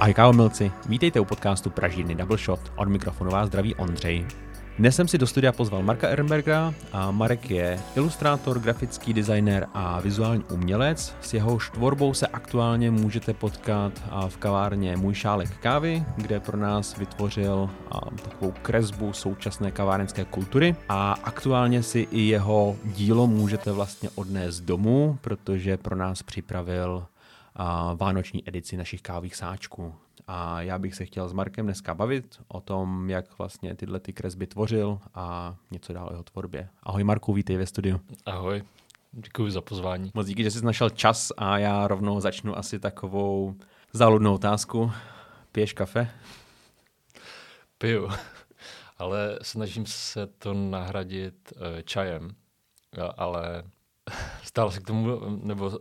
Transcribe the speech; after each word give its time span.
Ahoj 0.00 0.14
kávomilci, 0.14 0.72
vítejte 0.88 1.20
u 1.20 1.24
podcastu 1.24 1.70
Pražírny 1.70 2.14
Double 2.14 2.38
Shot. 2.38 2.60
Od 2.76 2.88
mikrofonu 2.88 3.30
vás 3.30 3.48
zdraví 3.48 3.74
Ondřej. 3.74 4.26
Dnes 4.78 4.96
jsem 4.96 5.08
si 5.08 5.18
do 5.18 5.26
studia 5.26 5.52
pozval 5.52 5.82
Marka 5.82 6.08
Ehrenbergera 6.08 6.74
a 6.92 7.10
Marek 7.10 7.50
je 7.50 7.80
ilustrátor, 7.96 8.58
grafický 8.58 9.12
designer 9.12 9.66
a 9.74 10.00
vizuální 10.00 10.44
umělec. 10.52 11.16
S 11.20 11.34
jeho 11.34 11.58
tvorbou 11.72 12.14
se 12.14 12.26
aktuálně 12.26 12.90
můžete 12.90 13.34
potkat 13.34 13.92
v 14.28 14.36
kavárně 14.36 14.96
Můj 14.96 15.14
šálek 15.14 15.56
kávy, 15.56 16.04
kde 16.16 16.40
pro 16.40 16.56
nás 16.56 16.96
vytvořil 16.96 17.70
takovou 18.22 18.54
kresbu 18.62 19.12
současné 19.12 19.70
kavárenské 19.70 20.24
kultury 20.24 20.76
a 20.88 21.12
aktuálně 21.24 21.82
si 21.82 22.08
i 22.10 22.20
jeho 22.20 22.76
dílo 22.84 23.26
můžete 23.26 23.72
vlastně 23.72 24.10
odnést 24.14 24.60
domů, 24.60 25.18
protože 25.20 25.76
pro 25.76 25.96
nás 25.96 26.22
připravil 26.22 27.04
vánoční 27.94 28.48
edici 28.48 28.76
našich 28.76 29.02
kávých 29.02 29.36
sáčků. 29.36 29.94
A 30.26 30.62
já 30.62 30.78
bych 30.78 30.94
se 30.94 31.04
chtěl 31.04 31.28
s 31.28 31.32
Markem 31.32 31.66
dneska 31.66 31.94
bavit 31.94 32.40
o 32.48 32.60
tom, 32.60 33.10
jak 33.10 33.38
vlastně 33.38 33.74
tyhle 33.74 34.00
ty 34.00 34.12
kresby 34.12 34.46
tvořil 34.46 34.98
a 35.14 35.56
něco 35.70 35.92
dál 35.92 36.08
o 36.08 36.12
jeho 36.12 36.22
tvorbě. 36.22 36.68
Ahoj 36.82 37.04
Marku, 37.04 37.32
vítej 37.32 37.56
ve 37.56 37.66
studiu. 37.66 38.00
Ahoj, 38.26 38.62
děkuji 39.12 39.50
za 39.50 39.60
pozvání. 39.60 40.10
Moc 40.14 40.26
díky, 40.26 40.42
že 40.42 40.50
jsi 40.50 40.64
našel 40.64 40.90
čas 40.90 41.32
a 41.36 41.58
já 41.58 41.88
rovnou 41.88 42.20
začnu 42.20 42.58
asi 42.58 42.78
takovou 42.78 43.54
záludnou 43.92 44.34
otázku. 44.34 44.92
Piješ 45.52 45.72
kafe? 45.72 46.10
Piju, 47.78 48.08
ale 48.98 49.38
snažím 49.42 49.86
se 49.86 50.26
to 50.26 50.54
nahradit 50.54 51.52
uh, 51.56 51.62
čajem, 51.84 52.30
ale 53.16 53.64
stále 54.42 54.72
se 54.72 54.80
k 54.80 54.86
tomu, 54.86 55.20
nebo 55.42 55.78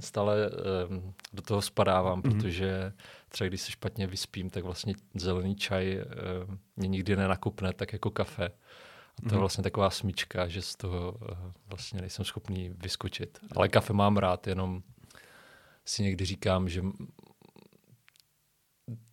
stále 0.00 0.50
do 1.32 1.42
toho 1.42 1.62
spadávám, 1.62 2.22
mm-hmm. 2.22 2.32
protože 2.32 2.92
třeba 3.28 3.48
když 3.48 3.60
se 3.60 3.70
špatně 3.70 4.06
vyspím, 4.06 4.50
tak 4.50 4.64
vlastně 4.64 4.94
zelený 5.14 5.56
čaj 5.56 6.04
mě 6.76 6.88
nikdy 6.88 7.16
nenakupne 7.16 7.72
tak 7.72 7.92
jako 7.92 8.10
kafe. 8.10 8.48
A 9.18 9.22
to 9.22 9.28
je 9.28 9.32
mhm. 9.32 9.38
vlastně 9.38 9.64
taková 9.64 9.90
smyčka, 9.90 10.48
že 10.48 10.62
z 10.62 10.76
toho 10.76 11.18
vlastně 11.66 12.00
nejsem 12.00 12.24
schopný 12.24 12.74
vyskočit. 12.82 13.38
Ale 13.56 13.68
kafe 13.68 13.92
mám 13.92 14.16
rád, 14.16 14.46
jenom 14.46 14.82
si 15.84 16.02
někdy 16.02 16.24
říkám, 16.24 16.68
že 16.68 16.82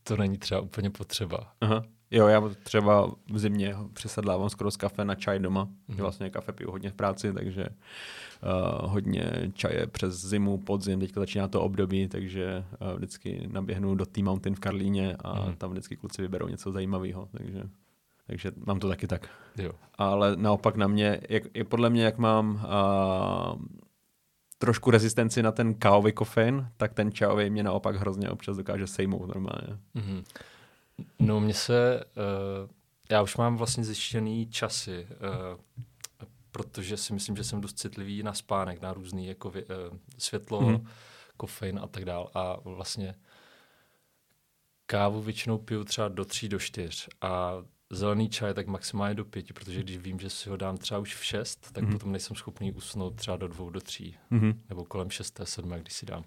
to 0.04 0.18
není 0.18 0.38
třeba 0.38 0.62
úplně 0.62 0.90
potřeba. 0.90 1.54
Aha. 1.62 1.84
Jo, 2.12 2.28
já 2.28 2.50
třeba 2.64 3.12
v 3.32 3.40
zimě 3.40 3.76
přesadlávám 3.94 4.50
skoro 4.50 4.72
z 4.72 4.78
kafe 4.78 5.06
na 5.06 5.16
čaj 5.16 5.40
doma. 5.40 5.66
Mm-hmm. 5.66 6.02
Vlastně 6.02 6.30
kafe 6.30 6.52
piju 6.52 6.72
hodně 6.72 6.90
v 6.90 6.94
práci, 6.94 7.34
takže 7.34 7.66
uh, 7.66 8.92
hodně 8.92 9.52
čaje 9.54 9.88
přes 9.88 10.26
zimu, 10.26 10.58
podzim, 10.58 11.00
teďka 11.00 11.20
začíná 11.20 11.48
to 11.48 11.62
období, 11.62 12.08
takže 12.08 12.66
uh, 12.82 12.94
vždycky 12.96 13.50
naběhnu 13.52 13.96
do 13.96 14.06
T 14.06 14.24
Mountain 14.24 14.56
v 14.56 14.60
Karlíně 14.60 15.16
a 15.20 15.34
mm-hmm. 15.34 15.56
tam 15.56 15.72
vždycky 15.72 15.96
kluci 15.98 16.22
vyberou 16.22 16.48
něco 16.48 16.72
zajímavého, 16.72 17.28
takže, 17.32 17.64
takže 18.28 18.52
mám 18.66 18.80
to 18.80 18.88
taky 18.88 19.08
tak. 19.08 19.30
Jo. 19.58 19.72
Ale 19.96 20.36
naopak 20.36 20.76
na 20.76 20.88
mě, 20.88 21.22
jak, 21.30 21.44
je 21.54 21.64
podle 21.64 21.90
mě, 21.90 22.04
jak 22.04 22.18
mám 22.18 22.54
uh, 22.56 23.62
trošku 24.58 24.92
rezistenci 24.92 25.44
na 25.44 25.52
ten 25.52 25.74
kávový 25.74 26.12
kofein, 26.12 26.68
tak 26.78 26.94
ten 26.94 27.12
čajový 27.12 27.50
mě 27.50 27.64
naopak 27.64 27.96
hrozně 27.96 28.30
občas 28.30 28.58
dokáže 28.58 28.88
sejmout 28.88 29.28
normálně. 29.28 29.78
Mm-hmm. 29.96 30.24
No, 31.20 31.40
mě 31.40 31.54
se, 31.54 32.04
uh, 32.06 32.70
já 33.10 33.22
už 33.22 33.38
mám 33.38 33.58
vlastně 33.58 33.84
zjištěný 33.84 34.48
časy, 34.48 35.08
uh, 35.10 35.86
protože 36.52 36.98
si 36.98 37.14
myslím, 37.14 37.38
že 37.38 37.44
jsem 37.44 37.62
dost 37.62 37.80
citlivý 37.80 38.24
na 38.24 38.34
spánek, 38.34 38.82
na 38.82 38.94
různý 38.94 39.28
jako 39.28 39.50
uh, 39.50 39.56
světlo, 40.18 40.62
mm-hmm. 40.62 40.88
kofein 41.38 41.80
a 41.84 41.88
tak 41.88 42.06
dál. 42.06 42.32
A 42.34 42.58
vlastně 42.64 43.16
kávu 44.86 45.22
většinou 45.22 45.58
piju 45.58 45.84
třeba 45.84 46.08
do 46.08 46.26
tří, 46.26 46.50
do 46.50 46.60
čtyř 46.60 47.10
a 47.22 47.54
zelený 47.90 48.30
čaj 48.30 48.54
tak 48.54 48.68
maximálně 48.68 49.16
do 49.16 49.26
pěti, 49.26 49.54
protože 49.54 49.84
když 49.84 49.98
vím, 49.98 50.20
že 50.20 50.30
si 50.30 50.50
ho 50.50 50.58
dám 50.58 50.78
třeba 50.78 51.00
už 51.00 51.16
v 51.16 51.26
šest, 51.26 51.72
tak 51.72 51.84
mm-hmm. 51.84 51.92
potom 51.92 52.12
nejsem 52.12 52.36
schopný 52.36 52.72
usnout 52.72 53.16
třeba 53.16 53.38
do 53.38 53.48
dvou, 53.48 53.70
do 53.70 53.82
tří, 53.82 54.16
mm-hmm. 54.32 54.56
nebo 54.70 54.86
kolem 54.86 55.10
šesté, 55.10 55.46
sedmé, 55.46 55.80
když 55.80 55.94
si 55.94 56.06
dám. 56.06 56.24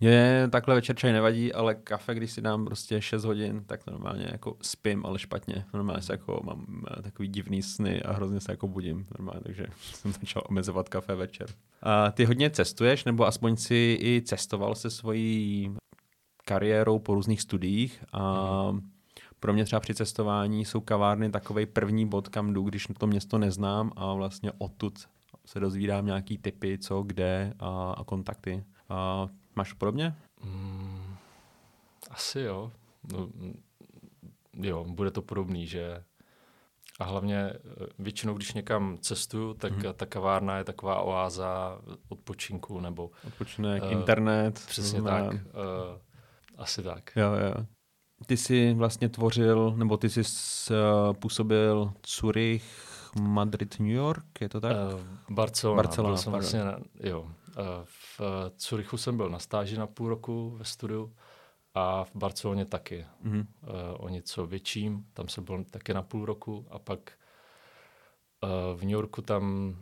Mně 0.00 0.48
takhle 0.50 0.74
večer 0.74 0.96
čaj 0.96 1.12
nevadí, 1.12 1.52
ale 1.52 1.74
kafe, 1.74 2.14
když 2.14 2.32
si 2.32 2.40
dám 2.40 2.64
prostě 2.64 3.00
6 3.00 3.24
hodin, 3.24 3.64
tak 3.66 3.86
normálně 3.86 4.28
jako 4.32 4.56
spím, 4.62 5.06
ale 5.06 5.18
špatně. 5.18 5.64
Normálně 5.74 6.02
se 6.02 6.12
jako 6.12 6.40
mám 6.44 6.84
eh, 6.98 7.02
takový 7.02 7.28
divný 7.28 7.62
sny 7.62 8.02
a 8.02 8.12
hrozně 8.12 8.40
se 8.40 8.52
jako 8.52 8.68
budím. 8.68 9.06
Normálně, 9.18 9.40
takže 9.40 9.66
jsem 9.80 10.12
začal 10.12 10.42
omezovat 10.48 10.88
kafe 10.88 11.14
večer. 11.14 11.46
A 11.82 12.10
ty 12.10 12.24
hodně 12.24 12.50
cestuješ, 12.50 13.04
nebo 13.04 13.26
aspoň 13.26 13.56
si 13.56 13.98
i 14.00 14.22
cestoval 14.24 14.74
se 14.74 14.90
svojí 14.90 15.70
kariérou 16.44 16.98
po 16.98 17.14
různých 17.14 17.42
studiích 17.42 18.04
a 18.12 18.76
pro 19.40 19.52
mě 19.52 19.64
třeba 19.64 19.80
při 19.80 19.94
cestování 19.94 20.64
jsou 20.64 20.80
kavárny 20.80 21.30
takový 21.30 21.66
první 21.66 22.08
bod, 22.08 22.28
kam 22.28 22.52
jdu, 22.52 22.62
když 22.62 22.86
to 22.98 23.06
město 23.06 23.38
neznám 23.38 23.92
a 23.96 24.14
vlastně 24.14 24.52
odtud 24.58 24.98
se 25.46 25.60
dozvídám 25.60 26.06
nějaký 26.06 26.38
typy, 26.38 26.78
co, 26.78 27.02
kde 27.02 27.52
a, 27.58 27.92
a 27.92 28.04
kontakty. 28.04 28.64
A 28.88 29.28
Máš 29.58 29.72
podobně? 29.72 30.14
Mm, 30.44 31.16
asi 32.10 32.40
jo. 32.40 32.72
No, 33.12 33.18
mm, 33.18 33.62
jo, 34.52 34.84
bude 34.84 35.10
to 35.10 35.22
podobný, 35.22 35.66
že 35.66 36.04
a 36.98 37.04
hlavně 37.04 37.38
eh, 37.38 37.86
většinou, 37.98 38.34
když 38.34 38.52
někam 38.52 38.98
cestuju, 39.00 39.54
tak 39.54 39.72
mm. 39.72 39.92
ta 39.96 40.06
kavárna 40.06 40.58
je 40.58 40.64
taková 40.64 41.00
oáza 41.00 41.80
odpočinku 42.08 42.80
nebo... 42.80 43.10
Odpočinek, 43.26 43.82
uh, 43.82 43.92
internet. 43.92 44.62
Přesně 44.66 45.02
tak. 45.02 45.32
Uh, 45.32 45.38
asi 46.56 46.82
tak. 46.82 47.16
Jo, 47.16 47.32
jo. 47.32 47.66
Ty 48.26 48.36
jsi 48.36 48.74
vlastně 48.74 49.08
tvořil, 49.08 49.74
nebo 49.76 49.96
ty 49.96 50.10
jsi 50.10 50.20
uh, 50.20 51.12
působil 51.12 51.92
Zurich, 52.06 52.64
Madrid, 53.20 53.80
New 53.80 53.88
York, 53.88 54.40
je 54.40 54.48
to 54.48 54.60
tak? 54.60 54.76
Uh, 54.94 55.00
Barcelona. 55.34 55.82
Barcelona, 55.82 56.14
Byl 56.14 56.22
jsem 56.22 56.32
vlastně, 56.32 56.60
jo. 57.00 57.28
Eh, 57.58 57.84
v 57.84 58.07
Curychu 58.56 58.96
jsem 58.96 59.16
byl 59.16 59.30
na 59.30 59.38
stáži 59.38 59.78
na 59.78 59.86
půl 59.86 60.08
roku 60.08 60.50
ve 60.50 60.64
studiu 60.64 61.14
a 61.74 62.04
v 62.04 62.10
Barceloně 62.14 62.64
taky. 62.64 63.06
Mm-hmm. 63.24 63.46
O 63.98 64.08
něco 64.08 64.46
větším, 64.46 65.06
tam 65.12 65.28
jsem 65.28 65.44
byl 65.44 65.64
taky 65.64 65.94
na 65.94 66.02
půl 66.02 66.24
roku 66.24 66.66
a 66.70 66.78
pak 66.78 67.12
eh, 68.44 68.48
v 68.74 68.80
New 68.80 68.90
Yorku 68.90 69.22
tam, 69.22 69.74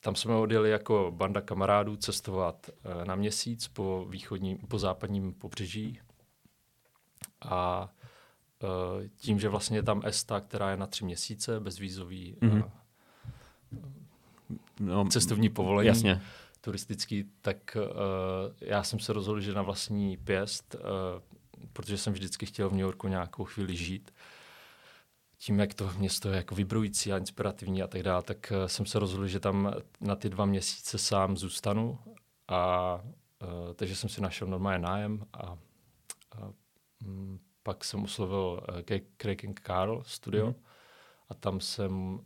tam 0.00 0.14
jsme 0.14 0.34
odjeli 0.34 0.70
jako 0.70 1.12
banda 1.16 1.40
kamarádů 1.40 1.96
cestovat 1.96 2.70
na 3.04 3.14
měsíc 3.14 3.68
po 3.68 4.06
východním, 4.08 4.58
po 4.58 4.78
západním 4.78 5.34
pobřeží 5.34 6.00
a 7.40 7.88
tím, 9.16 9.40
že 9.40 9.48
vlastně 9.48 9.78
je 9.78 9.82
tam 9.82 10.02
ESTA, 10.04 10.40
která 10.40 10.70
je 10.70 10.76
na 10.76 10.86
tři 10.86 11.04
měsíce, 11.04 11.60
bezvízový 11.60 12.36
mm-hmm. 12.40 12.70
no, 14.80 15.08
cestovní 15.08 15.48
povolení, 15.48 15.88
jasně 15.88 16.22
turistický, 16.60 17.24
tak 17.40 17.76
uh, 17.76 17.82
já 18.60 18.82
jsem 18.82 18.98
se 18.98 19.12
rozhodl, 19.12 19.40
že 19.40 19.54
na 19.54 19.62
vlastní 19.62 20.16
pěst, 20.16 20.74
uh, 20.74 20.80
protože 21.72 21.98
jsem 21.98 22.12
vždycky 22.12 22.46
chtěl 22.46 22.68
v 22.68 22.72
New 22.72 22.80
Yorku 22.80 23.08
nějakou 23.08 23.44
chvíli 23.44 23.76
žít, 23.76 24.14
tím, 25.38 25.60
jak 25.60 25.74
to 25.74 25.90
město 25.98 26.28
je 26.28 26.36
jako 26.36 26.54
vybrující 26.54 27.12
a 27.12 27.18
inspirativní 27.18 27.82
a 27.82 27.86
tak 27.86 28.02
dále, 28.02 28.22
tak 28.22 28.52
uh, 28.56 28.66
jsem 28.66 28.86
se 28.86 28.98
rozhodl, 28.98 29.26
že 29.26 29.40
tam 29.40 29.74
na 30.00 30.16
ty 30.16 30.28
dva 30.28 30.44
měsíce 30.44 30.98
sám 30.98 31.36
zůstanu 31.36 31.98
a 32.48 32.94
uh, 33.42 33.74
takže 33.74 33.96
jsem 33.96 34.10
si 34.10 34.20
našel 34.20 34.48
normálně 34.48 34.78
nájem 34.78 35.26
a, 35.32 35.58
a 36.32 36.52
um, 37.06 37.40
pak 37.62 37.84
jsem 37.84 38.02
uslovil 38.02 38.60
uh, 38.68 38.98
Craig 39.16 39.44
and 39.44 39.60
Carl 39.66 40.02
studio 40.06 40.46
mm-hmm. 40.46 40.62
a 41.28 41.34
tam 41.34 41.60
jsem 41.60 41.92
uh, 42.12 42.20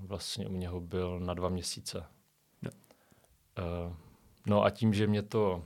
vlastně 0.00 0.46
u 0.46 0.56
něho 0.56 0.80
byl 0.80 1.20
na 1.20 1.34
dva 1.34 1.48
měsíce. 1.48 2.06
Uh, 3.58 3.92
no 4.46 4.64
a 4.64 4.70
tím, 4.70 4.94
že 4.94 5.06
mě 5.06 5.22
to 5.22 5.64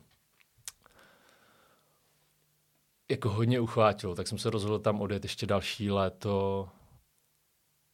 jako 3.10 3.30
hodně 3.30 3.60
uchvátilo, 3.60 4.14
tak 4.14 4.28
jsem 4.28 4.38
se 4.38 4.50
rozhodl 4.50 4.78
tam 4.78 5.00
odjet 5.00 5.24
ještě 5.24 5.46
další 5.46 5.90
léto 5.90 6.68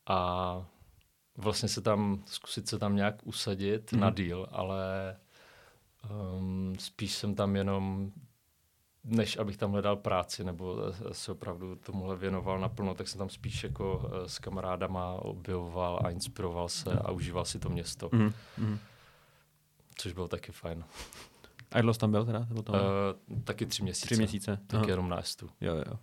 a 0.06 0.64
vlastně 1.37 1.69
se 1.69 1.81
tam, 1.81 2.22
zkusit 2.26 2.69
se 2.69 2.78
tam 2.78 2.96
nějak 2.96 3.14
usadit 3.25 3.93
mm. 3.93 4.00
na 4.00 4.10
díl, 4.10 4.46
ale 4.50 5.16
um, 6.10 6.75
spíš 6.78 7.12
jsem 7.12 7.34
tam 7.34 7.56
jenom 7.56 8.12
než 9.06 9.37
abych 9.37 9.56
tam 9.56 9.72
hledal 9.72 9.96
práci 9.96 10.44
nebo 10.44 10.76
se 11.12 11.32
opravdu 11.32 11.76
tomuhle 11.76 12.16
věnoval 12.16 12.58
naplno, 12.58 12.94
tak 12.94 13.08
jsem 13.08 13.19
tam 13.19 13.28
spíš 13.28 13.64
jako 13.64 14.10
eh, 14.12 14.28
s 14.28 14.38
kamarádama 14.38 15.12
objevoval 15.12 16.00
a 16.04 16.10
inspiroval 16.10 16.69
se 16.69 16.92
a 16.92 17.10
užíval 17.10 17.44
si 17.44 17.58
to 17.58 17.69
město. 17.69 18.08
Mm. 18.12 18.32
Mm. 18.58 18.78
Což 19.98 20.12
bylo 20.12 20.28
taky 20.28 20.52
fajn. 20.52 20.84
A 21.72 21.78
jak 21.78 21.96
tam 21.96 22.10
byl 22.10 22.25
teda? 22.25 22.46
Byl 22.50 22.62
tam? 22.62 22.75
Uh, 22.75 23.40
taky 23.44 23.66
tři 23.66 23.82
měsíce. 23.82 24.06
Tři 24.06 24.16
měsíce. 24.16 24.58
Taky 24.66 24.90
jenom 24.90 25.08
na 25.08 25.19
Estu. 25.19 25.48
Jo, 25.60 25.75
jo. 25.75 25.98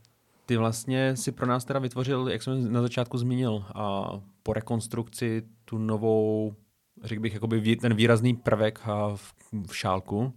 Ty 0.45 0.57
vlastně 0.57 1.15
si 1.15 1.31
pro 1.31 1.45
nás 1.45 1.65
teda 1.65 1.79
vytvořil, 1.79 2.29
jak 2.29 2.43
jsem 2.43 2.73
na 2.73 2.81
začátku 2.81 3.17
zmínil, 3.17 3.65
a 3.75 4.09
po 4.43 4.53
rekonstrukci 4.53 5.43
tu 5.65 5.77
novou, 5.77 6.55
řekl 7.03 7.21
bych, 7.21 7.33
jakoby 7.33 7.75
ten 7.75 7.93
výrazný 7.93 8.33
prvek 8.35 8.79
v, 9.15 9.33
v 9.67 9.77
šálku. 9.77 10.33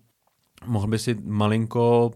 Mohl 0.67 0.87
by 0.87 0.99
si 0.99 1.15
malinko 1.25 2.11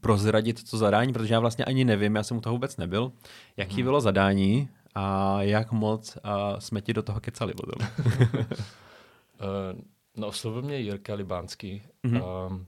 prozradit 0.00 0.70
to 0.70 0.78
zadání, 0.78 1.12
protože 1.12 1.34
já 1.34 1.40
vlastně 1.40 1.64
ani 1.64 1.84
nevím, 1.84 2.16
já 2.16 2.22
jsem 2.22 2.36
u 2.36 2.40
toho 2.40 2.52
vůbec 2.52 2.76
nebyl. 2.76 3.12
Jaký 3.56 3.74
hmm. 3.74 3.84
bylo 3.84 4.00
zadání 4.00 4.68
a 4.94 5.36
jak 5.42 5.72
moc 5.72 6.18
a 6.22 6.60
jsme 6.60 6.80
ti 6.80 6.92
do 6.92 7.02
toho 7.02 7.20
kecali 7.20 7.54
potom? 7.54 7.88
uh, 9.42 9.80
no, 10.16 10.26
oslovil 10.26 10.62
mě 10.62 10.78
Jirka 10.78 11.14
Libánský. 11.14 11.82
Mm-hmm. 12.04 12.46
Um, 12.50 12.66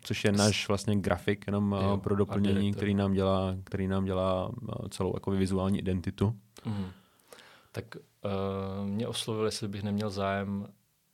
Což 0.00 0.24
je 0.24 0.32
náš 0.32 0.68
vlastně 0.68 0.96
grafik, 0.96 1.46
jenom 1.46 1.76
jo, 1.82 2.00
pro 2.02 2.16
doplnění, 2.16 2.72
který 2.72 2.94
nám 2.94 3.12
dělá, 3.12 3.56
který 3.64 3.88
nám 3.88 4.04
dělá 4.04 4.52
celou 4.90 5.16
jako 5.16 5.30
vizuální 5.30 5.78
identitu. 5.78 6.40
Mm. 6.64 6.86
Tak 7.72 7.84
uh, 7.96 8.86
mě 8.86 9.08
oslovil, 9.08 9.44
jestli 9.44 9.68
bych 9.68 9.82
neměl 9.82 10.10
zájem 10.10 10.66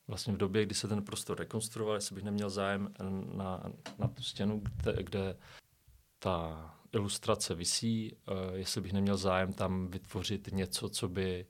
vlastně 0.09 0.33
v 0.33 0.37
době, 0.37 0.67
kdy 0.67 0.75
se 0.75 0.89
ten 0.89 1.05
prostor 1.05 1.39
rekonstruoval, 1.39 1.95
jestli 1.95 2.15
bych 2.15 2.25
neměl 2.25 2.51
zájem 2.51 2.95
na, 3.35 3.63
na 3.99 4.09
tu 4.09 4.23
stěnu, 4.23 4.63
kde, 4.65 5.03
kde 5.03 5.37
ta 6.19 6.71
ilustrace 6.93 7.55
visí, 7.55 8.17
uh, 8.29 8.57
jestli 8.57 8.81
bych 8.81 8.93
neměl 8.93 9.17
zájem 9.17 9.53
tam 9.53 9.89
vytvořit 9.89 10.53
něco, 10.53 10.89
co 10.89 11.09
by 11.09 11.47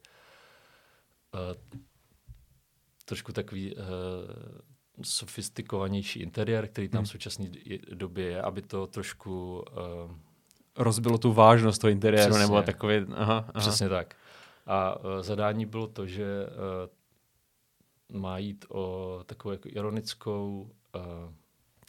uh, 1.35 1.41
trošku 3.05 3.33
takový 3.33 3.77
uh, 3.77 3.83
sofistikovanější 5.03 6.21
interiér, 6.21 6.69
který 6.69 6.89
tam 6.89 6.99
hmm. 6.99 7.05
v 7.05 7.09
současné 7.09 7.51
době 7.93 8.27
je, 8.27 8.43
aby 8.43 8.63
to 8.63 8.87
trošku... 8.87 9.65
Uh, 10.05 10.11
Rozbilo 10.77 11.19
tu 11.19 11.33
vážnost 11.33 11.79
toho 11.79 11.91
interiéru, 11.91 12.31
přesně, 12.31 12.47
nebo 12.47 12.63
takový... 12.63 12.97
Aha, 13.15 13.37
aha. 13.55 13.61
Přesně 13.61 13.89
tak. 13.89 14.17
A 14.67 14.97
uh, 14.97 15.05
zadání 15.21 15.67
bylo 15.67 15.87
to, 15.87 16.07
že 16.07 16.47
uh, 18.11 18.21
má 18.21 18.39
jít 18.39 18.65
o 18.69 19.21
takovou 19.27 19.53
jako 19.53 19.69
ironickou 19.73 20.71
uh, 20.95 21.33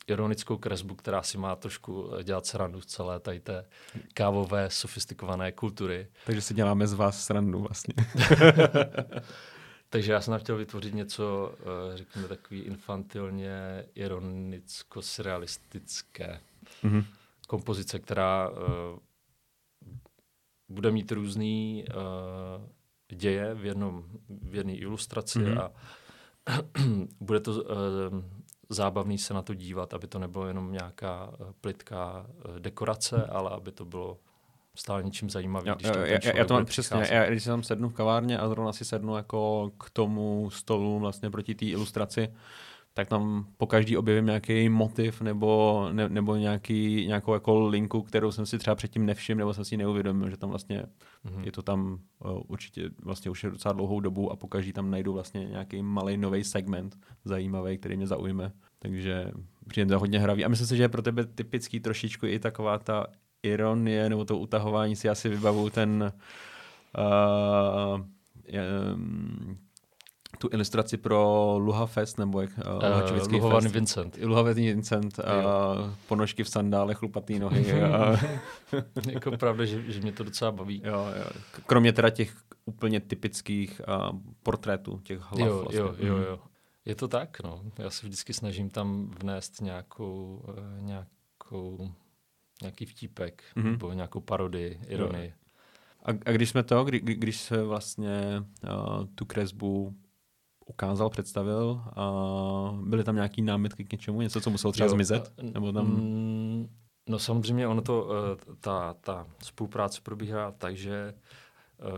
ironickou 0.07 0.57
kresbu, 0.57 0.95
která 0.95 1.23
si 1.23 1.37
má 1.37 1.55
trošku 1.55 2.11
dělat 2.23 2.45
srandu 2.45 2.81
z 2.81 2.85
celé 2.85 3.19
tady 3.19 3.39
té 3.39 3.65
kávové, 4.13 4.69
sofistikované 4.69 5.51
kultury. 5.51 6.07
Takže 6.25 6.41
si 6.41 6.53
děláme 6.53 6.87
z 6.87 6.93
vás 6.93 7.25
srandu 7.25 7.59
vlastně. 7.59 7.93
Takže 9.93 10.11
já 10.11 10.21
jsem 10.21 10.39
chtěl 10.39 10.57
vytvořit 10.57 10.93
něco, 10.93 11.55
eh, 11.59 11.63
řekněme, 11.97 12.27
takový 12.27 12.59
infantilně, 12.59 13.85
ironicko-surrealistické. 13.95 16.39
Mm-hmm. 16.83 17.05
Kompozice, 17.47 17.99
která 17.99 18.49
uh, 18.49 18.55
bude 20.69 20.91
mít 20.91 21.11
různý 21.11 21.85
uh, 21.87 21.93
děje 23.17 23.53
v, 23.53 23.65
jednom, 23.65 24.05
v 24.29 24.55
jedné 24.55 24.73
ilustraci 24.73 25.39
mm-hmm. 25.39 25.61
a 25.61 25.71
bude 27.19 27.39
to 27.39 27.51
uh, 27.51 27.59
zábavný 28.69 29.17
se 29.17 29.33
na 29.33 29.41
to 29.41 29.53
dívat, 29.53 29.93
aby 29.93 30.07
to 30.07 30.19
nebylo 30.19 30.47
jenom 30.47 30.71
nějaká 30.71 31.33
plitká 31.61 32.27
dekorace, 32.59 33.25
ale 33.25 33.49
aby 33.49 33.71
to 33.71 33.85
bylo 33.85 34.19
stále 34.75 35.03
něčím 35.03 35.29
zajímavý. 35.29 35.69
Jo, 35.69 35.75
když 35.75 35.87
jo, 35.87 35.93
já, 36.01 36.37
já 36.37 36.45
to 36.45 36.53
mám 36.53 36.65
přesně, 36.65 37.07
já, 37.09 37.29
když 37.29 37.43
jsem 37.43 37.63
sednu 37.63 37.89
v 37.89 37.93
kavárně 37.93 38.37
a 38.37 38.49
zrovna 38.49 38.73
si 38.73 38.85
sednu 38.85 39.15
jako 39.15 39.71
k 39.77 39.89
tomu 39.89 40.49
stolu 40.49 40.99
vlastně 40.99 41.29
proti 41.29 41.55
té 41.55 41.65
ilustraci, 41.65 42.33
tak 42.93 43.07
tam 43.07 43.47
po 43.57 43.67
každý 43.67 43.97
objevím 43.97 44.25
nějaký 44.25 44.69
motiv 44.69 45.21
nebo, 45.21 45.89
ne, 45.91 46.09
nebo 46.09 46.35
nějaký, 46.35 47.07
nějakou 47.07 47.33
jako 47.33 47.67
linku, 47.67 48.01
kterou 48.01 48.31
jsem 48.31 48.45
si 48.45 48.57
třeba 48.57 48.75
předtím 48.75 49.05
nevšiml 49.05 49.37
nebo 49.37 49.53
jsem 49.53 49.65
si 49.65 49.77
neuvědomil, 49.77 50.29
že 50.29 50.37
tam 50.37 50.49
vlastně 50.49 50.83
mm-hmm. 51.25 51.43
je 51.43 51.51
to 51.51 51.61
tam 51.61 51.99
uh, 52.19 52.41
určitě 52.47 52.89
vlastně 53.03 53.31
už 53.31 53.43
je 53.43 53.49
docela 53.49 53.73
dlouhou 53.73 53.99
dobu 53.99 54.31
a 54.31 54.35
po 54.35 54.47
každý 54.47 54.73
tam 54.73 54.91
najdu 54.91 55.13
vlastně 55.13 55.45
nějaký 55.45 55.81
malý 55.81 56.17
nový 56.17 56.43
segment 56.43 56.97
zajímavý, 57.25 57.77
který 57.77 57.97
mě 57.97 58.07
zaujme. 58.07 58.51
Takže 58.79 59.31
přijde 59.67 59.93
to 59.93 59.99
hodně 59.99 60.19
hravý. 60.19 60.45
A 60.45 60.47
myslím 60.47 60.67
si, 60.67 60.77
že 60.77 60.83
je 60.83 60.89
pro 60.89 61.01
tebe 61.01 61.25
typický 61.25 61.79
trošičku 61.79 62.25
i 62.25 62.39
taková 62.39 62.79
ta 62.79 63.07
ironie 63.43 64.09
nebo 64.09 64.25
to 64.25 64.37
utahování 64.37 64.95
si 64.95 65.09
asi 65.09 65.29
vybavu 65.29 65.69
ten 65.69 66.13
uh, 66.97 68.01
um, 68.93 69.57
tu 70.37 70.49
ilustraci 70.51 70.97
pro 70.97 71.53
Luha 71.57 71.85
Fest, 71.85 72.17
nebo 72.17 72.41
jak 72.41 72.49
uh, 72.57 73.15
uh, 73.17 73.33
Luhovaný 73.33 73.67
Vincent. 73.67 74.17
Luhovaný 74.23 74.67
Vincent, 74.67 75.19
uh, 75.19 75.23
ponožky 76.07 76.43
v 76.43 76.49
sandálech, 76.49 76.97
chlupatý 76.97 77.39
nohy. 77.39 77.65
uh, 77.73 78.19
jako 79.11 79.31
pravda, 79.31 79.65
že, 79.65 79.91
že 79.91 79.99
mě 79.99 80.11
to 80.11 80.23
docela 80.23 80.51
baví. 80.51 80.81
Jo, 80.85 81.07
jo. 81.17 81.25
Kromě 81.65 81.93
teda 81.93 82.09
těch 82.09 82.35
úplně 82.65 82.99
typických 82.99 83.81
uh, 83.87 84.19
portrétů, 84.43 84.99
těch 85.03 85.19
hlav. 85.19 85.49
Jo, 85.49 85.59
vlastně. 85.59 85.79
jo, 85.79 85.95
jo, 85.99 86.17
jo. 86.17 86.39
Je 86.85 86.95
to 86.95 87.07
tak, 87.07 87.43
no. 87.43 87.61
Já 87.77 87.89
se 87.89 88.07
vždycky 88.07 88.33
snažím 88.33 88.69
tam 88.69 89.11
vnést 89.19 89.61
nějakou, 89.61 90.43
uh, 90.47 90.85
nějakou 90.85 91.91
nějaký 92.63 92.85
vtípek 92.85 93.43
mm-hmm. 93.55 93.71
nebo 93.71 93.93
nějakou 93.93 94.19
parodii, 94.19 94.79
ironii. 94.87 95.33
A, 96.05 96.09
a 96.25 96.31
když 96.31 96.49
jsme 96.49 96.63
to, 96.63 96.83
kdy, 96.83 96.99
když 96.99 97.41
se 97.41 97.63
vlastně 97.63 98.43
uh, 98.63 99.05
tu 99.15 99.25
kresbu 99.25 99.95
ukázal, 100.65 101.09
představil, 101.09 101.83
a 101.95 102.11
byly 102.81 103.03
tam 103.03 103.15
nějaký 103.15 103.41
námitky 103.41 103.85
k 103.85 103.91
něčemu, 103.91 104.21
něco, 104.21 104.41
co 104.41 104.49
muselo 104.49 104.73
třeba 104.73 104.85
jo, 104.85 104.93
zmizet? 104.93 105.33
Nebo 105.41 105.71
tam... 105.71 105.85
Mm, 105.85 106.69
no 107.09 107.19
samozřejmě 107.19 107.67
ono 107.67 107.81
to, 107.81 108.03
uh, 108.03 108.55
ta, 108.59 108.93
ta 108.93 109.27
spolupráce 109.43 110.01
probíhá 110.01 110.51
tak, 110.51 110.77
že 110.77 111.13
uh, 111.79 111.89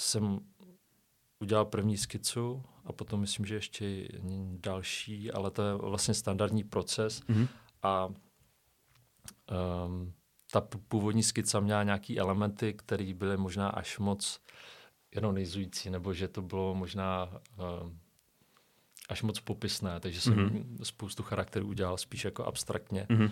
jsem 0.00 0.40
udělal 1.40 1.64
první 1.64 1.96
skicu 1.96 2.62
a 2.84 2.92
potom 2.92 3.20
myslím, 3.20 3.46
že 3.46 3.54
ještě 3.54 4.08
další, 4.60 5.30
ale 5.32 5.50
to 5.50 5.62
je 5.62 5.74
vlastně 5.74 6.14
standardní 6.14 6.64
proces 6.64 7.22
mm-hmm. 7.22 7.48
a 7.82 8.08
um, 9.86 10.12
ta 10.52 10.60
původní 10.60 11.22
skica 11.22 11.60
měla 11.60 11.82
nějaký 11.82 12.18
elementy, 12.18 12.74
které 12.74 13.14
byly 13.14 13.36
možná 13.36 13.68
až 13.68 13.98
moc 13.98 14.40
ironizující, 15.10 15.90
nebo 15.90 16.14
že 16.14 16.28
to 16.28 16.42
bylo 16.42 16.74
možná 16.74 17.28
um, 17.82 17.98
až 19.08 19.22
moc 19.22 19.40
popisné, 19.40 20.00
takže 20.00 20.20
jsem 20.20 20.34
mm-hmm. 20.34 20.82
spoustu 20.82 21.22
charakterů 21.22 21.68
udělal 21.68 21.96
spíš 21.96 22.24
jako 22.24 22.44
abstraktně. 22.44 23.06
Mm-hmm. 23.10 23.30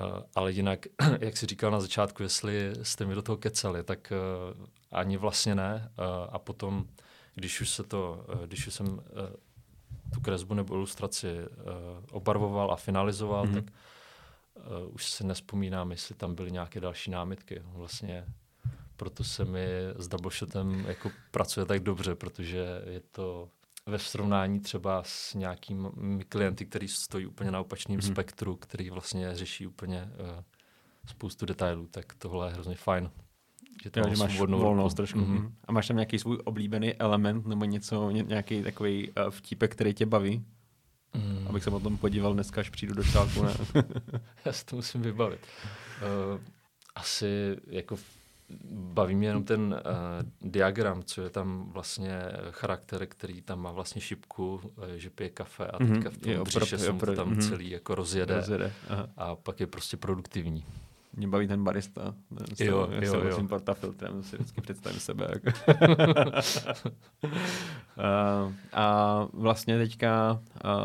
Uh, 0.00 0.22
ale 0.34 0.52
jinak, 0.52 0.86
jak 1.20 1.36
si 1.36 1.46
říkal 1.46 1.70
na 1.70 1.80
začátku, 1.80 2.22
jestli 2.22 2.72
jste 2.82 3.06
mi 3.06 3.14
do 3.14 3.22
toho 3.22 3.36
kecali, 3.36 3.84
tak 3.84 4.12
uh, 4.56 4.66
ani 4.90 5.16
vlastně 5.16 5.54
ne. 5.54 5.90
Uh, 5.98 6.04
a 6.32 6.38
potom, 6.38 6.84
když 7.34 7.60
už 7.60 7.70
se 7.70 7.82
to, 7.82 8.24
uh, 8.28 8.46
když 8.46 8.66
už 8.66 8.74
jsem 8.74 8.86
uh, 8.86 9.00
tu 10.14 10.20
kresbu 10.20 10.54
nebo 10.54 10.74
ilustraci 10.74 11.28
uh, 11.28 11.46
obarvoval 12.12 12.72
a 12.72 12.76
finalizoval, 12.76 13.46
mm-hmm. 13.46 13.54
tak 13.54 13.64
uh, 14.66 14.94
už 14.94 15.10
se 15.10 15.24
nespomínám, 15.24 15.90
jestli 15.90 16.14
tam 16.14 16.34
byly 16.34 16.52
nějaké 16.52 16.80
další 16.80 17.10
námitky. 17.10 17.62
Vlastně 17.64 18.24
proto 18.96 19.24
se 19.24 19.44
mi 19.44 19.66
s 19.96 20.08
Doubleshotem 20.08 20.84
jako 20.88 21.10
pracuje 21.30 21.66
tak 21.66 21.82
dobře, 21.82 22.14
protože 22.14 22.82
je 22.90 23.00
to 23.00 23.48
ve 23.86 23.98
srovnání 23.98 24.60
třeba 24.60 25.02
s 25.06 25.34
nějakými 25.34 26.24
klienty, 26.28 26.66
který 26.66 26.88
stojí 26.88 27.26
úplně 27.26 27.50
na 27.50 27.60
opačném 27.60 27.98
hmm. 28.00 28.12
spektru, 28.12 28.56
který 28.56 28.90
vlastně 28.90 29.34
řeší 29.34 29.66
úplně 29.66 30.10
uh, 30.20 30.42
spoustu 31.06 31.46
detailů, 31.46 31.86
tak 31.86 32.14
tohle 32.14 32.48
je 32.48 32.52
hrozně 32.52 32.74
fajn. 32.74 33.10
Že 33.82 33.90
to 33.90 34.00
jo, 34.00 34.06
že 34.10 34.16
máš 34.16 34.40
volnost 34.40 34.94
trošku. 34.94 35.18
Mm-hmm. 35.18 35.52
A 35.64 35.72
máš 35.72 35.88
tam 35.88 35.96
nějaký 35.96 36.18
svůj 36.18 36.38
oblíbený 36.44 36.94
element 36.94 37.46
nebo 37.46 37.64
něco, 37.64 38.10
nějaký 38.10 38.62
takový 38.62 39.10
uh, 39.10 39.30
vtípek, 39.30 39.72
který 39.72 39.94
tě 39.94 40.06
baví? 40.06 40.44
Abych 41.54 41.64
se 41.64 41.70
potom 41.70 41.96
podíval 41.96 42.34
dneska, 42.34 42.60
až 42.60 42.70
přijdu 42.70 42.94
do 42.94 43.02
šálku. 43.02 43.42
Ne? 43.42 43.54
Já 44.44 44.52
si 44.52 44.64
to 44.64 44.76
musím 44.76 45.02
vybavit. 45.02 45.40
Uh, 46.32 46.40
asi 46.94 47.56
jako 47.66 47.96
baví 48.70 49.14
mě 49.14 49.28
jenom 49.28 49.44
ten 49.44 49.60
uh, 49.60 50.50
diagram, 50.50 51.02
co 51.02 51.22
je 51.22 51.30
tam 51.30 51.70
vlastně 51.72 52.20
charakter, 52.50 53.06
který 53.06 53.42
tam 53.42 53.60
má 53.60 53.72
vlastně 53.72 54.00
šipku, 54.00 54.54
uh, 54.54 54.84
že 54.94 55.10
pije 55.10 55.30
kafe 55.30 55.66
a 55.66 55.78
mm-hmm. 55.78 55.94
teďka 55.94 56.10
v 56.10 56.16
tom 56.16 56.32
je 56.32 56.42
břiše 56.42 56.78
se 56.78 56.92
mu 56.92 56.98
tam 56.98 57.14
mm-hmm. 57.14 57.48
celý 57.48 57.70
jako 57.70 57.94
rozjede, 57.94 58.36
rozjede. 58.36 58.72
Aha. 58.88 59.08
a 59.16 59.36
pak 59.36 59.60
je 59.60 59.66
prostě 59.66 59.96
produktivní. 59.96 60.64
Mě 61.16 61.28
baví 61.28 61.48
ten 61.48 61.64
barista. 61.64 62.14
Ten 62.28 62.66
jo, 62.66 62.88
jo, 63.00 63.14
jo. 63.14 63.32
S 63.32 63.36
tím 63.36 63.48
portafiltrem 63.48 64.22
si 64.22 64.36
vždycky 64.36 64.60
představím 64.60 65.00
sebe. 65.00 65.28
Jako. 65.32 65.58
uh, 67.24 68.52
a 68.72 69.28
vlastně 69.32 69.78
teďka 69.78 70.32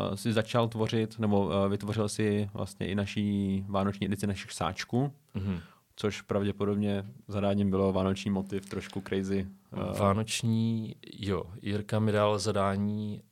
uh, 0.08 0.14
si 0.14 0.32
začal 0.32 0.68
tvořit, 0.68 1.18
nebo 1.18 1.46
uh, 1.46 1.68
vytvořil 1.68 2.08
si 2.08 2.50
vlastně 2.54 2.88
i 2.88 2.94
naší 2.94 3.64
vánoční 3.68 4.06
edici 4.06 4.26
našich 4.26 4.52
sáčků, 4.52 5.12
mm-hmm. 5.36 5.60
což 5.96 6.22
pravděpodobně 6.22 7.04
zadáním 7.28 7.70
bylo 7.70 7.92
vánoční 7.92 8.30
motiv, 8.30 8.66
trošku 8.66 9.02
crazy. 9.08 9.46
Vánoční, 9.98 10.96
jo. 11.12 11.42
Jirka 11.62 11.98
mi 11.98 12.12
dal 12.12 12.38
zadání, 12.38 13.22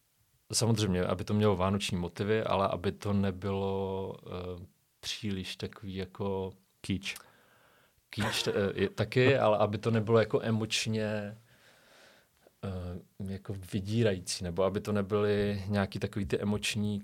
samozřejmě, 0.53 1.05
aby 1.05 1.25
to 1.25 1.35
mělo 1.35 1.57
vánoční 1.57 1.99
motivy, 1.99 2.43
ale 2.43 2.69
aby 2.69 2.93
to 2.93 3.13
nebylo 3.13 4.15
uh, 4.27 4.33
příliš 5.01 5.57
takový 5.57 5.95
jako 5.95 6.53
Kýč. 6.81 7.15
Kýč 8.11 8.47
eh, 8.47 8.53
je, 8.75 8.91
taky, 8.91 9.39
ale 9.39 9.59
aby 9.59 9.79
to 9.79 9.91
nebylo 9.91 10.19
jako 10.19 10.41
emočně 10.43 11.39
uh, 13.21 13.31
jako 13.31 13.55
vydírající, 13.73 14.45
nebo 14.45 14.65
aby 14.65 14.81
to 14.81 14.93
nebyly 14.93 15.65
nějaký 15.67 15.99
takový 15.99 16.27
ty 16.27 16.39
emoční 16.41 17.03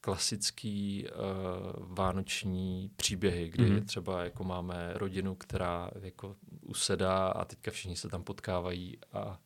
klasický 0.00 1.06
uh, 1.06 1.96
vánoční 1.96 2.90
příběhy, 2.96 3.48
kdy 3.48 3.64
mm-hmm. 3.64 3.84
třeba 3.84 4.24
jako 4.24 4.44
máme 4.44 4.92
rodinu, 4.94 5.34
která 5.34 5.90
jako 6.00 6.36
usedá 6.60 7.26
a 7.26 7.44
teďka 7.44 7.70
všichni 7.70 7.96
se 7.96 8.08
tam 8.08 8.24
potkávají 8.24 8.98
a 9.12 9.40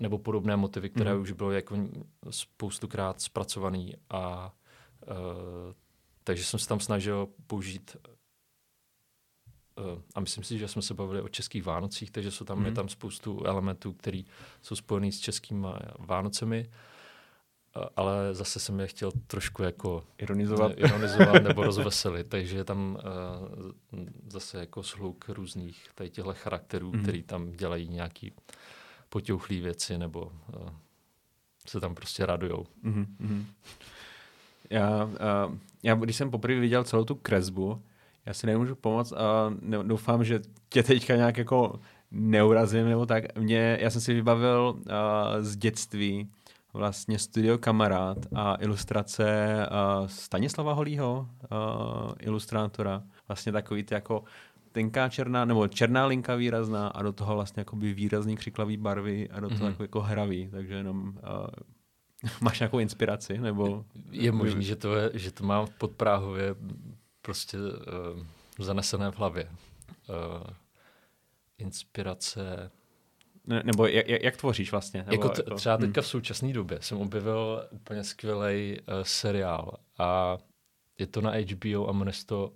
nebo 0.00 0.18
podobné 0.18 0.56
motivy, 0.56 0.90
které 0.90 1.12
mm-hmm. 1.12 1.20
už 1.20 1.32
bylo 1.32 1.52
jako 1.52 1.76
spoustukrát 2.30 3.20
zpracovaný 3.20 3.94
a 4.10 4.54
uh, 5.10 5.72
takže 6.24 6.44
jsem 6.44 6.60
se 6.60 6.68
tam 6.68 6.80
snažil 6.80 7.28
použít 7.46 7.96
a 10.14 10.20
myslím 10.20 10.44
si, 10.44 10.58
že 10.58 10.68
jsme 10.68 10.82
se 10.82 10.94
bavili 10.94 11.22
o 11.22 11.28
českých 11.28 11.64
Vánocích, 11.64 12.10
takže 12.10 12.30
jsou 12.30 12.44
tam, 12.44 12.60
mm-hmm. 12.60 12.66
je 12.66 12.72
tam 12.72 12.88
spoustu 12.88 13.44
elementů, 13.44 13.92
které 13.92 14.22
jsou 14.62 14.76
spojený 14.76 15.12
s 15.12 15.20
českými 15.20 15.66
Vánocemi 15.98 16.68
ale 17.96 18.34
zase 18.34 18.60
jsem 18.60 18.80
je 18.80 18.86
chtěl 18.86 19.10
trošku 19.26 19.62
jako 19.62 20.04
ironizovat, 20.18 20.72
ironizovat 20.76 21.42
nebo 21.42 21.62
rozveselit, 21.64 22.28
takže 22.28 22.56
je 22.56 22.64
tam 22.64 22.98
uh, 22.98 23.70
zase 24.28 24.58
jako 24.58 24.82
sluk 24.82 25.28
různých 25.28 25.88
tady 25.94 26.10
těchto 26.10 26.34
charakterů, 26.34 26.92
mm. 26.92 27.02
který 27.02 27.22
tam 27.22 27.52
dělají 27.52 27.88
nějaký 27.88 28.32
potěuchlý 29.08 29.60
věci 29.60 29.98
nebo 29.98 30.32
uh, 30.60 30.68
se 31.66 31.80
tam 31.80 31.94
prostě 31.94 32.26
radujou. 32.26 32.66
Mm-hmm. 32.84 33.44
Já, 34.70 35.04
uh, 35.04 35.56
já, 35.82 35.94
když 35.94 36.16
jsem 36.16 36.30
poprvé 36.30 36.60
viděl 36.60 36.84
celou 36.84 37.04
tu 37.04 37.14
kresbu, 37.14 37.82
já 38.28 38.34
si 38.34 38.46
nemůžu 38.46 38.74
pomoct 38.74 39.12
a 39.12 39.54
ne, 39.60 39.78
doufám, 39.82 40.24
že 40.24 40.40
tě 40.68 40.82
teďka 40.82 41.16
nějak 41.16 41.36
jako 41.38 41.80
neurazím 42.10 42.88
nebo 42.88 43.06
tak. 43.06 43.38
Mě, 43.38 43.78
já 43.80 43.90
jsem 43.90 44.00
si 44.00 44.14
vybavil 44.14 44.74
uh, 44.76 44.84
z 45.40 45.56
dětství 45.56 46.30
vlastně 46.72 47.18
studio 47.18 47.58
Kamarád 47.58 48.18
a 48.34 48.56
ilustrace 48.60 49.56
uh, 49.70 50.06
Stanislava 50.06 50.72
Holího, 50.72 51.28
uh, 51.52 52.12
ilustrátora. 52.18 53.02
Vlastně 53.28 53.52
takový 53.52 53.82
ty 53.82 53.94
jako 53.94 54.24
tenká 54.72 55.08
černá, 55.08 55.44
nebo 55.44 55.68
černá 55.68 56.06
linka 56.06 56.34
výrazná 56.34 56.88
a 56.88 57.02
do 57.02 57.12
toho 57.12 57.34
vlastně 57.34 57.60
jakoby 57.60 57.94
výrazný 57.94 58.36
křiklavý 58.36 58.76
barvy 58.76 59.28
a 59.30 59.40
do 59.40 59.48
toho 59.48 59.60
mm-hmm. 59.60 59.68
jako, 59.68 59.82
jako 59.82 60.00
hravý, 60.00 60.48
takže 60.50 60.74
jenom 60.74 61.08
uh, 61.08 61.46
máš 62.40 62.60
nějakou 62.60 62.78
inspiraci, 62.78 63.38
nebo... 63.38 63.84
Je 64.10 64.32
možný, 64.32 64.64
že 64.64 64.76
to, 64.76 64.94
je, 64.94 65.10
že 65.14 65.32
to 65.32 65.44
mám 65.44 65.66
pod 65.78 65.90
Práhově 65.90 66.54
prostě 67.28 67.58
uh, 67.58 68.26
zanesené 68.58 69.10
v 69.10 69.18
hlavě. 69.18 69.48
Uh, 70.08 70.46
inspirace 71.58 72.70
ne, 73.46 73.62
nebo 73.64 73.86
jak, 73.86 74.08
jak, 74.08 74.22
jak 74.22 74.36
tvoříš 74.36 74.72
vlastně? 74.72 75.00
Nebo 75.00 75.12
jako, 75.12 75.28
t- 75.28 75.42
jako 75.46 75.54
třeba 75.54 75.76
teďka 75.76 76.00
hmm. 76.00 76.04
v 76.04 76.08
současné 76.08 76.52
době 76.52 76.78
jsem 76.80 76.98
objevil 76.98 77.68
úplně 77.70 78.04
skvělý 78.04 78.80
uh, 78.80 78.94
seriál 79.02 79.76
a 79.98 80.38
je 80.98 81.06
to 81.06 81.20
na 81.20 81.30
HBO 81.30 81.88
a 81.88 81.92
jmenuje 81.92 82.14
to 82.26 82.52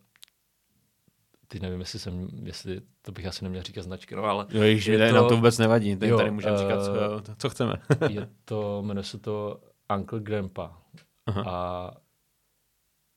teď 1.49 1.63
nevím, 1.63 1.81
jestli 1.81 1.99
jsem, 1.99 2.29
jestli 2.43 2.81
to 3.03 3.13
bych 3.13 3.27
asi 3.27 3.45
neměl 3.45 3.63
říkat 3.63 3.83
značky, 3.83 4.17
no 4.17 4.25
ale... 4.25 4.47
Jo, 4.51 4.63
již, 4.63 4.87
je 4.87 5.09
to, 5.09 5.15
nám 5.15 5.29
to 5.29 5.37
vůbec 5.37 5.59
nevadí, 5.59 5.97
tady, 5.97 6.11
jo, 6.11 6.17
tady 6.17 6.31
můžeme 6.31 6.55
uh, 6.55 6.61
říkat, 6.61 6.85
co, 6.85 7.35
co 7.39 7.51
chceme. 7.51 7.75
je 8.09 8.29
to, 8.45 8.83
jmenuje 8.83 9.05
se 9.05 9.19
to 9.19 9.61
Uncle 9.97 10.21
Grandpa 10.21 10.79
Aha. 11.27 11.45
a 11.47 11.91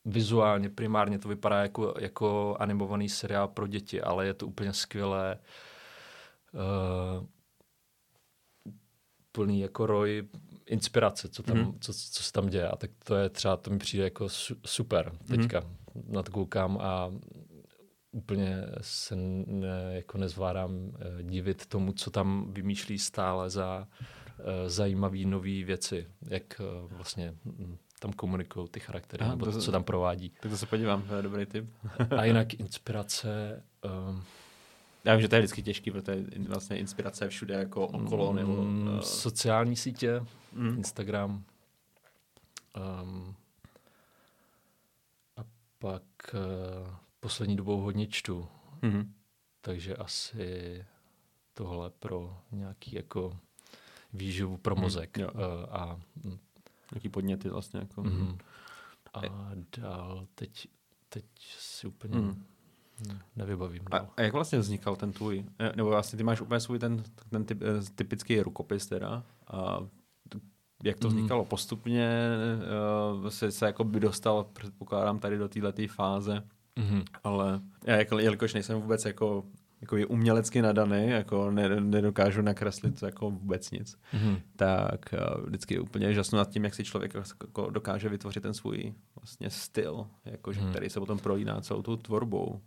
vizuálně, 0.05 0.69
primárně 0.69 1.19
to 1.19 1.27
vypadá 1.29 1.62
jako, 1.62 1.93
jako 2.00 2.57
animovaný 2.59 3.09
seriál 3.09 3.47
pro 3.47 3.67
děti, 3.67 4.01
ale 4.01 4.25
je 4.25 4.33
to 4.33 4.47
úplně 4.47 4.74
skvělé. 4.74 5.39
Uh, 6.53 7.25
plný 9.31 9.59
jako 9.59 9.85
roj 9.85 10.27
inspirace, 10.65 11.29
co, 11.29 11.43
tam, 11.43 11.57
mm. 11.57 11.79
co, 11.79 11.93
co 11.93 12.24
se 12.24 12.31
tam 12.31 12.50
děje. 12.50 12.67
A 12.67 12.75
tak 12.75 12.91
to 13.03 13.15
je 13.15 13.29
třeba, 13.29 13.57
to 13.57 13.71
mi 13.71 13.77
přijde 13.77 14.03
jako 14.03 14.29
su, 14.29 14.55
super 14.65 15.12
teďka. 15.27 15.59
Mm. 15.59 16.13
Na 16.13 16.24
to 16.24 16.31
koukám 16.31 16.77
a 16.81 17.12
úplně 18.12 18.65
se 18.81 19.15
ne, 19.15 19.89
jako 19.89 20.17
nezvládám 20.17 20.71
uh, 20.71 20.91
divit 21.21 21.65
tomu, 21.65 21.91
co 21.91 22.12
tam 22.12 22.53
vymýšlí 22.53 23.00
stále 23.00 23.50
za 23.50 23.88
uh, 24.39 24.45
zajímavé 24.67 25.25
nové 25.25 25.63
věci, 25.63 26.07
jak 26.29 26.62
uh, 26.83 26.91
vlastně 26.91 27.35
hm, 27.45 27.77
tam 27.99 28.13
komunikují 28.13 28.69
ty 28.69 28.79
charaktery, 28.79 29.21
Aha, 29.21 29.31
nebo 29.31 29.45
to, 29.45 29.59
co 29.59 29.71
tam 29.71 29.83
provádí. 29.83 30.29
Tak 30.39 30.51
to 30.51 30.57
se 30.57 30.65
podívám, 30.65 31.01
to 31.01 31.15
je 31.15 31.21
dobrý 31.21 31.45
tip. 31.45 31.65
a 32.17 32.25
jinak 32.25 32.53
inspirace... 32.53 33.63
Um, 34.09 34.23
já 35.05 35.13
vím, 35.13 35.21
že 35.21 35.27
to 35.27 35.35
je 35.35 35.41
vždycky 35.41 35.63
těžký, 35.63 35.91
protože 35.91 36.25
vlastně 36.47 36.77
inspirace 36.77 37.25
je 37.25 37.29
všude 37.29 37.53
jako 37.53 37.87
okolo. 37.87 38.33
Nebo, 38.33 38.53
uh... 38.53 38.99
Sociální 38.99 39.75
sítě, 39.75 40.25
mm. 40.53 40.77
Instagram. 40.77 41.43
Um, 43.03 43.35
a 45.37 45.41
pak 45.79 46.03
uh, 46.33 46.89
poslední 47.19 47.55
dobou 47.55 47.81
hodně 47.81 48.07
čtu. 48.07 48.47
Mm-hmm. 48.81 49.07
Takže 49.61 49.95
asi 49.95 50.85
tohle 51.53 51.89
pro 51.89 52.37
nějaký 52.51 52.95
jako 52.95 53.37
výživu 54.13 54.57
pro 54.57 54.75
mhm. 54.75 54.83
mozek. 54.83 55.17
Mm, 55.17 55.23
uh, 55.23 55.29
a, 55.69 55.99
Jaký 56.93 57.09
podněty 57.09 57.49
vlastně. 57.49 57.79
Jako. 57.79 58.03
Mm. 58.03 58.37
A 59.13 59.21
dál, 59.77 60.27
teď, 60.35 60.67
teď 61.09 61.25
si 61.59 61.87
úplně... 61.87 62.17
Mm 62.17 62.43
nevybavím. 63.35 63.81
A, 63.91 63.97
a 64.17 64.21
jak 64.21 64.33
vlastně 64.33 64.59
vznikal 64.59 64.95
ten 64.95 65.11
tvůj, 65.11 65.45
eh, 65.59 65.71
nebo 65.75 65.89
vlastně 65.89 66.17
ty 66.17 66.23
máš 66.23 66.41
úplně 66.41 66.59
svůj 66.59 66.79
ten, 66.79 67.03
ten 67.29 67.45
typ, 67.45 67.61
eh, 67.61 67.91
typický 67.95 68.41
rukopis 68.41 68.85
teda 68.85 69.23
a 69.47 69.79
jak 70.83 70.99
to 70.99 71.07
mhm. 71.07 71.15
vznikalo 71.17 71.43
mm. 71.43 71.49
postupně, 71.49 72.29
uh, 73.21 73.27
se, 73.27 73.51
se 73.51 73.65
jako 73.65 73.83
by 73.83 73.99
dostal, 73.99 74.43
předpokládám, 74.43 75.19
tady 75.19 75.37
do 75.37 75.49
této 75.49 75.81
fáze, 75.87 76.43
mm. 76.75 77.03
ale 77.23 77.61
já 77.85 77.95
jako, 77.95 78.19
jelikož 78.19 78.53
nejsem 78.53 78.81
vůbec 78.81 79.05
jako 79.05 79.43
jako 79.82 79.98
je 79.98 80.05
umělecky 80.05 80.62
nadaný, 80.62 81.10
jako 81.10 81.51
ne, 81.51 81.82
nedokážu 81.82 82.41
nakreslit 82.41 83.01
jako 83.01 83.32
vůbec 83.32 83.72
nic, 83.72 83.98
mm-hmm. 84.13 84.41
tak 84.55 85.13
uh, 85.13 85.46
vždycky 85.46 85.74
je 85.74 85.79
úplně 85.79 86.13
žasnu 86.13 86.38
nad 86.38 86.50
tím, 86.50 86.63
jak 86.63 86.75
si 86.75 86.84
člověk 86.84 87.13
jako 87.13 87.70
dokáže 87.70 88.10
vytvořit 88.10 88.44
ten 88.44 88.53
svůj 88.53 88.94
vlastně 89.15 89.50
styl, 89.50 90.08
jakože, 90.25 90.62
mm. 90.62 90.70
který 90.70 90.89
se 90.89 91.00
potom 91.00 91.20
prolíná 91.20 91.62
celou 91.62 91.82
tou 91.82 91.96
tvorbou. 91.96 92.62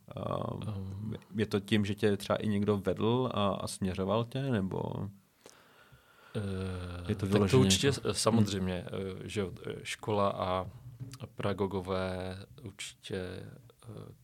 Um. 0.77 1.15
Je 1.37 1.47
to 1.47 1.61
tím, 1.61 1.85
že 1.85 1.95
tě 1.95 2.17
třeba 2.17 2.37
i 2.37 2.49
někdo 2.49 2.77
vedl 2.77 3.31
a, 3.35 3.49
a 3.49 3.67
směřoval 3.67 4.25
tě, 4.25 4.43
nebo... 4.43 4.83
je 7.09 7.15
to 7.15 7.27
tak 7.27 7.51
to 7.51 7.61
určitě 7.61 7.87
jako... 7.87 8.15
samozřejmě, 8.15 8.85
mm. 8.93 9.29
že 9.29 9.45
škola 9.83 10.29
a 10.29 10.67
pedagogové 11.35 12.39
určitě 12.63 13.47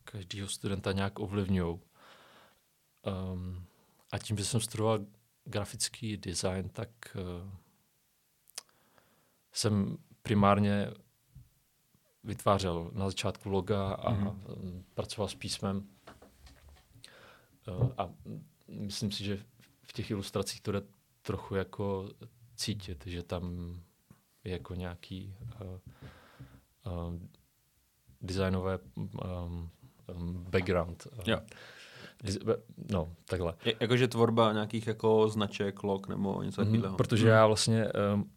každého 0.03 0.47
studenta 0.47 0.91
nějak 0.91 1.19
ovlivňují. 1.19 1.79
Um, 3.05 3.65
a 4.11 4.17
tím, 4.17 4.37
že 4.37 4.45
jsem 4.45 4.61
studoval 4.61 4.99
grafický 5.43 6.17
design, 6.17 6.69
tak 6.69 6.89
uh, 7.15 7.49
jsem 9.51 9.97
primárně 10.21 10.91
vytvářel 12.23 12.91
na 12.93 13.05
začátku 13.05 13.49
loga 13.49 13.93
a 13.93 14.13
mm-hmm. 14.13 14.83
pracoval 14.93 15.27
s 15.27 15.35
písmem. 15.35 15.87
Uh, 17.67 17.91
a 17.97 18.09
myslím 18.67 19.11
si, 19.11 19.23
že 19.23 19.37
v 19.83 19.93
těch 19.93 20.11
ilustracích 20.11 20.61
to 20.61 20.71
jde 20.71 20.81
trochu 21.21 21.55
jako 21.55 22.09
cítit, 22.55 23.07
že 23.07 23.23
tam 23.23 23.75
je 24.43 24.51
jako 24.51 24.75
nějaký 24.75 25.35
uh, 25.61 25.79
uh, 26.93 27.19
designové 28.21 28.79
um, 28.95 29.09
um, 30.15 30.43
background. 30.49 31.07
Uh, 31.11 31.23
yeah. 31.27 31.43
No, 32.91 33.15
takhle. 33.25 33.53
Je, 33.65 33.75
jakože 33.79 34.07
tvorba 34.07 34.53
nějakých 34.53 34.87
jako 34.87 35.29
značek, 35.29 35.83
log 35.83 36.07
nebo 36.07 36.43
něco 36.43 36.61
mhm, 36.61 36.71
takového. 36.71 36.91
Mm, 36.91 36.97
protože 36.97 37.27
já 37.27 37.47
vlastně 37.47 37.87
um, 38.13 38.31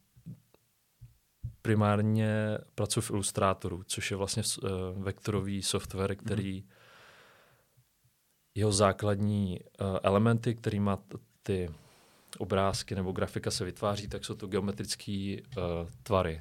primárně 1.63 2.59
pracuji 2.75 3.01
v 3.01 3.11
Illustratoru, 3.11 3.83
což 3.87 4.11
je 4.11 4.17
vlastně 4.17 4.43
uh, 4.63 4.71
vektorový 5.03 5.63
software, 5.63 6.17
který 6.17 6.61
mm. 6.61 6.69
jeho 8.55 8.73
základní 8.73 9.61
uh, 9.61 9.99
elementy, 10.03 10.55
který 10.55 10.81
má 10.81 10.99
ty 11.43 11.71
obrázky 12.39 12.95
nebo 12.95 13.13
grafika 13.13 13.51
se 13.51 13.65
vytváří, 13.65 14.09
tak 14.09 14.25
jsou 14.25 14.35
to 14.35 14.47
geometrické 14.47 15.37
uh, 15.57 15.63
tvary. 16.03 16.41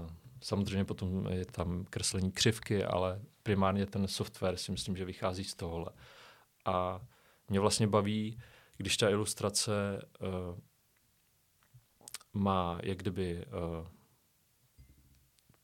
Uh, 0.00 0.10
samozřejmě 0.40 0.84
potom 0.84 1.26
je 1.30 1.44
tam 1.44 1.84
kreslení 1.90 2.32
křivky, 2.32 2.84
ale 2.84 3.20
primárně 3.42 3.86
ten 3.86 4.08
software 4.08 4.56
si 4.56 4.72
myslím, 4.72 4.96
že 4.96 5.04
vychází 5.04 5.44
z 5.44 5.54
tohohle. 5.54 5.90
Uh, 5.90 5.98
a 6.68 7.00
mě 7.48 7.60
vlastně 7.60 7.86
baví, 7.86 8.40
když 8.76 8.96
ta 8.96 9.08
ilustrace 9.08 10.02
uh, 10.20 10.58
má 12.32 12.78
jak 12.82 12.98
kdyby 12.98 13.46
uh, 13.46 13.86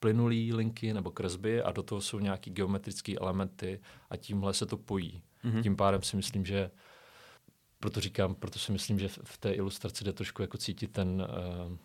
plynulý 0.01 0.53
linky 0.53 0.95
nebo 0.95 1.11
kresby 1.11 1.63
a 1.63 1.73
do 1.73 1.83
toho 1.83 2.01
jsou 2.01 2.19
nějaký 2.19 2.51
geometrické 2.51 3.15
elementy 3.15 3.81
a 4.11 4.17
tímhle 4.17 4.55
se 4.55 4.67
to 4.67 4.77
pojí. 4.77 5.23
Mm-hmm. 5.45 5.63
Tím 5.63 5.77
pádem 5.77 6.03
si 6.03 6.17
myslím, 6.17 6.47
že 6.47 6.71
proto 7.79 8.01
říkám, 8.01 8.35
proto 8.35 8.59
si 8.59 8.73
myslím, 8.73 8.99
že 8.99 9.09
v 9.09 9.39
té 9.39 9.53
ilustraci 9.53 10.05
jde 10.05 10.13
trošku 10.13 10.43
jako 10.43 10.59
cítit 10.59 10.93
ten 10.93 11.27
uh, 11.29 11.77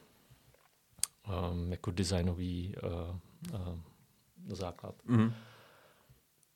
um, 1.52 1.72
jako 1.72 1.92
designový 1.92 2.76
uh, 2.84 2.92
uh, 3.60 3.80
základ. 4.48 4.96
Mhm. 5.06 5.34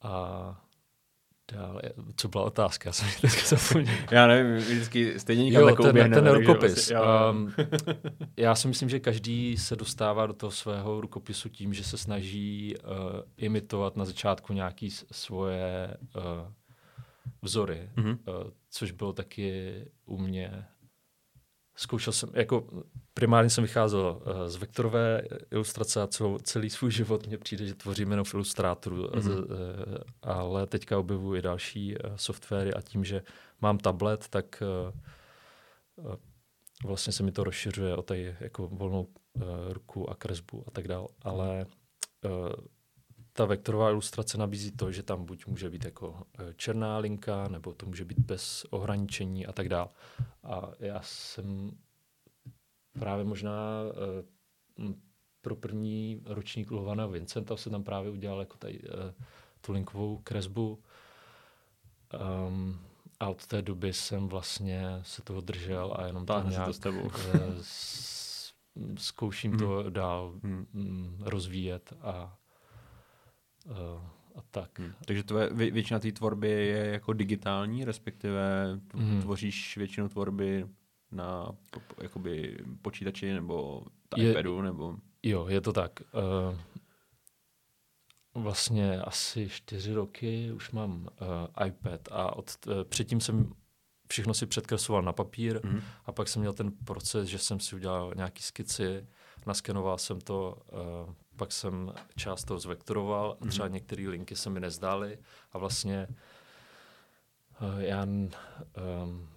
A 0.01 0.65
dále, 1.51 1.81
co 2.15 2.27
byla 2.27 2.43
otázka? 2.43 2.87
Já 2.89 2.93
jsem 2.93 3.07
teďka 3.21 3.55
zapomněl. 3.55 3.95
Já 4.11 4.27
nevím, 4.27 4.55
vždycky 4.55 5.19
stejně 5.19 5.43
někam 5.43 5.61
Jo, 5.61 5.67
jako 5.67 5.83
ten, 5.83 6.11
ten 6.11 6.27
rukopis. 6.27 6.73
vlastně- 6.73 6.95
jo. 6.95 7.03
Um, 7.31 7.53
já 8.37 8.55
si 8.55 8.67
myslím, 8.67 8.89
že 8.89 8.99
každý 8.99 9.57
se 9.57 9.75
dostává 9.75 10.25
do 10.27 10.33
toho 10.33 10.51
svého 10.51 11.01
rukopisu 11.01 11.49
tím, 11.49 11.73
že 11.73 11.83
se 11.83 11.97
snaží 11.97 12.75
uh, 12.77 12.91
imitovat 13.37 13.95
na 13.97 14.05
začátku 14.05 14.53
nějaké 14.53 14.87
svoje 15.11 15.97
uh, 16.15 16.21
vzory, 17.41 17.89
Mhm. 17.95 18.09
uh, 18.09 18.15
což 18.69 18.91
bylo 18.91 19.13
taky 19.13 19.73
u 20.05 20.17
mě. 20.17 20.65
Zkoušel 21.75 22.13
jsem, 22.13 22.29
jako 22.33 22.67
primárně 23.13 23.49
jsem 23.49 23.63
vycházel 23.63 24.21
uh, 24.25 24.47
z 24.47 24.55
vektorové 24.55 25.21
ilustrace 25.51 26.01
a 26.01 26.07
celou, 26.07 26.37
celý 26.37 26.69
svůj 26.69 26.91
život 27.01 27.27
mně 27.27 27.37
přijde, 27.37 27.65
že 27.65 27.75
tvořím 27.75 28.11
jenom 28.11 28.25
v 28.25 28.33
Illustratoru, 28.33 28.95
Mhm. 28.95 29.09
mm-hmm. 29.11 29.45
ale 30.21 30.67
teďka 30.67 30.99
objevuji 30.99 31.39
i 31.39 31.41
další 31.41 31.95
softwary 32.15 32.73
a 32.73 32.81
tím, 32.81 33.05
že 33.05 33.21
mám 33.61 33.77
tablet, 33.77 34.27
tak 34.27 34.63
vlastně 36.85 37.13
se 37.13 37.23
mi 37.23 37.31
to 37.31 37.43
rozšiřuje 37.43 37.95
o 37.95 38.01
tady 38.01 38.35
jako 38.39 38.67
volnou 38.67 39.07
ruku 39.69 40.09
a 40.09 40.15
kresbu 40.15 40.63
a 40.67 40.71
tak 40.71 40.87
dál, 40.87 41.07
ale 41.21 41.65
ta 43.33 43.45
vektorová 43.45 43.89
ilustrace 43.89 44.37
nabízí 44.37 44.71
to, 44.71 44.91
že 44.91 45.03
tam 45.03 45.25
buď 45.25 45.45
může 45.47 45.69
být 45.69 45.85
jako 45.85 46.23
eh, 46.39 46.53
černá 46.53 46.97
linka, 46.97 47.47
nebo 47.47 47.73
to 47.73 47.85
může 47.85 48.05
být 48.05 48.19
bez 48.19 48.65
ohraničení 48.69 49.45
a 49.45 49.51
tak 49.51 49.69
dál. 49.69 49.89
A 50.43 50.71
já 50.79 50.99
jsem 51.03 51.71
právě 52.99 53.25
možná 53.25 53.81
uh, 54.77 54.93
pro 55.41 55.55
první 55.55 56.21
ročník 56.25 56.71
Luhovaného 56.71 57.09
Vincenta 57.09 57.57
se 57.57 57.69
tam 57.69 57.83
právě 57.83 58.11
udělal 58.11 58.39
jako 58.39 58.57
tady 58.57 58.79
uh, 58.79 58.87
tu 59.61 59.71
linkovou 59.71 60.17
kresbu. 60.17 60.83
Um, 62.47 62.79
a 63.19 63.29
od 63.29 63.47
té 63.47 63.61
doby 63.61 63.93
jsem 63.93 64.27
vlastně 64.27 64.99
se 65.01 65.21
toho 65.21 65.41
držel 65.41 65.93
a 65.99 66.07
jenom 66.07 66.25
Táhne 66.25 66.51
se 66.51 66.57
to 66.57 66.61
nějak 66.61 66.75
s 66.75 66.79
tebou. 66.79 67.11
eh, 67.33 67.63
zkouším 68.97 69.57
to 69.57 69.89
dál 69.89 70.33
Hmm. 70.43 70.67
mm, 70.73 71.17
rozvíjet 71.21 71.93
a, 72.01 72.37
a 74.35 74.41
tak. 74.51 74.79
Hmm. 74.79 74.93
Takže 75.05 75.23
tvoje, 75.23 75.49
vě, 75.53 75.71
většina 75.71 75.99
té 75.99 76.11
tvorby 76.11 76.49
je 76.49 76.85
jako 76.85 77.13
digitální, 77.13 77.85
respektive 77.85 78.69
Mhm. 78.93 79.21
tvoříš 79.21 79.77
většinu 79.77 80.09
tvorby 80.09 80.67
na 81.11 81.45
po- 81.71 81.79
po- 81.79 82.03
jakoby 82.03 82.57
počítači 82.81 83.33
nebo 83.33 83.85
Je- 84.17 84.31
iPadu, 84.31 84.61
nebo... 84.61 84.95
Jo, 85.23 85.47
je 85.47 85.61
to 85.61 85.73
tak. 85.73 85.91
Uh, 86.13 86.57
vlastně 88.43 89.01
asi 89.01 89.49
čtyři 89.49 89.93
roky 89.93 90.51
už 90.51 90.71
mám 90.71 91.07
uh, 91.21 91.67
iPad 91.67 92.01
a 92.11 92.35
od, 92.35 92.51
uh, 92.67 92.73
předtím 92.83 93.21
jsem 93.21 93.53
všechno 94.11 94.33
si 94.33 94.45
předkresloval 94.45 95.01
na 95.01 95.13
papír 95.13 95.59
Mhm. 95.63 95.81
a 96.05 96.11
pak 96.11 96.27
jsem 96.27 96.39
měl 96.39 96.53
ten 96.53 96.71
proces, 96.71 97.27
že 97.27 97.37
jsem 97.37 97.59
si 97.59 97.75
udělal 97.75 98.13
nějaký 98.15 98.43
skici, 98.43 99.07
naskenoval 99.45 99.97
jsem 99.97 100.21
to, 100.21 100.57
uh, 101.07 101.13
pak 101.35 101.51
jsem 101.51 101.93
část 102.15 102.43
toho 102.43 102.59
zvektoroval 102.59 103.37
a 103.41 103.45
třeba 103.47 103.67
některé 103.67 104.09
linky 104.09 104.35
se 104.35 104.49
mi 104.49 104.59
nezdály 104.59 105.17
a 105.53 105.57
vlastně 105.57 106.07
uh, 107.61 107.79
já 107.81 108.03
um, 108.05 109.29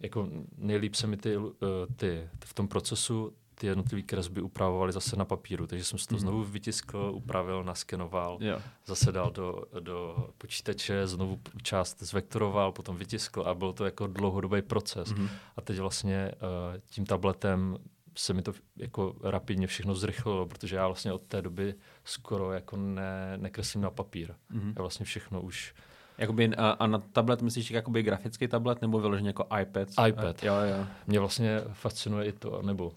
jako 0.00 0.28
nejlíp 0.56 0.94
se 0.94 1.06
mi 1.06 1.16
ty, 1.16 1.36
uh, 1.36 1.48
ty 1.96 2.30
v 2.44 2.54
tom 2.54 2.68
procesu 2.68 3.32
ty 3.54 3.66
jednotlivé 3.66 4.02
kresby 4.02 4.40
upravovaly 4.42 4.92
zase 4.92 5.16
na 5.16 5.24
papíru, 5.24 5.66
takže 5.66 5.84
jsem 5.84 5.98
si 5.98 6.06
to 6.06 6.14
Mhm. 6.14 6.20
znovu 6.20 6.44
vytiskl, 6.44 7.12
upravil, 7.14 7.64
naskenoval, 7.64 8.38
Jo. 8.40 8.58
zase 8.86 9.12
dal 9.12 9.30
do, 9.30 9.62
do 9.80 10.16
počítače, 10.38 11.06
znovu 11.06 11.40
část 11.62 12.02
zvektoroval, 12.02 12.72
potom 12.72 12.96
vytiskl 12.96 13.42
a 13.42 13.54
byl 13.54 13.72
to 13.72 13.84
jako 13.84 14.06
dlouhodobý 14.06 14.62
proces. 14.62 15.12
Mhm. 15.12 15.28
A 15.56 15.60
teď 15.60 15.78
vlastně 15.78 16.32
uh, 16.34 16.80
tím 16.86 17.06
tabletem 17.06 17.76
se 18.20 18.32
mi 18.32 18.42
to 18.42 18.52
jako 18.76 19.14
rapidně 19.22 19.66
všechno 19.66 19.94
zrychlilo, 19.94 20.46
protože 20.46 20.76
já 20.76 20.86
vlastně 20.86 21.12
od 21.12 21.22
té 21.22 21.42
doby 21.42 21.74
skoro 22.04 22.52
jako 22.52 22.76
ne, 22.76 23.32
nekreslím 23.36 23.82
na 23.82 23.90
papír. 23.90 24.34
Mhm. 24.50 24.72
Já 24.76 24.82
vlastně 24.82 25.06
všechno 25.06 25.40
už 25.40 25.74
Jakoby, 26.18 26.56
a, 26.56 26.70
a 26.70 26.86
na 26.86 26.98
tablet 26.98 27.42
myslíš 27.42 27.70
jakoby 27.70 28.02
grafický 28.02 28.48
tablet 28.48 28.82
nebo 28.82 29.00
vyloženě 29.00 29.28
jako 29.28 29.46
iPad? 29.60 29.88
iPad. 30.08 30.42
A, 30.42 30.46
jo, 30.46 30.54
jo. 30.54 30.86
Mě 31.06 31.20
vlastně 31.20 31.60
fascinuje 31.72 32.26
i 32.26 32.32
to, 32.32 32.62
nebo 32.62 32.92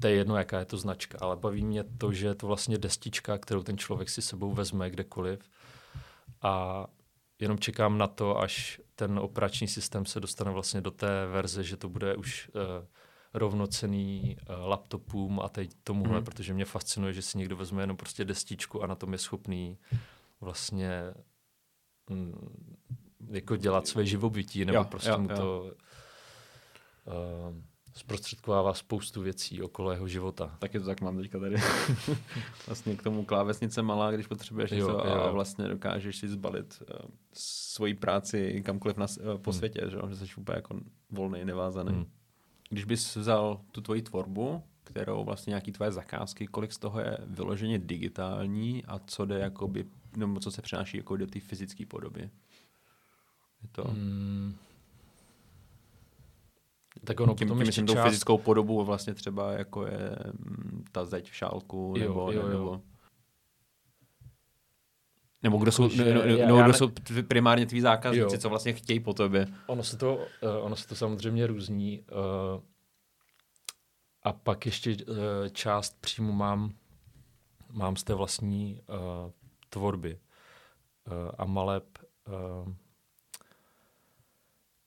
to 0.00 0.08
je 0.08 0.14
jedno, 0.14 0.36
jaká 0.36 0.58
je 0.58 0.64
to 0.64 0.76
značka, 0.76 1.18
ale 1.20 1.36
baví 1.36 1.64
mě 1.64 1.84
to, 1.84 2.12
že 2.12 2.26
je 2.26 2.34
to 2.34 2.46
vlastně 2.46 2.78
destička, 2.78 3.38
kterou 3.38 3.62
ten 3.62 3.78
člověk 3.78 4.10
si 4.10 4.22
sebou 4.22 4.52
vezme 4.52 4.90
kdekoliv 4.90 5.50
a 6.42 6.86
jenom 7.38 7.58
čekám 7.58 7.98
na 7.98 8.06
to, 8.06 8.38
až 8.38 8.80
ten 8.94 9.18
operační 9.18 9.68
systém 9.68 10.06
se 10.06 10.20
dostane 10.20 10.50
vlastně 10.50 10.80
do 10.80 10.90
té 10.90 11.26
verze, 11.26 11.64
že 11.64 11.76
to 11.76 11.88
bude 11.88 12.16
už 12.16 12.50
uh, 12.54 12.62
rovnocený 13.34 14.36
uh, 14.48 14.68
laptopům 14.68 15.40
a 15.40 15.48
teď 15.48 15.70
tomuhle, 15.84 16.16
Mhm. 16.16 16.24
protože 16.24 16.54
mě 16.54 16.64
fascinuje, 16.64 17.12
že 17.12 17.22
si 17.22 17.38
někdo 17.38 17.56
vezme 17.56 17.82
jenom 17.82 17.96
prostě 17.96 18.24
destičku 18.24 18.82
a 18.82 18.86
na 18.86 18.94
tom 18.94 19.12
je 19.12 19.18
schopný 19.18 19.78
vlastně 20.40 20.90
mm, 22.10 22.66
jako 23.30 23.56
dělat 23.56 23.86
své 23.86 24.06
živobytí, 24.06 24.64
nebo 24.64 24.78
Jo, 24.78 24.84
prostě 24.84 25.10
jo, 25.10 25.18
mu 25.18 25.28
jo. 25.30 25.36
to 25.36 25.72
uh, 27.06 27.56
zprostředkovává 27.94 28.74
spoustu 28.74 29.22
věcí 29.22 29.62
okolo 29.62 29.90
jeho 29.92 30.08
života. 30.08 30.56
Taky 30.58 30.80
to 30.80 30.86
tak 30.86 31.00
mám 31.00 31.16
teďka 31.16 31.38
tady. 31.38 31.56
vlastně 32.66 32.96
k 32.96 33.02
tomu 33.02 33.24
klávesnice 33.24 33.82
malá, 33.82 34.10
když 34.12 34.26
potřebuješ 34.26 34.70
Jo, 34.70 34.76
něco 34.76 35.04
a 35.06 35.26
jo. 35.26 35.32
vlastně 35.32 35.68
dokážeš 35.68 36.16
si 36.16 36.28
zbalit 36.28 36.82
uh, 36.82 37.10
svoji 37.32 37.94
práci 37.94 38.62
kamkoliv 38.66 38.96
na, 38.96 39.06
uh, 39.20 39.38
po 39.38 39.50
Hmm. 39.50 39.58
světě, 39.58 39.80
že, 39.90 39.96
jo? 39.96 40.08
že 40.08 40.16
jsi 40.16 40.34
úplně 40.36 40.56
jako 40.56 40.80
volný, 41.10 41.44
nevázaný. 41.44 41.92
Hmm. 41.92 42.06
Když 42.72 42.84
bys 42.84 43.16
vzal 43.16 43.60
tu 43.72 43.80
tvoji 43.80 44.02
tvorbu, 44.02 44.62
kterou 44.84 45.24
vlastně 45.24 45.50
nějaký 45.50 45.72
tvoje 45.72 45.92
zakázky, 45.92 46.46
kolik 46.46 46.72
z 46.72 46.78
toho 46.78 47.00
je 47.00 47.18
vyloženě 47.26 47.78
digitální 47.78 48.84
a 48.84 48.98
co 48.98 49.24
jde 49.24 49.38
jakoby, 49.38 49.84
nebo 50.16 50.40
co 50.40 50.50
se 50.50 50.62
přenáší 50.62 50.96
jako 50.96 51.16
do 51.16 51.26
té 51.26 51.40
fyzické 51.40 51.86
podoby? 51.86 52.20
Je 53.62 53.68
to... 53.72 53.84
Hmm. 53.84 54.56
Tak 57.04 57.20
ono 57.20 57.34
tím, 57.34 57.48
potom 57.48 57.58
tím 57.58 57.66
myslím 57.66 57.86
tou 57.86 57.94
část, 57.94 58.04
fyzickou 58.04 58.38
podobu 58.38 58.84
vlastně 58.84 59.14
třeba 59.14 59.52
jako 59.52 59.86
je 59.86 60.16
mm, 60.32 60.84
ta 60.92 61.04
zeď 61.04 61.30
v 61.30 61.36
šálku, 61.36 61.94
Jo, 61.96 62.08
nebo, 62.08 62.32
jo, 62.32 62.42
jo. 62.42 62.48
nebo 62.48 62.82
nebo 65.42 65.58
kdo 65.58 65.72
jsou, 65.72 65.88
ne, 65.96 66.04
ne, 66.04 66.10
já- 66.10 66.46
nebo 66.46 66.56
já 66.58 66.62
kdo 66.62 66.72
ne- 66.72 66.78
jsou 66.78 66.90
primárně 67.28 67.66
tví 67.66 67.80
zákazníci, 67.80 68.34
Jo. 68.34 68.40
co 68.40 68.48
vlastně 68.48 68.72
chtějí 68.72 69.00
po 69.00 69.14
tobě. 69.14 69.46
ono 69.66 69.82
se 69.82 69.96
to, 69.96 70.16
uh, 70.16 70.22
ono 70.60 70.76
se 70.76 70.88
to 70.88 70.96
samozřejmě 70.96 71.46
různí. 71.46 72.00
Uh, 72.00 72.62
a 74.22 74.32
pak 74.32 74.66
ještě 74.66 74.90
uh, 75.08 75.16
část 75.52 76.00
příjmu 76.00 76.32
mám, 76.32 76.72
mám 77.72 77.96
z 77.96 78.04
té 78.04 78.14
vlastní 78.14 78.80
uh, 78.88 79.30
tvorby. 79.68 80.18
Uh, 81.06 81.30
a 81.38 81.44
maleb, 81.44 81.84
uh, 82.28 82.72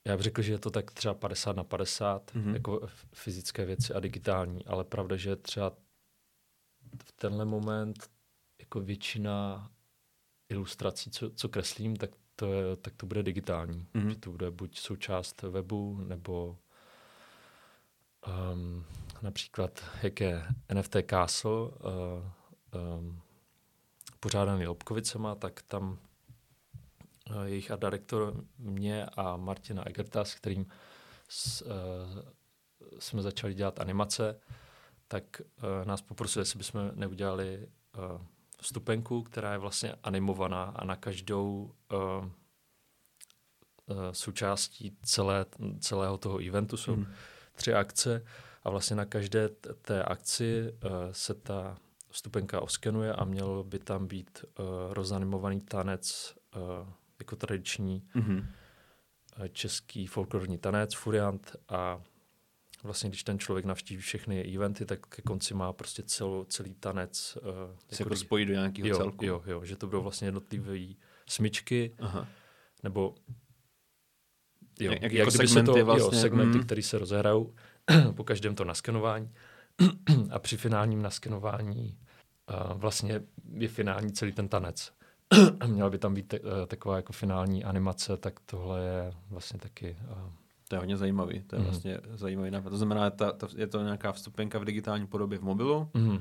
já 0.07 0.17
bych 0.17 0.23
řekl, 0.23 0.41
že 0.41 0.51
je 0.53 0.59
to 0.59 0.69
tak 0.71 0.91
třeba 0.91 1.13
50 1.13 1.55
na 1.55 1.63
50, 1.63 2.31
Mhm. 2.35 2.45
mm-hmm. 2.45 2.53
jako 2.53 2.87
fyzické 3.13 3.65
věci 3.65 3.93
a 3.93 3.99
digitální, 3.99 4.65
ale 4.65 4.83
pravda, 4.83 5.15
že 5.15 5.35
třeba 5.35 5.69
v 7.03 7.11
tenhle 7.11 7.45
moment 7.45 8.09
jako 8.59 8.79
většina 8.79 9.69
ilustrací, 10.49 11.11
co, 11.11 11.29
co 11.29 11.49
kreslím, 11.49 11.95
tak 11.95 12.09
to, 12.35 12.53
je, 12.53 12.75
tak 12.75 12.93
to 12.95 13.05
bude 13.05 13.23
digitální. 13.23 13.87
Mhm. 13.93 14.05
Mm-hmm. 14.05 14.09
Že 14.09 14.15
to 14.15 14.31
bude 14.31 14.51
buď 14.51 14.79
součást 14.79 15.41
webu, 15.41 16.01
nebo 16.07 16.57
um, 18.53 18.85
například, 19.21 19.83
jak 20.03 20.21
je 20.21 20.45
NFT 20.73 20.95
Castle, 21.09 21.51
uh, 21.51 21.69
um, 22.99 23.21
pořádaný 24.19 24.67
Lobkovicema, 24.67 25.35
tak 25.35 25.61
tam 25.61 25.97
uh, 27.29 27.43
jejich 27.43 27.71
art 27.71 27.81
director 27.81 28.43
mě 28.57 29.05
a 29.05 29.37
Martina 29.37 29.87
Egerta, 29.87 30.25
s 30.25 30.35
kterým 30.35 30.65
s, 31.29 31.61
uh, 31.61 31.69
jsme 32.99 33.21
začali 33.21 33.53
dělat 33.53 33.79
animace, 33.79 34.39
tak 35.07 35.41
uh, 35.41 35.87
nás 35.87 36.01
poprosili, 36.01 36.41
jestli 36.41 36.57
bychom 36.57 36.91
neudělali 36.95 37.67
uh, 37.97 38.21
vstupenku, 38.65 39.23
která 39.23 39.51
je 39.51 39.57
vlastně 39.57 39.95
animovaná 40.03 40.63
a 40.63 40.85
na 40.85 40.95
každou 40.95 41.71
uh, 41.93 41.99
uh, 42.25 42.29
součástí 44.11 44.97
celé, 45.03 45.45
celého 45.79 46.17
toho 46.17 46.47
eventu 46.47 46.77
jsou 46.77 46.95
Mhm. 46.95 47.13
tři 47.55 47.73
akce 47.73 48.25
a 48.63 48.69
vlastně 48.69 48.95
na 48.95 49.05
každé 49.05 49.49
t- 49.49 49.73
té 49.73 50.03
akci 50.03 50.73
uh, 50.83 50.91
se 51.11 51.33
ta 51.33 51.77
vstupenka 52.09 52.61
oskenuje 52.61 53.13
a 53.13 53.23
měl 53.25 53.63
by 53.63 53.79
tam 53.79 54.07
být 54.07 54.45
uh, 54.59 54.65
rozanimovaný 54.93 55.61
tanec 55.61 56.35
uh, 56.55 56.61
jako 57.19 57.35
tradiční 57.35 58.07
eh, 59.43 59.49
český 59.49 60.07
folklorní 60.07 60.57
tanec, 60.57 60.93
furiant 60.95 61.55
a 61.69 62.01
vlastně 62.85 63.09
když 63.09 63.23
ten 63.23 63.39
člověk 63.39 63.65
navštíví 63.65 64.01
všechny 64.01 64.55
eventy, 64.55 64.85
tak 64.85 65.07
ke 65.07 65.21
konci 65.21 65.53
má 65.53 65.73
prostě 65.73 66.03
celou, 66.03 66.43
celý 66.43 66.73
tanec. 66.73 67.37
Uh, 67.41 67.49
Se 67.91 68.03
jako 68.03 68.15
spojí 68.15 68.45
do 68.45 68.53
nějakého 68.53 68.87
jo, 68.87 68.97
celku. 68.97 69.25
Jo, 69.25 69.43
jo, 69.45 69.65
že 69.65 69.75
to 69.75 69.87
budou 69.87 70.01
vlastně 70.01 70.27
jednotlivé 70.27 70.93
smyčky, 71.27 71.95
Aha. 71.99 72.27
nebo 72.83 73.15
jo, 74.79 74.91
Jak- 74.91 75.01
jak, 75.01 75.11
jako 75.11 75.31
kdyby 75.31 75.47
se 75.47 75.53
segmenty 75.53 75.79
to, 75.79 75.85
vlastně, 75.85 76.17
jo, 76.17 76.21
segmenty, 76.21 76.57
mm. 76.57 76.63
které 76.63 76.81
se 76.81 76.97
rozehrajou 76.97 77.53
po 78.15 78.23
každém 78.23 78.55
to 78.55 78.63
naskenování. 78.63 79.33
a 80.31 80.39
při 80.39 80.57
finálním 80.57 81.01
naskenování 81.01 81.97
uh, 82.49 82.77
vlastně 82.79 83.21
je 83.53 83.67
finální 83.67 84.11
celý 84.13 84.31
ten 84.31 84.47
tanec. 84.47 84.91
měla 85.67 85.89
by 85.89 85.97
tam 85.97 86.13
být 86.13 86.27
te, 86.27 86.39
uh, 86.39 86.47
taková 86.67 86.95
jako 86.95 87.13
finální 87.13 87.63
animace, 87.63 88.17
tak 88.17 88.39
tohle 88.39 88.83
je 88.83 89.13
vlastně 89.29 89.59
taky... 89.59 89.97
Uh, 90.11 90.44
To 90.67 90.75
je 90.75 90.79
hodně 90.79 90.97
zajímavý. 90.97 91.43
To 91.43 91.55
je 91.55 91.59
Mhm. 91.59 91.69
vlastně 91.69 91.97
zajímavý 92.13 92.51
nápad. 92.51 92.69
To 92.69 92.77
znamená, 92.77 93.09
ta, 93.09 93.31
ta, 93.31 93.47
je 93.55 93.67
to 93.67 93.81
nějaká 93.83 94.11
vstupenka 94.11 94.59
v 94.59 94.65
digitální 94.65 95.07
podobě 95.07 95.37
v 95.37 95.41
mobilu. 95.43 95.89
mm, 95.93 96.19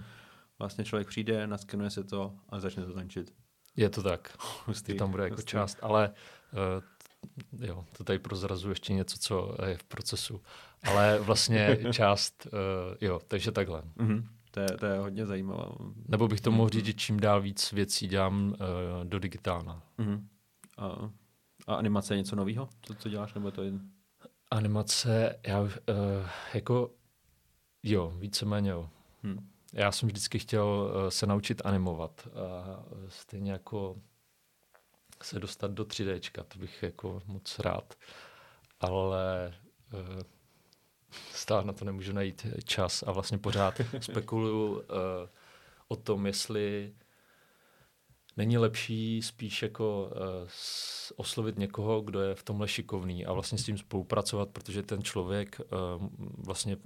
Vlastně 0.58 0.84
člověk 0.84 1.08
přijde, 1.08 1.46
naskenuje 1.46 1.90
se 1.90 2.04
to 2.04 2.34
a 2.48 2.60
začne 2.60 2.84
to 2.86 2.92
tančit. 2.92 3.32
je 3.76 3.90
to 3.90 4.02
tak. 4.02 4.36
Hustý, 4.66 4.92
že 4.92 4.98
tam 4.98 5.10
bude 5.10 5.22
jako 5.22 5.34
hustý. 5.36 5.50
část, 5.50 5.78
ale 5.82 6.10
uh, 7.60 7.66
jo, 7.66 7.84
to 7.96 8.04
tady 8.04 8.18
prozrazu 8.18 8.68
ještě 8.68 8.92
něco, 8.92 9.18
co 9.18 9.56
je 9.66 9.76
v 9.76 9.84
procesu. 9.84 10.40
Ale 10.84 11.18
vlastně 11.20 11.78
část, 11.92 12.46
uh, 12.52 12.96
jo, 13.00 13.20
takže 13.28 13.52
takhle. 13.52 13.82
Mhm. 13.96 14.28
To, 14.50 14.60
je, 14.60 14.66
to 14.68 14.86
je 14.86 14.98
hodně 14.98 15.26
zajímavá. 15.26 15.72
Nebo 16.08 16.28
bych 16.28 16.40
to 16.40 16.50
mohl 16.50 16.68
říct, 16.68 16.86
že 16.86 16.92
čím 16.92 17.20
dál 17.20 17.40
víc 17.40 17.72
věcí 17.72 18.08
dám 18.08 18.48
uh, 18.48 19.04
do 19.04 19.18
digitálna. 19.18 19.82
Mhm. 19.98 20.28
A, 20.78 21.10
a 21.66 21.74
animace 21.74 22.14
je 22.14 22.18
něco 22.18 22.36
nového? 22.36 22.68
Co, 22.82 22.94
co 22.94 23.08
děláš? 23.08 23.34
Nebo 23.34 23.48
je 23.48 23.52
to 23.52 23.62
jen... 23.62 23.80
Animace, 24.54 25.40
já 25.46 25.60
uh, 25.60 25.70
jako, 26.54 26.90
jo, 27.82 28.12
víceméně 28.18 28.70
jo. 28.70 28.90
Hm. 29.22 29.50
Já 29.72 29.92
jsem 29.92 30.08
vždycky 30.08 30.38
chtěl 30.38 30.66
uh, 30.66 31.08
se 31.08 31.26
naučit 31.26 31.62
animovat. 31.64 32.28
A 32.34 32.82
stejně 33.08 33.52
jako 33.52 33.96
se 35.22 35.40
dostat 35.40 35.70
do 35.70 35.84
3Dčka, 35.84 36.44
to 36.48 36.58
bych 36.58 36.82
jako 36.82 37.22
moc 37.26 37.58
rád. 37.58 37.94
Ale 38.80 39.54
uh, 39.92 40.22
stále 41.32 41.64
na 41.64 41.72
to 41.72 41.84
nemůžu 41.84 42.12
najít 42.12 42.46
čas 42.64 43.04
a 43.06 43.12
vlastně 43.12 43.38
pořád 43.38 43.80
spekuluju 44.00 44.72
uh, 44.72 44.82
o 45.88 45.96
tom, 45.96 46.26
jestli 46.26 46.94
není 48.36 48.58
lepší 48.58 49.22
spíš 49.22 49.62
jako 49.62 50.10
uh, 50.12 50.48
oslovit 51.16 51.58
někoho, 51.58 52.00
kdo 52.00 52.20
je 52.20 52.34
v 52.34 52.42
tomhle 52.42 52.68
šikovný 52.68 53.26
a 53.26 53.32
vlastně 53.32 53.58
s 53.58 53.64
tím 53.64 53.78
spolupracovat, 53.78 54.48
protože 54.48 54.82
ten 54.82 55.02
člověk 55.02 55.60
uh, 55.60 56.08
vlastně 56.46 56.76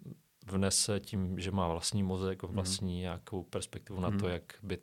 vnese 0.46 1.00
tím, 1.00 1.38
že 1.38 1.50
má 1.50 1.68
vlastní 1.68 2.02
mozek, 2.02 2.42
vlastní 2.42 3.00
nějakou 3.00 3.42
perspektivu 3.42 4.00
na 4.00 4.10
to, 4.10 4.16
Mhm. 4.16 4.28
jak 4.28 4.42
by 4.62 4.78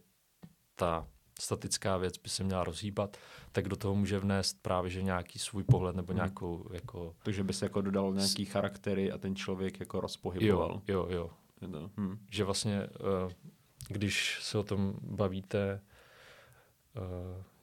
ta 0.76 1.08
statická 1.40 1.98
věc 1.98 2.18
by 2.18 2.30
se 2.30 2.44
měla 2.44 2.64
rozhýbat, 2.64 3.18
tak 3.52 3.68
do 3.70 3.76
toho 3.76 3.96
může 3.96 4.20
vnést 4.20 4.62
právě 4.62 4.92
že 4.92 5.04
nějaký 5.04 5.40
svůj 5.40 5.64
pohled 5.64 5.96
nebo 5.96 6.14
Mhm. 6.14 6.16
nějakou 6.16 6.68
jako... 6.74 7.16
Takže 7.24 7.44
by 7.44 7.54
se 7.54 7.66
jako 7.66 7.82
dodal 7.82 8.14
nějaký 8.14 8.46
charaktery 8.46 9.12
a 9.12 9.18
ten 9.18 9.36
člověk 9.36 9.80
jako 9.80 9.98
Jo, 9.98 10.02
rozpohyboval. 10.02 10.82
jo, 10.88 11.08
jo. 11.10 11.30
Je 11.62 11.68
to, 11.68 11.90
hm. 11.98 12.18
Že 12.32 12.44
vlastně, 12.44 12.88
uh, 13.26 13.32
když 13.88 14.38
se 14.42 14.58
o 14.58 14.64
tom 14.64 14.94
bavíte 15.02 15.82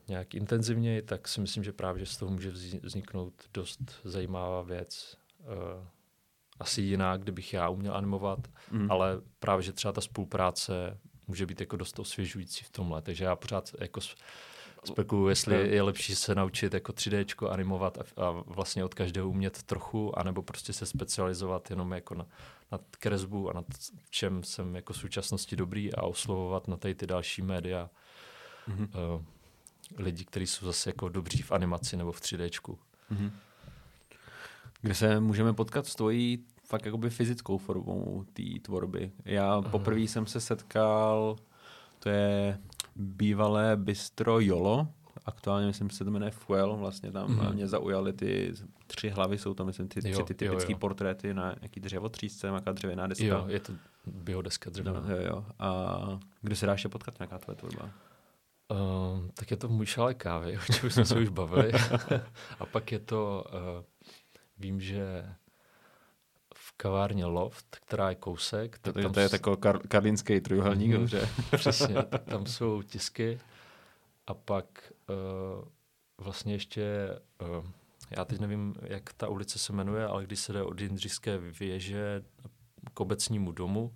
nějak 0.09 0.35
intenzivněji, 0.35 1.03
tak 1.03 1.29
si 1.29 1.41
myslím, 1.41 1.65
že 1.65 1.73
právě 1.73 2.05
že 2.05 2.13
z 2.13 2.17
toho 2.17 2.31
může 2.31 2.51
vzniknout 2.83 3.35
dost 3.55 3.81
zajímavá 4.05 4.63
věc. 4.63 5.17
Uh, 5.41 5.87
asi 6.61 6.83
jiná, 6.83 7.17
kdybych 7.17 7.53
já 7.53 7.69
uměl 7.69 7.97
animovat, 7.97 8.39
Mhm. 8.71 8.91
ale 8.93 9.21
právě, 9.39 9.63
že 9.63 9.73
třeba 9.73 9.93
ta 9.93 10.01
spolupráce 10.01 10.99
může 11.27 11.47
být 11.47 11.61
jako 11.61 11.77
dost 11.77 11.99
osvěžující 11.99 12.65
v 12.65 12.71
tomhle. 12.71 13.03
Takže 13.03 13.25
já 13.25 13.37
pořád 13.37 13.71
jako 13.81 14.01
s- 14.01 14.15
spekuluju, 14.85 15.29
jestli 15.29 15.69
je 15.75 15.83
lepší 15.83 16.15
se 16.15 16.35
naučit 16.35 16.75
jako 16.75 16.93
3D 16.93 17.49
animovat 17.51 17.99
a, 17.99 18.03
a 18.23 18.31
vlastně 18.31 18.85
od 18.85 18.95
každého 18.95 19.29
umět 19.29 19.63
trochu, 19.63 20.19
anebo 20.19 20.43
prostě 20.43 20.73
se 20.73 20.87
specializovat 20.87 21.71
jenom 21.71 21.93
jako 21.93 22.15
na, 22.15 22.27
na 22.73 22.79
kresbu 22.99 23.51
a 23.51 23.53
na 23.53 23.65
čem 24.11 24.43
jsem 24.45 24.77
jako 24.77 24.93
v 24.93 24.97
současnosti 24.97 25.57
dobrý 25.57 25.95
a 25.95 26.03
oslovovat 26.03 26.69
na 26.69 26.77
tady 26.77 26.95
ty 26.95 27.07
další 27.07 27.43
média 27.43 27.91
Mhm. 28.69 28.83
uh, 29.15 29.23
lidi, 29.99 30.25
kteří 30.25 30.47
jsou 30.47 30.67
zase 30.67 30.89
jako 30.91 31.09
dobří 31.09 31.43
v 31.43 31.53
animaci 31.53 31.97
nebo 31.97 32.13
v 32.13 32.21
3D. 32.21 32.77
Mhm. 33.11 33.31
Kde 34.81 34.95
se 34.95 35.21
můžeme 35.21 35.53
potkat 35.53 35.87
s 35.87 35.95
tvojí 35.95 36.45
fakt 36.65 36.85
jakoby 36.87 37.11
fyzickou 37.11 37.59
formou 37.59 38.25
té 38.33 38.43
tvorby. 38.63 39.13
Já 39.25 39.53
Aha. 39.53 39.63
poprvé 39.63 40.01
jsem 40.01 40.27
se 40.27 40.41
setkal, 40.41 41.37
to 41.99 42.09
je 42.09 42.59
bývalé 42.97 43.77
bistro 43.77 44.41
Jolo, 44.41 44.89
aktuálně 45.25 45.67
myslím, 45.67 45.91
že 45.91 45.97
se 45.97 46.05
to 46.05 46.11
jmenuje 46.11 46.31
Fuel, 46.31 46.77
vlastně 46.77 47.13
tam 47.13 47.31
Mhm. 47.31 47.41
mm-hmm. 47.41 47.53
mě 47.55 47.69
zaujaly 47.69 48.13
ty 48.13 48.53
tři 48.87 49.09
hlavy, 49.11 49.39
jsou 49.39 49.55
tam 49.55 49.67
myslím 49.67 49.89
ty 49.89 50.01
tři 50.01 50.11
Jo, 50.11 50.23
ty 50.23 50.45
jo, 50.45 50.51
typické 50.53 50.75
portréty 50.75 51.35
na 51.35 51.55
nějaký 51.61 51.81
dřevotřísce, 51.81 52.47
nějaká 52.47 52.73
dřevěná 52.73 53.07
deska. 53.07 53.25
Jo, 53.25 53.45
je 53.49 53.61
to 53.61 53.73
biodeska 54.07 54.71
no, 54.71 54.73
dřevěná. 54.73 55.05
jo, 55.09 55.17
jo. 55.23 55.47
A 55.59 55.97
kde 56.41 56.57
se 56.57 56.67
dá 56.67 56.73
ještě 56.73 56.89
potkat 56.89 57.19
nějaká 57.19 57.39
tvoje 57.39 57.57
tvorba? 57.57 57.91
Um, 58.73 59.31
tak 59.35 59.51
je 59.51 59.57
to 59.57 59.69
můj 59.69 59.87
šálek 59.87 60.17
kávy, 60.17 60.59
o 60.69 60.73
čem 60.73 60.91
jsme 60.91 61.05
se 61.05 61.19
už 61.19 61.29
bavili. 61.29 61.73
a 62.61 62.67
pak 62.67 62.93
je 62.93 62.99
to, 62.99 63.45
uh, 63.53 63.85
vím, 64.59 64.81
že 64.81 65.27
v 66.55 66.73
kavárně 66.77 67.25
Loft, 67.27 67.67
která 67.87 68.09
je 68.11 68.15
kousek. 68.17 68.79
To, 68.79 68.83
tak 68.93 68.95
to, 68.95 69.03
tam 69.03 69.13
to 69.13 69.21
je 69.21 69.29
s- 69.29 69.31
takový 69.31 69.57
kar, 69.61 69.79
karlínský 69.89 70.41
trojuhelník, 70.41 70.91
Mhm. 70.91 71.01
dobře. 71.01 71.29
Přesně, 71.57 71.95
tak 72.03 72.25
tam 72.25 72.47
jsou 72.47 72.83
tisky. 72.83 73.41
A 74.27 74.35
pak 74.35 74.93
uh, 75.09 75.65
vlastně 76.25 76.55
ještě, 76.55 76.85
uh, 77.59 77.65
já 78.17 78.25
teď 78.25 78.41
nevím, 78.41 78.75
jak 78.83 79.13
ta 79.13 79.29
ulice 79.29 79.59
se 79.59 79.73
jmenuje, 79.73 80.07
ale 80.07 80.25
když 80.25 80.41
se 80.41 80.53
jde 80.53 80.63
od 80.63 80.81
Jindřišské 80.81 81.39
věže 81.39 82.23
k 82.95 83.01
obecnímu 83.01 83.53
domu, 83.53 83.95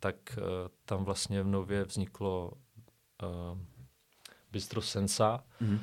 tak 0.00 0.16
uh, 0.38 0.44
tam 0.84 1.04
vlastně 1.04 1.42
v 1.42 1.46
nově 1.46 1.84
vzniklo 1.84 2.52
uh, 3.22 3.58
Bistro 4.54 4.82
Sensa, 4.82 5.44
Mhm. 5.60 5.74
uh, 5.74 5.80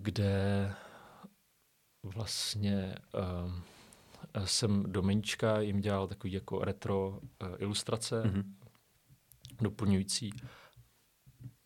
kde 0.00 0.72
vlastně 2.02 2.94
um, 3.44 3.62
jsem 4.44 4.82
do 4.92 5.02
Menička 5.02 5.60
jim 5.60 5.80
dělal 5.80 6.08
takový 6.08 6.32
jako 6.32 6.64
retro 6.64 7.08
uh, 7.08 7.48
ilustrace, 7.58 8.22
Mhm. 8.24 8.54
doplňující 9.60 10.32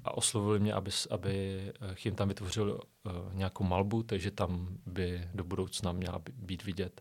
a 0.04 0.16
oslovili 0.16 0.60
mě, 0.60 0.74
aby, 0.74 0.90
aby 1.10 1.60
jim 2.04 2.14
tam 2.14 2.28
vytvořil 2.28 2.80
uh, 3.04 3.34
nějakou 3.34 3.64
malbu, 3.64 4.02
takže 4.02 4.30
tam 4.30 4.68
by 4.86 5.28
do 5.34 5.44
budoucna 5.44 5.92
měla 5.92 6.22
být 6.34 6.64
vidět. 6.64 7.00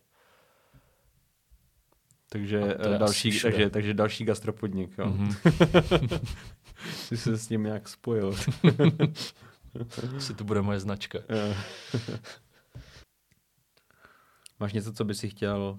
Takže, 2.32 2.60
další, 2.98 3.40
takže, 3.40 3.70
takže 3.70 3.94
další 3.94 4.24
gastropodnik. 4.24 4.98
Jo. 4.98 5.06
Mhm. 5.06 5.34
Jsi 7.10 7.16
se 7.16 7.38
s 7.38 7.48
ním 7.48 7.62
nějak 7.62 7.88
spojil. 7.88 8.36
Asi 10.16 10.34
to 10.34 10.44
bude 10.44 10.62
moje 10.62 10.80
značka. 10.80 11.18
Máš 14.60 14.72
něco, 14.72 14.92
co 14.92 15.04
by 15.04 15.14
si 15.14 15.28
chtěl 15.28 15.78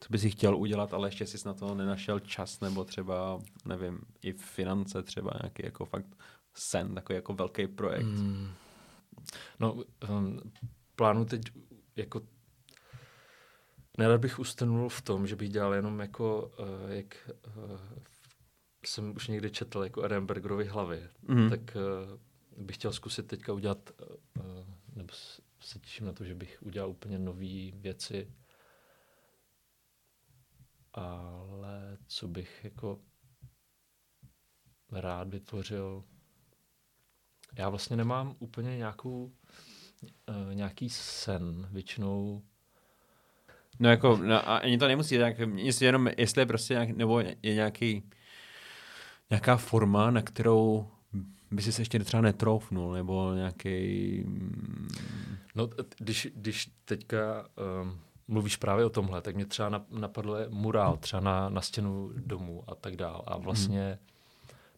co 0.00 0.08
by 0.10 0.18
si 0.18 0.30
chtěl 0.30 0.56
udělat, 0.56 0.94
ale 0.94 1.08
ještě 1.08 1.26
jsi 1.26 1.38
na 1.46 1.54
to 1.54 1.74
nenašel 1.74 2.20
čas, 2.20 2.60
nebo 2.60 2.84
třeba, 2.84 3.40
nevím, 3.64 4.00
i 4.22 4.32
finance, 4.32 5.02
třeba 5.02 5.30
nějaký 5.42 5.62
jako 5.64 5.84
fakt 5.84 6.06
sen, 6.54 6.94
takový 6.94 7.16
jako 7.16 7.34
velký 7.34 7.66
projekt. 7.66 8.04
Mm. 8.06 8.50
No, 9.60 9.72
um, 10.08 10.40
plánu 10.96 11.24
teď 11.24 11.42
jako 11.96 12.20
nerad 13.98 14.20
bych 14.20 14.38
ustanul 14.38 14.88
v 14.88 15.02
tom, 15.02 15.26
že 15.26 15.36
bych 15.36 15.48
dělal 15.48 15.74
jenom 15.74 16.00
jako, 16.00 16.52
uh, 16.58 16.90
jak 16.90 17.30
uh, 17.56 17.78
jsem 18.84 19.16
už 19.16 19.28
někdy 19.28 19.50
četl, 19.50 19.82
jako 19.82 20.02
Ehrenbergerovy 20.02 20.64
hlavy, 20.64 21.08
Mm. 21.22 21.50
tak 21.50 21.60
uh, 22.56 22.64
bych 22.64 22.76
chtěl 22.76 22.92
zkusit 22.92 23.26
teďka 23.26 23.52
udělat, 23.52 23.90
uh, 24.00 24.44
nebo 24.96 25.08
se 25.60 25.78
těším 25.78 26.06
na 26.06 26.12
to, 26.12 26.24
že 26.24 26.34
bych 26.34 26.58
udělal 26.62 26.90
úplně 26.90 27.18
nové 27.18 27.70
věci, 27.74 28.32
ale 30.92 31.98
co 32.06 32.28
bych 32.28 32.60
jako 32.64 33.00
rád 34.92 35.28
vytvořil, 35.28 36.04
já 37.58 37.68
vlastně 37.68 37.96
nemám 37.96 38.36
úplně 38.38 38.76
nějakou, 38.76 39.32
uh, 40.28 40.54
nějaký 40.54 40.90
sen, 40.90 41.68
většinou. 41.72 42.42
No 43.78 43.88
jako, 43.90 44.16
no, 44.16 44.34
a 44.48 44.56
ani 44.56 44.78
to 44.78 44.88
nemusí, 44.88 45.16
nějak, 45.16 45.36
jestli 45.54 45.86
jenom, 45.86 46.08
jestli 46.18 46.42
je 46.42 46.46
prostě 46.46 46.74
nějak, 46.74 46.90
nebo 46.90 47.20
je 47.20 47.54
nějaký, 47.54 48.10
nějaká 49.30 49.56
forma, 49.56 50.10
na 50.10 50.22
kterou 50.22 50.88
by 51.50 51.62
si 51.62 51.72
se 51.72 51.82
ještě 51.82 51.98
třeba 51.98 52.20
netroufnul, 52.20 52.92
nebo 52.92 53.34
nějaký... 53.34 54.22
mm, 54.26 54.88
No, 55.54 55.68
když, 55.98 56.28
když 56.34 56.70
teďka 56.84 57.48
um, 57.82 58.00
mluvíš 58.28 58.56
právě 58.56 58.84
o 58.84 58.90
tomhle, 58.90 59.22
tak 59.22 59.34
mě 59.34 59.46
třeba 59.46 59.84
napadl 59.90 60.36
murál 60.48 60.96
třeba 60.96 61.20
na, 61.20 61.48
na 61.48 61.60
stěnu 61.60 62.10
domu 62.16 62.64
a 62.66 62.74
tak 62.74 62.96
dál. 62.96 63.24
A 63.26 63.36
vlastně, 63.36 63.86
hmm. 63.86 63.98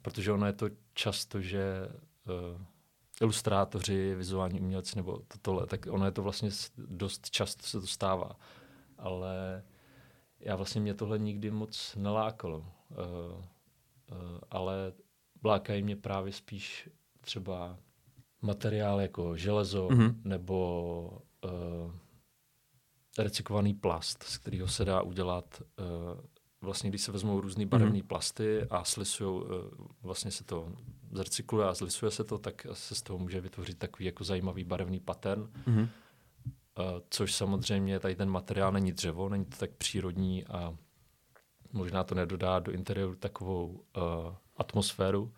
protože 0.03 0.33
ono 0.33 0.47
je 0.47 0.53
to 0.53 0.67
často, 0.95 1.41
že 1.41 1.89
uh, 2.27 2.63
ilustrátoři, 3.21 4.15
vizuální 4.15 4.61
umělci 4.61 4.97
nebo 4.97 5.17
to, 5.17 5.39
tohle, 5.43 5.67
tak 5.67 5.87
ono 5.91 6.05
je 6.05 6.13
to 6.13 6.23
vlastně 6.23 6.51
dost 6.77 7.31
často 7.31 7.67
se 7.67 7.81
to 7.81 7.87
stává. 7.87 8.37
Ale 8.99 9.63
já 10.41 10.57
vlastně 10.57 10.81
mě 10.81 10.95
tohle 10.95 11.19
nikdy 11.19 11.51
moc 11.51 11.95
nelákalo. 11.97 12.59
Uh, 12.59 13.45
ale 14.51 14.93
lákají 15.45 15.83
mě 15.83 15.97
právě 15.97 16.33
spíš 16.33 16.89
třeba 17.21 17.79
materiál 18.43 19.01
jako 19.01 19.37
železo 19.37 19.89
mm-hmm. 19.89 20.15
nebo 20.25 21.23
uh, 21.45 21.93
recyklovaný 23.19 23.75
plast, 23.75 24.23
z 24.23 24.39
kterého 24.39 24.69
se 24.69 24.85
dá 24.85 25.03
udělat 25.03 25.63
uh, 25.79 26.21
vlastně, 26.61 26.91
když 26.91 27.03
se 27.03 27.13
vezmou 27.13 27.41
různé 27.41 27.67
barevné 27.67 27.99
mm-hmm. 27.99 28.07
plasty 28.07 28.63
a 28.71 28.85
slisují, 28.85 29.43
uh, 29.43 29.49
vlastně 30.03 30.31
se 30.31 30.45
to 30.45 30.73
zrecykluje 31.13 31.69
a 31.69 31.75
zlisuje 31.75 32.11
se 32.11 32.25
to, 32.25 32.39
tak 32.39 32.67
se 32.73 32.95
z 32.95 33.03
toho 33.03 33.19
může 33.19 33.41
vytvořit 33.41 33.79
takový 33.79 34.05
jako 34.05 34.25
zajímavý 34.25 34.65
barevný 34.65 35.01
pattern. 35.01 35.51
Mm-hmm. 35.67 35.89
Uh, 36.79 36.85
což 37.11 37.35
samozřejmě 37.35 38.01
tady 38.01 38.17
ten 38.17 38.31
materiál 38.31 38.73
není 38.73 38.93
dřevo, 38.93 39.29
není 39.29 39.45
to 39.45 39.57
tak 39.57 39.71
přírodní 39.71 40.47
a 40.47 40.77
možná 41.73 42.05
to 42.05 42.15
nedodá 42.15 42.59
do 42.59 42.73
interiéru 42.73 43.15
takovou 43.15 43.67
uh, 43.67 44.03
atmosféru, 44.57 45.35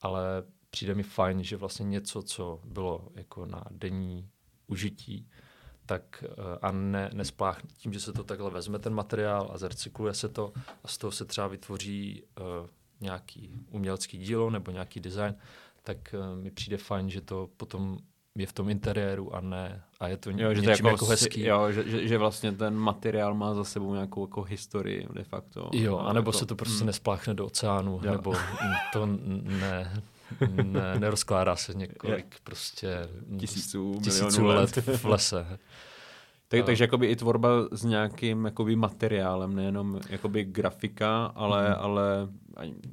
ale 0.00 0.42
přijde 0.70 0.94
mi 0.94 1.02
fajn, 1.02 1.42
že 1.42 1.56
vlastně 1.56 1.84
něco, 1.84 2.22
co 2.22 2.60
bylo 2.64 3.08
jako 3.14 3.46
na 3.46 3.64
denní 3.70 4.28
užití, 4.66 5.28
tak 5.86 6.24
uh, 6.28 6.44
a 6.62 6.72
ne, 6.72 7.10
nespláchne. 7.12 7.70
Tím, 7.76 7.92
že 7.92 8.00
se 8.00 8.12
to 8.12 8.24
takhle 8.24 8.50
vezme 8.50 8.78
ten 8.78 8.94
materiál 8.94 9.50
a 9.52 9.58
zrecykluje 9.58 10.14
se 10.14 10.28
to 10.28 10.52
a 10.84 10.88
z 10.88 10.98
toho 10.98 11.10
se 11.10 11.24
třeba 11.24 11.48
vytvoří 11.48 12.22
uh, 12.22 12.68
nějaký 13.00 13.50
umělecký 13.70 14.18
dílo 14.18 14.50
nebo 14.50 14.70
nějaký 14.70 15.00
design, 15.00 15.34
tak 15.82 16.14
uh, 16.18 16.42
mi 16.42 16.50
přijde 16.50 16.76
fajn, 16.76 17.10
že 17.10 17.20
to 17.20 17.50
potom 17.56 17.98
je 18.38 18.46
v 18.46 18.52
tom 18.52 18.68
interiéru 18.68 19.34
a 19.34 19.40
ne 19.40 19.82
a 20.00 20.08
je 20.08 20.16
to 20.16 20.30
jo, 20.30 20.54
že 20.54 20.62
to 20.62 20.70
jako, 20.70 20.88
jako 20.88 21.06
hezký. 21.06 21.44
Jo, 21.44 21.72
že, 21.72 21.88
že, 21.88 22.08
že, 22.08 22.18
vlastně 22.18 22.52
ten 22.52 22.74
materiál 22.74 23.34
má 23.34 23.54
za 23.54 23.64
sebou 23.64 23.94
nějakou 23.94 24.24
jako 24.24 24.42
historii 24.42 25.06
de 25.12 25.24
facto. 25.24 25.70
Jo, 25.72 25.98
anebo 25.98 26.28
jako, 26.28 26.38
se 26.38 26.46
to 26.46 26.56
prostě 26.56 26.78
hmm. 26.78 26.86
nespláchne 26.86 27.34
do 27.34 27.46
oceánu, 27.46 28.00
jo. 28.02 28.12
nebo 28.12 28.34
to 28.92 29.06
ne, 29.06 30.02
ne, 30.62 30.98
nerozkládá 30.98 31.56
se 31.56 31.74
několik 31.74 32.34
je. 32.34 32.40
prostě 32.44 33.08
tisíců, 33.38 34.00
tisíců 34.04 34.44
let 34.44 34.76
v 34.76 35.04
lese. 35.04 35.46
Tak, 36.48 36.60
no. 36.60 36.66
Takže 36.66 36.84
jakoby 36.84 37.06
i 37.06 37.16
tvorba 37.16 37.48
s 37.72 37.84
nějakým 37.84 38.44
jakoby 38.44 38.76
materiálem, 38.76 39.54
nejenom 39.54 40.00
jakoby 40.08 40.44
grafika, 40.44 41.24
ale, 41.24 41.68
mm. 41.68 41.74
ale 41.78 42.28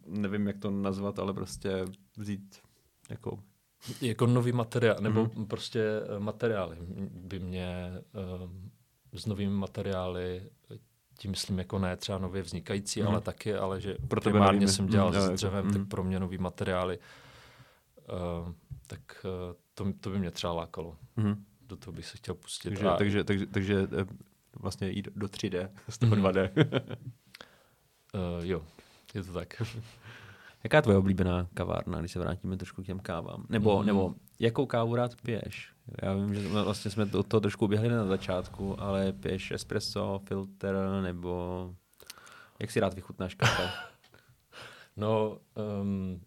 nevím, 0.08 0.48
jak 0.48 0.58
to 0.58 0.72
nazvat, 0.72 1.20
ale 1.20 1.34
prostě 1.34 1.86
vzít 2.18 2.60
jako 3.10 3.40
jako 4.02 4.28
nový 4.28 4.52
materiál, 4.52 4.98
nebo 5.00 5.30
mm. 5.36 5.46
prostě 5.46 5.82
eh, 6.16 6.20
materiály 6.20 6.78
by 7.12 7.40
mě 7.40 7.92
uh, 9.14 9.20
s 9.20 9.26
novými 9.26 9.54
materiály, 9.54 10.44
tím 11.18 11.32
myslím 11.32 11.60
jako 11.60 11.80
ne 11.80 11.98
třeba 11.98 12.18
nově 12.18 12.42
vznikající, 12.42 13.02
mm. 13.02 13.08
ale 13.08 13.22
taky, 13.22 13.56
ale 13.56 13.82
že 13.82 13.96
Proto 14.08 14.30
primárně 14.30 14.68
jsem 14.68 14.88
dělal 14.88 15.12
mm, 15.12 15.20
s 15.20 15.30
dřevem, 15.30 15.66
mm. 15.66 15.74
tak 15.74 15.88
pro 15.88 16.04
mě 16.04 16.20
nový 16.20 16.38
materiály, 16.38 17.00
uh, 18.10 18.52
tak 18.88 19.26
uh, 19.26 19.56
to, 19.74 19.94
to 20.00 20.10
by 20.10 20.20
mě 20.20 20.32
třeba 20.32 20.54
lákalo. 20.54 20.98
Mm. 21.16 21.46
Do 21.62 21.78
toho 21.78 21.96
bych 21.96 22.06
se 22.06 22.18
chtěl 22.18 22.36
pustit. 22.36 22.70
Takže, 22.70 22.88
a... 22.88 22.98
takže, 22.98 23.24
takže, 23.24 23.48
takže 23.48 23.88
vlastně 24.60 24.90
jít 24.90 25.08
do 25.16 25.28
3D 25.28 25.70
z 25.90 25.98
toho 25.98 26.16
mm. 26.16 26.24
2D. 26.24 26.50
uh, 28.14 28.46
jo, 28.46 28.64
je 29.14 29.24
to 29.24 29.34
tak. 29.34 29.62
Jaká 30.64 30.78
je 30.78 30.82
tvoje 30.82 30.98
oblíbená 30.98 31.48
kavárna, 31.54 32.00
když 32.00 32.12
se 32.12 32.20
vrátíme 32.20 32.58
trošku 32.58 32.84
k 32.84 32.86
těm 32.86 33.00
kávám? 33.00 33.46
Nebo, 33.50 33.80
mm. 33.80 33.86
nebo 33.86 34.16
jakou 34.40 34.66
kávu 34.66 34.96
rád 34.96 35.16
piješ? 35.22 35.74
Já 36.02 36.14
vím, 36.14 36.36
že 36.36 36.48
vlastně 36.48 36.92
jsme 36.92 37.06
to, 37.06 37.24
to 37.24 37.40
trošku 37.40 37.66
uběhli 37.66 37.90
na 37.90 38.06
začátku, 38.06 38.82
ale 38.82 39.14
piješ 39.14 39.52
espresso, 39.52 40.22
filter, 40.28 40.76
nebo 41.02 41.70
jak 42.60 42.72
si 42.72 42.80
rád 42.80 42.94
vychutnáš 42.94 43.36
kafe? 43.36 43.70
no, 44.98 45.38
um, 45.82 46.22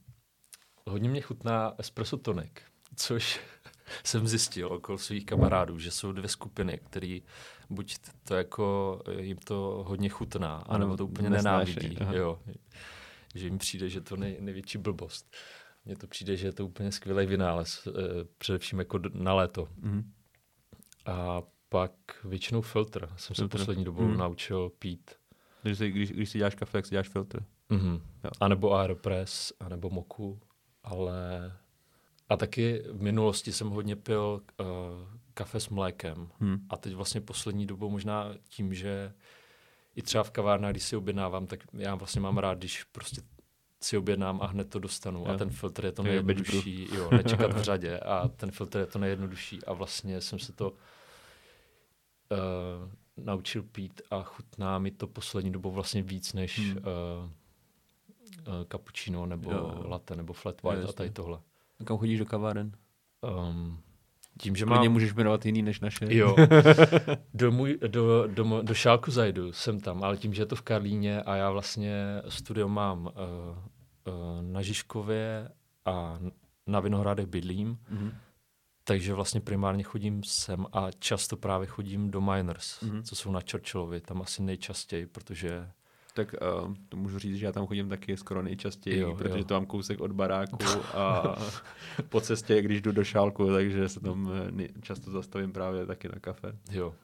hodně 0.87 1.09
mě 1.09 1.21
chutná 1.21 1.73
espresso 1.79 2.17
tonik, 2.17 2.63
což 2.97 3.41
jsem 4.05 4.29
zjistil 4.29 4.73
okolo 4.73 4.99
svých 4.99 5.27
kamarádů, 5.27 5.79
že 5.79 5.91
jsou 5.91 6.13
dvě 6.13 6.29
skupiny, 6.29 6.81
které 6.85 7.19
buď 7.71 7.97
to 8.25 8.35
jako 8.35 9.01
jim 9.19 9.37
to 9.37 9.85
hodně 9.87 10.09
chutná, 10.09 10.57
anebo 10.57 10.97
to 10.97 11.07
úplně 11.07 11.31
nenávidí. 11.31 11.99
Jo 12.11 12.39
že 13.35 13.47
jim 13.47 13.59
přijde, 13.59 13.89
že 13.89 14.01
to 14.01 14.17
nej, 14.17 14.37
největší 14.41 14.79
blbost. 14.79 15.37
Mně 15.85 15.97
to 15.97 16.07
přijde, 16.07 16.37
že 16.37 16.47
je 16.47 16.53
to 16.53 16.67
úplně 16.67 16.93
skvělý 16.93 17.27
vynález, 17.27 17.89
eh, 17.89 17.93
především 18.39 18.79
jako 18.79 19.01
na 19.13 19.35
léto. 19.35 19.69
Mm. 19.77 20.13
A 21.07 21.43
pak 21.69 21.93
většinou 22.25 22.61
filtr. 22.61 23.09
Jsem 23.17 23.35
filtr. 23.35 23.59
se 23.59 23.59
poslední 23.59 23.85
dobou 23.85 24.03
mm. 24.03 24.17
naučil 24.17 24.71
pít. 24.79 25.11
Když 25.63 25.79
si, 25.79 25.91
když, 25.91 26.13
když 26.13 26.31
si 26.31 26.39
děláš 26.39 26.55
kafe, 26.55 26.73
tak 26.73 26.87
si 26.87 26.91
děláš 26.91 27.09
filtr. 27.09 27.45
Mm-hmm. 27.71 28.01
A 28.41 28.49
nebo 28.49 28.75
Aeropress, 28.75 29.53
a 29.61 29.69
nebo 29.69 29.91
Moku, 29.91 30.41
ale... 30.83 31.53
A 32.29 32.37
taky 32.37 32.83
v 32.93 33.03
minulosti 33.03 33.53
jsem 33.53 33.71
hodně 33.71 33.97
pil 33.97 34.41
uh, 34.61 34.67
kafe 35.35 35.61
s 35.61 35.69
mlékem. 35.69 36.29
Hmm. 36.41 36.67
A 36.69 36.77
teď 36.77 36.95
vlastně 36.95 37.21
poslední 37.21 37.67
dobou 37.67 37.91
možná 37.91 38.35
tím, 38.49 38.75
že 38.75 39.13
i 39.95 40.03
třeba 40.03 40.25
v 40.25 40.31
kavárnách, 40.31 40.71
když 40.71 40.83
si 40.83 40.97
objednávám, 40.97 41.47
tak 41.47 41.61
já 41.73 41.95
vlastně 41.95 42.21
mám 42.21 42.39
rád, 42.39 42.59
když 42.59 42.85
prostě 42.85 43.23
si 43.83 43.99
objednám 43.99 44.43
a 44.43 44.47
hned 44.47 44.71
to 44.71 44.79
dostanu. 44.79 45.21
Jo. 45.21 45.27
A 45.27 45.37
ten 45.37 45.51
filtr 45.51 45.85
je 45.85 45.93
to 45.93 46.03
nejjednodušší, 46.03 46.89
jo, 46.95 47.11
nečekat 47.11 47.53
v 47.53 47.63
řadě. 47.63 47.99
A 47.99 48.29
ten 48.29 48.51
filtr 48.51 48.79
je 48.79 48.87
to 48.87 48.99
nejjednodušší. 48.99 49.65
A 49.65 49.73
vlastně 49.73 50.21
jsem 50.21 50.39
se 50.39 50.53
to 50.53 50.71
uh, 50.71 50.77
naučil 53.17 53.63
pít 53.63 54.03
a 54.11 54.23
chutná 54.23 54.79
mi 54.79 54.91
to 54.91 55.07
poslední 55.07 55.53
dobou 55.53 55.71
vlastně 55.71 56.03
víc 56.03 56.33
než 56.33 56.59
hmm. 56.59 56.77
uh, 56.77 56.83
uh, 58.49 58.65
cappuccino 58.73 59.27
nebo 59.27 59.53
jo. 59.53 59.83
latte 59.85 60.17
nebo 60.17 60.33
flat 60.33 60.63
white 60.63 60.83
jo, 60.83 60.89
a 60.89 60.93
tady 60.93 61.11
tohle. 61.11 61.41
A 61.81 61.85
kam 61.85 61.99
chodíš 61.99 62.19
do 62.19 62.27
kaváren? 62.27 62.73
Um, 63.21 63.79
tím, 64.39 64.57
že 64.57 64.67
mám... 64.67 64.89
můžeš 64.89 65.15
jmenovat 65.15 65.47
jiný 65.47 65.63
než 65.63 65.81
naše. 65.81 66.07
Jo. 66.09 66.37
Do, 67.35 67.53
můj, 67.53 67.79
do, 67.87 68.27
do, 68.27 68.63
do 68.63 68.75
Šálku 68.75 69.11
zajdu, 69.11 69.53
jsem 69.53 69.81
tam, 69.81 70.05
ale 70.05 70.17
tím, 70.17 70.35
že 70.35 70.43
je 70.43 70.47
to 70.47 70.57
v 70.57 70.63
Karlíně 70.63 71.23
a 71.23 71.37
já 71.37 71.51
vlastně 71.51 72.23
studio 72.29 72.69
mám 72.69 73.07
uh, 73.07 73.13
uh, 73.13 74.43
na 74.43 74.63
Žižkově 74.63 75.49
a 75.85 76.19
na 76.67 76.81
Vinohradech 76.81 77.27
bydlím, 77.27 77.79
mm-hmm. 77.93 78.13
takže 78.85 79.15
vlastně 79.15 79.41
primárně 79.41 79.83
chodím 79.83 80.23
sem 80.25 80.67
a 80.73 80.91
často 80.99 81.37
právě 81.37 81.67
chodím 81.67 82.11
do 82.11 82.21
Miners, 82.21 82.81
mm-hmm. 82.83 83.03
co 83.03 83.17
jsou 83.17 83.33
na 83.33 83.41
Churchillovi, 83.51 84.01
tam 84.01 84.23
asi 84.23 84.43
nejčastěji, 84.43 85.07
protože 85.07 85.71
tak 86.15 86.35
uh, 86.65 86.75
to 86.89 86.97
můžu 86.97 87.19
říct, 87.19 87.37
že 87.37 87.47
já 87.47 87.53
tam 87.53 87.67
chodím 87.67 87.89
taky 87.89 88.17
skoro 88.17 88.43
nejčastěji, 88.43 88.99
jo, 89.01 89.15
protože 89.17 89.39
jo. 89.39 89.45
to 89.45 89.55
mám 89.55 89.67
kousek 89.67 90.01
od 90.01 90.13
baráku 90.13 90.59
a 90.95 91.37
po 92.09 92.21
cestě, 92.21 92.63
když 92.63 92.81
jdu 92.81 92.93
do 92.93 93.05
šálku, 93.05 93.53
takže 93.53 93.89
se 93.89 94.01
tam 94.01 94.31
eh, 94.61 94.69
často 94.83 95.11
zastavím 95.11 95.53
právě 95.53 95.87
taky 95.87 96.09
na 96.09 96.21
kafe. 96.21 96.57
Jo. 96.71 96.95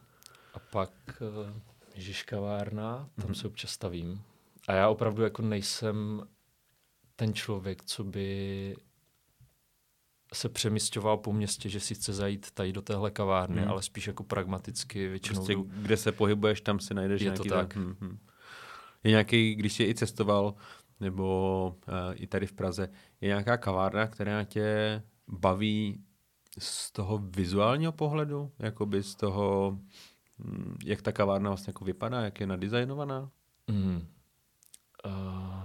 A 0.55 0.59
pak 0.59 0.90
uh, 1.20 1.51
Žižkavárna, 1.94 3.09
tam 3.16 3.31
mm-hmm. 3.31 3.33
se 3.35 3.46
občas 3.46 3.70
stavím. 3.70 4.23
A 4.68 4.73
já 4.73 4.88
opravdu 4.88 5.23
jako 5.23 5.42
nejsem 5.42 6.23
ten 7.16 7.35
člověk, 7.35 7.85
co 7.85 8.05
by 8.05 8.77
se 10.35 10.49
přemysťoval 10.49 11.16
po 11.16 11.33
městě, 11.33 11.68
že 11.68 11.81
si 11.81 11.94
chce 11.94 12.12
zajít 12.12 12.51
tady 12.51 12.73
do 12.73 12.83
téhle 12.83 13.11
kavárny, 13.11 13.62
mm. 13.62 13.68
ale 13.68 13.83
spíš 13.83 14.07
jako 14.07 14.25
pragmaticky 14.25 15.09
většinou. 15.09 15.44
Prostě, 15.44 15.57
kde 15.73 15.96
se 15.96 16.12
pohybuješ, 16.12 16.61
tam 16.61 16.81
si 16.81 16.94
najdeš 16.94 17.20
je 17.20 17.25
nějaký... 17.25 17.49
to 17.49 17.55
tak. 17.55 17.77
Mm-hmm 17.77 18.16
je 19.04 19.10
nějaký, 19.10 19.54
když 19.54 19.72
jsi 19.72 19.84
i 19.84 19.94
cestoval, 19.94 20.54
nebo 21.00 21.76
uh, 21.88 21.94
i 22.14 22.26
tady 22.26 22.46
v 22.46 22.52
Praze, 22.52 22.88
je 23.20 23.28
nějaká 23.28 23.56
kavárna, 23.56 24.06
která 24.06 24.44
tě 24.44 25.02
baví 25.28 26.04
z 26.58 26.92
toho 26.92 27.18
vizuálního 27.18 27.92
pohledu, 27.92 28.52
jakoby 28.58 29.02
z 29.02 29.14
toho, 29.14 29.78
hm, 30.38 30.76
jak 30.84 31.02
ta 31.02 31.12
kavárna 31.12 31.50
vlastně 31.50 31.70
jako 31.70 31.84
vypadá, 31.84 32.20
jak 32.20 32.40
je 32.40 32.46
nadizajnovaná? 32.46 33.30
Mm. 33.68 34.06
Uh, 35.06 35.62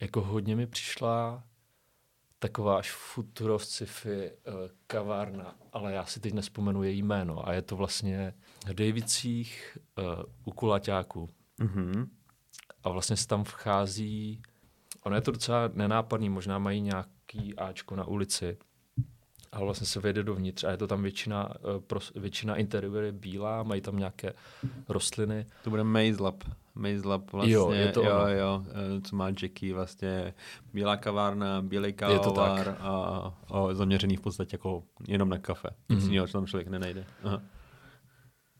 jako 0.00 0.20
hodně 0.20 0.56
mi 0.56 0.66
přišla 0.66 1.44
taková 2.38 2.78
až 2.78 2.92
futuro 2.92 3.58
sci-fi 3.58 4.30
uh, 4.30 4.54
kavárna, 4.86 5.56
ale 5.72 5.92
já 5.92 6.04
si 6.04 6.20
teď 6.20 6.32
nespomenu 6.32 6.82
její 6.82 7.02
jméno 7.02 7.48
a 7.48 7.52
je 7.52 7.62
to 7.62 7.76
vlastně 7.76 8.34
v 8.66 8.74
Davicích 8.74 9.78
uh, 9.98 10.04
u 10.44 10.50
Kulaťáku. 10.50 11.28
Mm-hmm. 11.60 12.08
A 12.84 12.88
vlastně 12.88 13.16
se 13.16 13.26
tam 13.26 13.44
vchází, 13.44 14.42
ono 15.02 15.16
je 15.16 15.22
to 15.22 15.30
docela 15.30 15.70
nenápadný, 15.74 16.28
možná 16.28 16.58
mají 16.58 16.80
nějaký 16.80 17.54
Ačko 17.56 17.96
na 17.96 18.04
ulici, 18.04 18.58
a 19.52 19.60
vlastně 19.60 19.86
se 19.86 20.00
vejde 20.00 20.22
dovnitř 20.22 20.64
a 20.64 20.70
je 20.70 20.76
to 20.76 20.86
tam 20.86 21.02
většina, 21.02 21.54
uh, 21.92 22.22
většina 22.22 22.56
interiéru 22.56 22.96
je 22.96 23.12
bílá, 23.12 23.62
mají 23.62 23.80
tam 23.80 23.96
nějaké 23.96 24.32
rostliny. 24.88 25.46
To 25.64 25.70
bude 25.70 25.84
Maze 25.84 26.22
Lab. 26.22 26.44
Maze 26.78 27.08
Lab 27.08 27.32
vlastně, 27.32 27.54
jo, 27.54 27.70
je 27.70 27.92
to 27.92 28.02
jo, 28.02 28.16
ono. 28.16 28.28
jo, 28.28 28.64
eh, 28.68 29.00
co 29.00 29.16
má 29.16 29.28
Jackie, 29.28 29.74
vlastně 29.74 30.34
bílá 30.72 30.96
kavárna, 30.96 31.62
bílý 31.62 31.92
kávovar 31.92 32.76
a, 32.80 32.92
a 33.48 33.74
zaměřený 33.74 34.16
v 34.16 34.20
podstatě 34.20 34.54
jako 34.54 34.82
jenom 35.08 35.28
na 35.28 35.38
kafe. 35.38 35.68
Nic 35.88 36.04
mm-hmm. 36.04 36.06
jiného, 36.06 36.26
tam 36.26 36.46
člověk 36.46 36.68
nenajde. 36.68 37.06
Aha. 37.24 37.42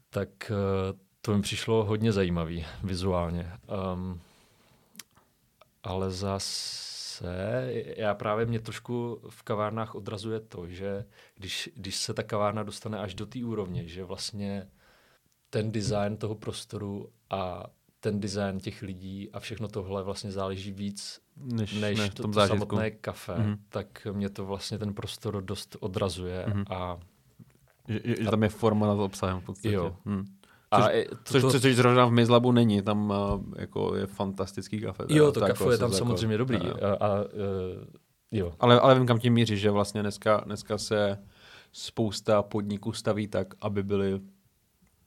Tak 0.09 0.29
uh, 0.51 0.99
to 1.21 1.35
mi 1.35 1.41
přišlo 1.41 1.83
hodně 1.83 2.11
zajímavý 2.11 2.65
vizuálně. 2.83 3.51
Um, 3.93 4.19
ale 5.83 6.11
zase 6.11 7.69
já 7.97 8.13
právě 8.13 8.45
mě 8.45 8.59
trošku 8.59 9.21
v 9.29 9.43
kavárnách 9.43 9.95
odrazuje 9.95 10.39
to, 10.39 10.67
že 10.67 11.05
když, 11.35 11.69
když 11.75 11.95
se 11.95 12.13
ta 12.13 12.23
kavárna 12.23 12.63
dostane 12.63 12.99
až 12.99 13.15
do 13.15 13.25
té 13.25 13.45
úrovně, 13.45 13.87
že 13.87 14.03
vlastně 14.03 14.67
ten 15.49 15.71
design 15.71 16.17
toho 16.17 16.35
prostoru 16.35 17.09
a 17.29 17.65
ten 17.99 18.19
design 18.19 18.59
těch 18.59 18.81
lidí 18.81 19.29
a 19.33 19.39
všechno 19.39 19.67
tohle 19.67 20.03
vlastně 20.03 20.31
záleží 20.31 20.71
víc 20.71 21.21
než, 21.37 21.73
než 21.73 21.99
ne, 21.99 22.09
to, 22.09 22.27
to 22.27 22.47
samotné 22.47 22.91
kafe, 22.91 23.33
mm-hmm. 23.33 23.57
tak 23.69 24.07
mě 24.11 24.29
to 24.29 24.45
vlastně 24.45 24.77
ten 24.77 24.93
prostor 24.93 25.41
dost 25.41 25.77
odrazuje 25.79 26.45
mm-hmm. 26.47 26.73
a 26.73 26.99
že, 27.87 28.01
že, 28.05 28.23
že 28.23 28.29
tam 28.29 28.43
je 28.43 28.49
forma 28.49 28.87
nad 28.87 28.99
obsahem 28.99 29.39
v 29.39 29.43
podstatě. 29.43 29.75
Jo. 29.75 29.95
Hmm. 30.05 30.25
Což, 30.75 30.83
a 30.83 30.89
to, 31.09 31.15
což, 31.23 31.41
to, 31.41 31.59
což 31.59 31.75
zrovna 31.75 32.05
v 32.05 32.11
Mizlabu 32.11 32.51
není, 32.51 32.81
tam 32.81 33.09
uh, 33.09 33.43
jako 33.57 33.95
je 33.95 34.05
fantastický 34.05 34.81
kafe. 34.81 35.03
Jo, 35.09 35.31
to 35.31 35.39
kafe 35.39 35.63
je 35.71 35.77
tam 35.77 35.91
jako, 35.91 35.97
samozřejmě 35.97 36.37
dobrý. 36.37 36.57
A, 36.57 36.87
a, 36.87 36.93
a, 36.93 37.21
uh, 37.21 37.27
jo. 38.31 38.53
Ale, 38.59 38.79
ale 38.79 38.95
vím, 38.95 39.07
kam 39.07 39.19
tím 39.19 39.33
míří, 39.33 39.57
že 39.57 39.71
vlastně 39.71 40.01
dneska, 40.01 40.37
dneska 40.45 40.77
se 40.77 41.17
spousta 41.71 42.43
podniků 42.43 42.93
staví 42.93 43.27
tak, 43.27 43.53
aby 43.61 43.83
byly 43.83 44.19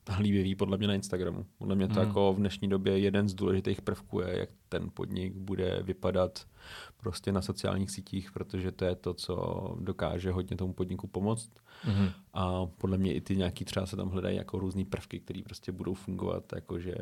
hlíbivý 0.08 0.54
podle 0.54 0.78
mě 0.78 0.86
na 0.86 0.94
Instagramu. 0.94 1.46
Podle 1.58 1.74
mě 1.74 1.88
to 1.88 1.94
hmm. 1.94 2.08
jako 2.08 2.32
v 2.32 2.36
dnešní 2.36 2.68
době 2.68 2.98
jeden 2.98 3.28
z 3.28 3.34
důležitých 3.34 3.82
prvků 3.82 4.20
je, 4.20 4.38
jak 4.38 4.48
ten 4.68 4.90
podnik 4.94 5.34
bude 5.34 5.82
vypadat 5.82 6.46
prostě 6.96 7.32
na 7.32 7.42
sociálních 7.42 7.90
sítích, 7.90 8.32
protože 8.32 8.72
to 8.72 8.84
je 8.84 8.94
to, 8.94 9.14
co 9.14 9.36
dokáže 9.80 10.32
hodně 10.32 10.56
tomu 10.56 10.72
podniku 10.72 11.06
pomoct. 11.06 11.50
Hmm. 11.82 12.08
A 12.32 12.66
podle 12.66 12.98
mě 12.98 13.14
i 13.14 13.20
ty 13.20 13.36
nějaký 13.36 13.64
třeba 13.64 13.86
se 13.86 13.96
tam 13.96 14.08
hledají 14.08 14.36
jako 14.36 14.58
různé 14.58 14.84
prvky, 14.84 15.20
které 15.20 15.40
prostě 15.44 15.72
budou 15.72 15.94
fungovat, 15.94 16.44
jakože 16.54 16.94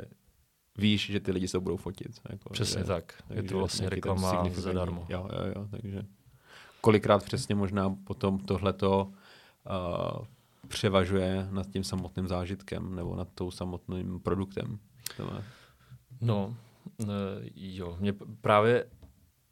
víš, 0.78 1.06
že 1.06 1.20
ty 1.20 1.32
lidi 1.32 1.48
se 1.48 1.60
budou 1.60 1.76
fotit. 1.76 2.20
Jako, 2.30 2.50
Přesně 2.50 2.80
že, 2.80 2.86
tak. 2.86 3.22
Je 3.34 3.42
to 3.42 3.58
vlastně 3.58 3.88
reklama 3.88 4.48
zadarmo. 4.50 5.06
Jo, 5.08 5.28
jo, 5.32 5.52
jo, 5.56 5.68
takže 5.70 6.02
kolikrát 6.80 7.24
přesně 7.24 7.54
možná 7.54 7.96
potom 8.04 8.38
tohleto 8.38 9.12
uh, 10.16 10.24
převažuje 10.70 11.48
nad 11.50 11.66
tím 11.66 11.84
samotným 11.84 12.28
zážitkem 12.28 12.94
nebo 12.94 13.16
nad 13.16 13.28
tou 13.34 13.50
samotným 13.50 14.20
produktem. 14.20 14.78
No, 16.20 16.56
jo, 17.54 17.96
mě 18.00 18.12
právě 18.40 18.86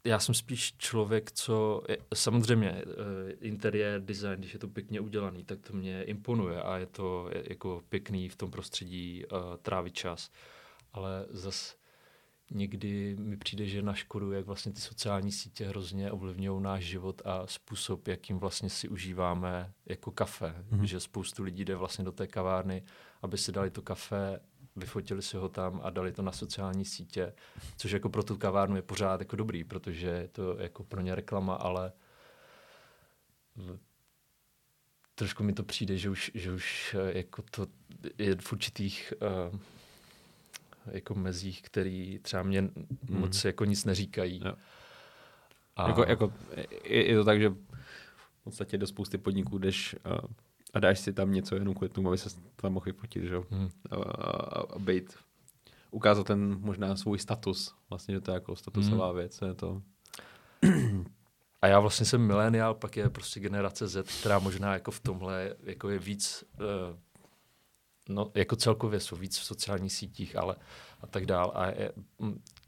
já 0.03 0.19
jsem 0.19 0.35
spíš 0.35 0.73
člověk, 0.77 1.31
co 1.31 1.83
samozřejmě 2.13 2.69
eh, 2.69 3.31
interiér, 3.31 4.01
design, 4.01 4.39
když 4.39 4.53
je 4.53 4.59
to 4.59 4.67
pěkně 4.67 4.99
udělaný, 4.99 5.43
tak 5.43 5.59
to 5.59 5.73
mě 5.73 6.03
imponuje 6.03 6.61
a 6.61 6.77
je 6.77 6.85
to 6.85 7.29
jako 7.49 7.81
pěkný 7.89 8.29
v 8.29 8.35
tom 8.35 8.51
prostředí 8.51 9.23
uh, 9.25 9.39
trávit 9.61 9.93
čas. 9.93 10.31
Ale 10.93 11.25
zas 11.29 11.75
někdy 12.51 13.15
mi 13.19 13.37
přijde, 13.37 13.65
že 13.65 13.81
na 13.81 13.93
škodu, 13.93 14.31
jak 14.31 14.45
vlastně 14.45 14.71
ty 14.71 14.81
sociální 14.81 15.31
sítě 15.31 15.65
hrozně 15.65 16.11
ovlivňují 16.11 16.61
náš 16.61 16.83
život 16.83 17.21
a 17.25 17.47
způsob, 17.47 18.07
jakým 18.07 18.39
vlastně 18.39 18.69
si 18.69 18.89
užíváme 18.89 19.73
jako 19.85 20.11
kafe. 20.11 20.55
Mm-hmm. 20.71 20.83
Že 20.83 20.99
spoustu 20.99 21.43
lidí 21.43 21.65
jde 21.65 21.75
vlastně 21.75 22.05
do 22.05 22.11
té 22.11 22.27
kavárny, 22.27 22.83
aby 23.21 23.37
si 23.37 23.51
dali 23.51 23.69
to 23.69 23.81
kafe, 23.81 24.39
vyfotili 24.75 25.21
si 25.21 25.37
ho 25.37 25.49
tam 25.49 25.81
a 25.83 25.89
dali 25.89 26.11
to 26.11 26.21
na 26.21 26.31
sociální 26.31 26.85
sítě, 26.85 27.33
což 27.77 27.91
jako 27.91 28.09
pro 28.09 28.23
tu 28.23 28.37
kavárnu 28.37 28.75
je 28.75 28.81
pořád 28.81 29.21
jako 29.21 29.35
dobrý, 29.35 29.63
protože 29.63 30.07
je 30.07 30.27
to 30.27 30.57
jako 30.57 30.83
pro 30.83 31.01
ně 31.01 31.15
reklama, 31.15 31.55
ale 31.55 31.91
trošku 35.15 35.43
mi 35.43 35.53
to 35.53 35.63
přijde, 35.63 35.97
že 35.97 36.09
už, 36.09 36.31
že 36.33 36.51
už 36.51 36.95
eh, 36.99 37.17
jako 37.17 37.43
to 37.51 37.67
je 38.17 38.35
v 38.35 38.53
určitých 38.53 39.13
uh, 39.51 39.59
jako 40.91 41.15
mezích, 41.15 41.61
který 41.61 42.19
třeba 42.19 42.43
mě 42.43 42.61
mm. 42.61 42.71
moc 43.09 43.45
jako 43.45 43.65
nic 43.65 43.85
neříkají. 43.85 44.41
Jo. 44.45 44.53
A... 45.75 45.87
Jako, 45.87 46.03
jako, 46.03 46.33
je, 46.83 47.09
je 47.09 47.17
to 47.17 47.23
tak, 47.23 47.39
že 47.39 47.49
v 47.49 48.43
podstatě 48.43 48.77
do 48.77 48.87
spousty 48.87 49.17
podniků 49.17 49.57
jdeš 49.57 49.95
a, 50.03 50.27
a 50.73 50.79
dáš 50.79 50.99
si 50.99 51.13
tam 51.13 51.31
něco 51.31 51.55
jenom 51.55 51.73
kvůli 51.73 51.89
tomu, 51.89 52.07
aby 52.07 52.17
se 52.17 52.29
tam 52.55 52.73
mohl 52.73 52.85
vyfotit, 52.85 53.23
že 53.23 53.37
Hmm. 53.49 53.69
A, 53.89 53.95
a, 53.95 54.59
a 54.61 54.79
být, 54.79 55.17
ukázat 55.91 56.27
ten 56.27 56.59
možná 56.59 56.95
svůj 56.95 57.19
status, 57.19 57.75
vlastně, 57.89 58.13
že 58.15 58.21
to 58.21 58.31
je 58.31 58.33
jako 58.33 58.55
statusová 58.55 59.07
hmm. 59.07 59.15
věc, 59.17 59.39
je 59.47 59.53
to... 59.53 59.81
A 61.61 61.67
já 61.67 61.79
vlastně 61.79 62.05
jsem 62.05 62.21
mileniál, 62.21 62.73
pak 62.73 62.97
je 62.97 63.09
prostě 63.09 63.39
generace 63.39 63.87
Z, 63.87 64.19
která 64.19 64.39
možná 64.39 64.73
jako 64.73 64.91
v 64.91 64.99
tomhle 64.99 65.55
jako 65.63 65.89
je 65.89 65.99
víc 65.99 66.43
uh, 66.59 66.97
no, 68.09 68.31
jako 68.35 68.55
celkově 68.55 68.99
jsou 68.99 69.15
víc 69.15 69.37
v 69.37 69.43
sociálních 69.43 69.93
sítích, 69.93 70.35
ale 70.35 70.55
a 71.01 71.07
tak 71.07 71.25
dál. 71.25 71.51
A 71.55 71.67
je, 71.67 71.91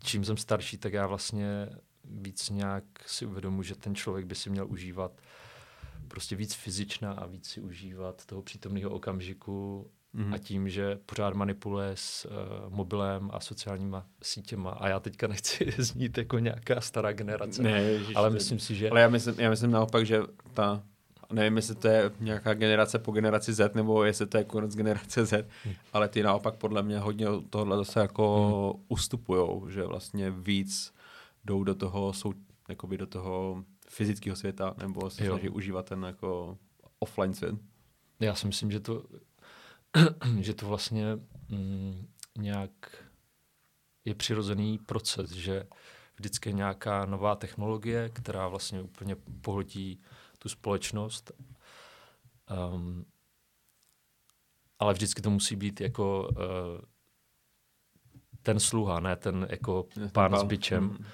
čím 0.03 0.25
jsem 0.25 0.37
starší, 0.37 0.77
tak 0.77 0.93
já 0.93 1.07
vlastně 1.07 1.69
víc 2.05 2.49
nějak 2.49 2.83
si 3.05 3.25
uvědomuji, 3.25 3.63
že 3.63 3.75
ten 3.75 3.95
člověk 3.95 4.25
by 4.25 4.35
si 4.35 4.49
měl 4.49 4.67
užívat 4.67 5.21
prostě 6.07 6.35
víc 6.35 6.53
fyzičná 6.53 7.11
a 7.11 7.25
víc 7.25 7.49
si 7.49 7.61
užívat 7.61 8.25
toho 8.25 8.41
přítomného 8.41 8.89
okamžiku 8.89 9.87
mm-hmm. 10.15 10.33
a 10.33 10.37
tím, 10.37 10.69
že 10.69 10.99
pořád 11.05 11.33
manipuluje 11.33 11.91
s 11.95 12.25
uh, 12.25 12.73
mobilem 12.73 13.29
a 13.33 13.39
sociálníma 13.39 14.05
sítěma. 14.23 14.71
A 14.71 14.87
já 14.87 14.99
teďka 14.99 15.27
nechci 15.27 15.71
znít 15.77 16.17
jako 16.17 16.39
nějaká 16.39 16.81
stará 16.81 17.11
generace, 17.11 17.63
ne, 17.63 17.81
ježiš, 17.81 18.15
ale 18.15 18.29
myslím 18.29 18.59
si, 18.59 18.75
že... 18.75 18.89
Ale 18.89 19.01
já 19.01 19.09
myslím, 19.09 19.35
já 19.37 19.49
myslím 19.49 19.71
naopak, 19.71 20.05
že 20.05 20.21
ta 20.53 20.83
nevím, 21.31 21.55
jestli 21.55 21.75
to 21.75 21.87
je 21.87 22.11
nějaká 22.19 22.53
generace 22.53 22.99
po 22.99 23.11
generaci 23.11 23.53
Z, 23.53 23.75
nebo 23.75 24.03
jestli 24.03 24.27
to 24.27 24.37
je 24.37 24.43
konec 24.43 24.75
generace 24.75 25.25
Z, 25.25 25.47
hmm. 25.63 25.73
ale 25.93 26.09
ty 26.09 26.23
naopak 26.23 26.55
podle 26.55 26.83
mě 26.83 26.99
hodně 26.99 27.27
tohle 27.49 27.77
zase 27.77 27.99
jako 27.99 28.47
hmm. 28.73 28.85
ustupujou, 28.87 29.69
že 29.69 29.85
vlastně 29.85 30.31
víc 30.31 30.93
jdou 31.45 31.63
do 31.63 31.75
toho, 31.75 32.13
jsou 32.13 32.33
jakoby 32.69 32.97
do 32.97 33.07
toho 33.07 33.63
fyzického 33.89 34.35
světa, 34.35 34.73
nebo 34.77 35.09
se 35.09 35.25
snaží 35.25 35.49
užívat 35.49 35.85
ten 35.85 36.03
jako 36.03 36.57
offline 36.99 37.33
svět. 37.33 37.55
Já 38.19 38.35
si 38.35 38.47
myslím, 38.47 38.71
že 38.71 38.79
to, 38.79 39.03
že 40.39 40.53
to 40.53 40.65
vlastně 40.67 41.05
mm, 41.49 42.07
nějak 42.37 42.71
je 44.05 44.15
přirozený 44.15 44.77
proces, 44.77 45.31
že 45.31 45.63
vždycky 46.15 46.49
je 46.49 46.53
nějaká 46.53 47.05
nová 47.05 47.35
technologie, 47.35 48.09
která 48.09 48.47
vlastně 48.47 48.81
úplně 48.81 49.15
pohltí 49.41 50.01
tu 50.41 50.49
společnost. 50.49 51.31
Um, 52.73 53.05
ale 54.79 54.93
vždycky 54.93 55.21
to 55.21 55.29
musí 55.29 55.55
být 55.55 55.81
jako 55.81 56.29
uh, 56.29 56.81
ten 58.41 58.59
sluha, 58.59 58.99
ne 58.99 59.15
ten 59.15 59.47
jako 59.49 59.87
pán 60.11 60.37
s 60.37 60.43
bičem. 60.43 60.83
Mm. 60.83 61.05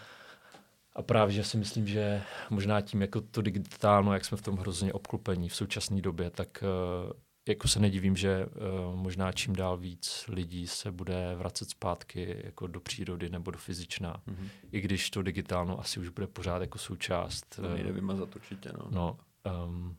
A 0.95 1.01
právě, 1.01 1.33
že 1.33 1.43
si 1.43 1.57
myslím, 1.57 1.87
že 1.87 2.23
možná 2.49 2.81
tím 2.81 3.01
jako 3.01 3.21
to 3.21 3.41
digitálno, 3.41 4.13
jak 4.13 4.25
jsme 4.25 4.37
v 4.37 4.41
tom 4.41 4.57
hrozně 4.57 4.93
obklopení 4.93 5.49
v 5.49 5.55
současné 5.55 6.01
době, 6.01 6.29
tak 6.29 6.63
uh, 6.63 7.11
jako 7.47 7.67
se 7.67 7.79
nedivím, 7.79 8.15
že 8.15 8.45
uh, 8.45 8.95
možná 8.95 9.31
čím 9.31 9.55
dál 9.55 9.77
víc 9.77 10.25
lidí 10.27 10.67
se 10.67 10.91
bude 10.91 11.35
vracet 11.35 11.69
zpátky 11.69 12.41
jako 12.43 12.67
do 12.67 12.79
přírody 12.79 13.29
nebo 13.29 13.51
do 13.51 13.57
fyzičná. 13.57 14.21
Mm-hmm. 14.27 14.49
I 14.71 14.81
když 14.81 15.09
to 15.09 15.21
digitálno 15.21 15.79
asi 15.79 15.99
už 15.99 16.09
bude 16.09 16.27
pořád 16.27 16.61
jako 16.61 16.77
součást. 16.77 17.55
To 17.55 17.69
nejde 17.73 17.91
vymazat 17.91 18.35
určitě, 18.35 18.69
no. 18.77 18.87
no 18.91 19.17
um, 19.65 19.95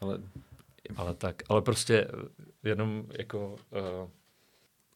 ale, 0.00 0.18
ale 0.96 1.14
tak, 1.14 1.42
ale 1.48 1.62
prostě 1.62 2.08
jenom 2.64 3.04
jako... 3.18 3.56
Uh, 4.02 4.10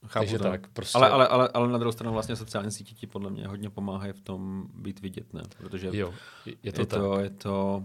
Chápu 0.06 0.24
takže 0.24 0.38
to. 0.38 0.44
tak, 0.44 0.68
prostě... 0.68 0.98
ale, 0.98 1.08
ale, 1.08 1.28
ale, 1.28 1.48
ale 1.48 1.68
na 1.68 1.78
druhou 1.78 1.92
stranu 1.92 2.12
vlastně 2.12 2.36
sociální 2.36 2.72
sítě 2.72 2.94
ti 2.94 3.06
podle 3.06 3.30
mě 3.30 3.46
hodně 3.46 3.70
pomáhají 3.70 4.12
v 4.12 4.20
tom 4.20 4.66
být 4.74 5.00
vidět, 5.00 5.32
ne? 5.34 5.42
Protože 5.58 5.90
jo, 5.92 6.14
je 6.62 6.72
to 6.72 6.80
je 6.80 6.86
tak. 6.86 7.00
To, 7.00 7.20
je 7.20 7.30
to, 7.30 7.84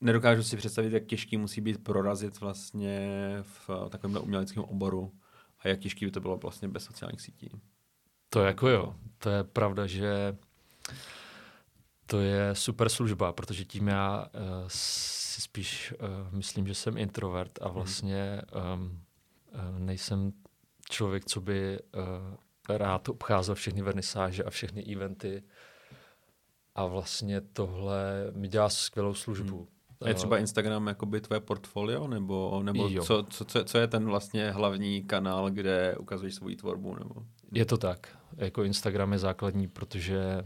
nedokážu 0.00 0.42
si 0.42 0.56
představit, 0.56 0.92
jak 0.92 1.06
těžký 1.06 1.36
musí 1.36 1.60
být 1.60 1.84
prorazit 1.84 2.40
vlastně 2.40 3.08
v 3.42 3.70
takovémhle 3.90 4.20
uměleckém 4.20 4.64
oboru 4.64 5.12
a 5.58 5.68
jak 5.68 5.78
těžký 5.78 6.04
by 6.04 6.10
to 6.10 6.20
bylo 6.20 6.36
vlastně 6.36 6.68
bez 6.68 6.84
sociálních 6.84 7.20
sítí. 7.20 7.50
To 8.28 8.40
jako 8.40 8.68
jo, 8.68 8.94
to 9.18 9.30
je 9.30 9.44
pravda, 9.44 9.86
že 9.86 10.36
to 12.06 12.20
je 12.20 12.54
super 12.54 12.88
služba, 12.88 13.32
protože 13.32 13.64
tím 13.64 13.88
já 13.88 14.26
uh, 14.34 14.40
si 14.66 15.40
spíš 15.40 15.92
uh, 15.92 16.34
myslím, 16.34 16.66
že 16.66 16.74
jsem 16.74 16.96
introvert 16.96 17.58
a 17.62 17.64
mhm. 17.64 17.74
vlastně 17.74 18.42
um, 18.74 19.00
uh, 19.54 19.78
nejsem 19.78 20.32
člověk, 20.90 21.24
co 21.24 21.40
by 21.40 21.78
uh, 21.80 22.76
rád 22.76 23.08
obcházel 23.08 23.54
všechny 23.54 23.82
vernisáže 23.82 24.44
a 24.44 24.50
všechny 24.50 24.82
eventy 24.82 25.42
a 26.74 26.86
vlastně 26.86 27.40
tohle 27.40 28.32
mi 28.34 28.48
dělá 28.48 28.68
skvělou 28.68 29.14
službu. 29.14 29.56
Hmm. 29.56 29.77
A 30.00 30.08
je 30.08 30.14
třeba 30.14 30.38
Instagram 30.38 30.86
jakoby 30.86 31.20
tvoje 31.20 31.40
portfolio, 31.40 32.06
nebo, 32.06 32.62
nebo 32.62 32.90
co, 32.90 33.26
co, 33.30 33.44
co, 33.44 33.64
co 33.64 33.78
je 33.78 33.86
ten 33.86 34.04
vlastně 34.04 34.50
hlavní 34.50 35.02
kanál, 35.02 35.50
kde 35.50 35.96
ukazuješ 35.98 36.34
svoji 36.34 36.56
tvorbu? 36.56 36.94
Nebo? 36.94 37.22
Je 37.52 37.64
to 37.64 37.78
tak. 37.78 38.18
Jako 38.36 38.64
Instagram 38.64 39.12
je 39.12 39.18
základní, 39.18 39.68
protože 39.68 40.44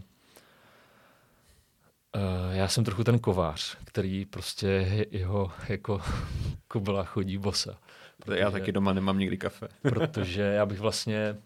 uh, 2.17 2.57
já 2.57 2.69
jsem 2.69 2.85
trochu 2.85 3.05
ten 3.05 3.19
kovář, 3.19 3.77
který 3.85 4.25
prostě 4.25 5.07
jeho 5.11 5.53
jako 5.69 6.01
kobla 6.69 7.05
chodí 7.05 7.39
bosa. 7.39 7.79
Protože, 8.25 8.39
já 8.39 8.51
taky 8.51 8.73
doma 8.73 8.93
nemám 8.93 9.19
nikdy 9.19 9.37
kafe. 9.37 9.69
protože 9.83 10.43
já 10.43 10.67
bych 10.67 10.81
vlastně 10.81 11.37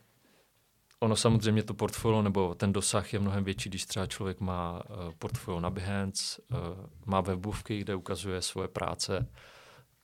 Ono 1.00 1.16
samozřejmě 1.16 1.62
to 1.62 1.74
portfolio 1.74 2.22
nebo 2.22 2.54
ten 2.54 2.72
dosah 2.72 3.12
je 3.12 3.18
mnohem 3.18 3.44
větší, 3.44 3.68
když 3.68 3.84
třeba 3.84 4.06
člověk 4.06 4.40
má 4.40 4.82
uh, 4.90 5.12
portfolio 5.18 5.60
na 5.60 5.70
Behance, 5.70 6.42
uh, 6.50 6.58
má 7.06 7.20
webovky, 7.20 7.78
kde 7.78 7.94
ukazuje 7.94 8.42
svoje 8.42 8.68
práce 8.68 9.28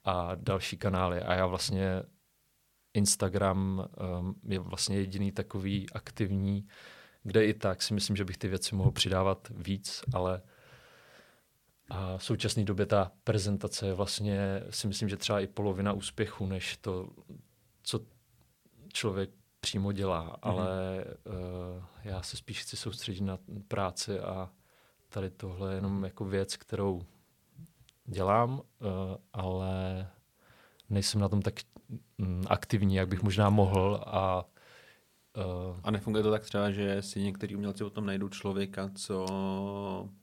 a 0.04 0.34
další 0.34 0.76
kanály. 0.76 1.22
A 1.22 1.34
já 1.34 1.46
vlastně 1.46 2.02
Instagram 2.94 3.88
um, 4.20 4.34
je 4.44 4.58
vlastně 4.58 4.96
jediný 4.96 5.32
takový 5.32 5.90
aktivní, 5.90 6.68
kde 7.22 7.46
i 7.46 7.54
tak 7.54 7.82
si 7.82 7.94
myslím, 7.94 8.16
že 8.16 8.24
bych 8.24 8.38
ty 8.38 8.48
věci 8.48 8.74
mohl 8.74 8.90
přidávat 8.90 9.48
víc, 9.50 10.04
ale 10.14 10.42
a 11.90 12.18
v 12.18 12.24
současné 12.24 12.64
době 12.64 12.86
ta 12.86 13.12
prezentace 13.24 13.86
je 13.86 13.94
vlastně, 13.94 14.62
si 14.70 14.88
myslím, 14.88 15.08
že 15.08 15.16
třeba 15.16 15.40
i 15.40 15.46
polovina 15.46 15.92
úspěchu, 15.92 16.46
než 16.46 16.76
to, 16.76 17.08
co 17.82 18.00
člověk 18.92 19.30
přímo 19.62 19.92
dělá, 19.92 20.26
mm-hmm. 20.26 20.38
ale 20.42 21.04
uh, 21.26 21.84
já 22.04 22.22
se 22.22 22.36
spíš 22.36 22.62
chci 22.62 22.76
soustředit 22.76 23.20
na 23.20 23.38
práci 23.68 24.20
a 24.20 24.50
tady 25.08 25.30
tohle 25.30 25.70
je 25.70 25.74
jenom 25.74 26.04
jako 26.04 26.24
věc, 26.24 26.56
kterou 26.56 27.02
dělám, 28.04 28.52
uh, 28.52 28.60
ale 29.32 30.08
nejsem 30.90 31.20
na 31.20 31.28
tom 31.28 31.42
tak 31.42 31.54
mm, 32.18 32.44
aktivní, 32.48 32.94
jak 32.94 33.08
bych 33.08 33.22
možná 33.22 33.50
mohl 33.50 34.04
a 34.06 34.44
uh, 35.36 35.76
a 35.82 35.90
nefunguje 35.90 36.22
to 36.22 36.30
tak 36.30 36.42
třeba, 36.42 36.70
že 36.70 37.02
si 37.02 37.22
některý 37.22 37.56
umělci 37.56 37.84
o 37.84 37.90
tom 37.90 38.06
najdou 38.06 38.28
člověka, 38.28 38.90
co 38.94 39.26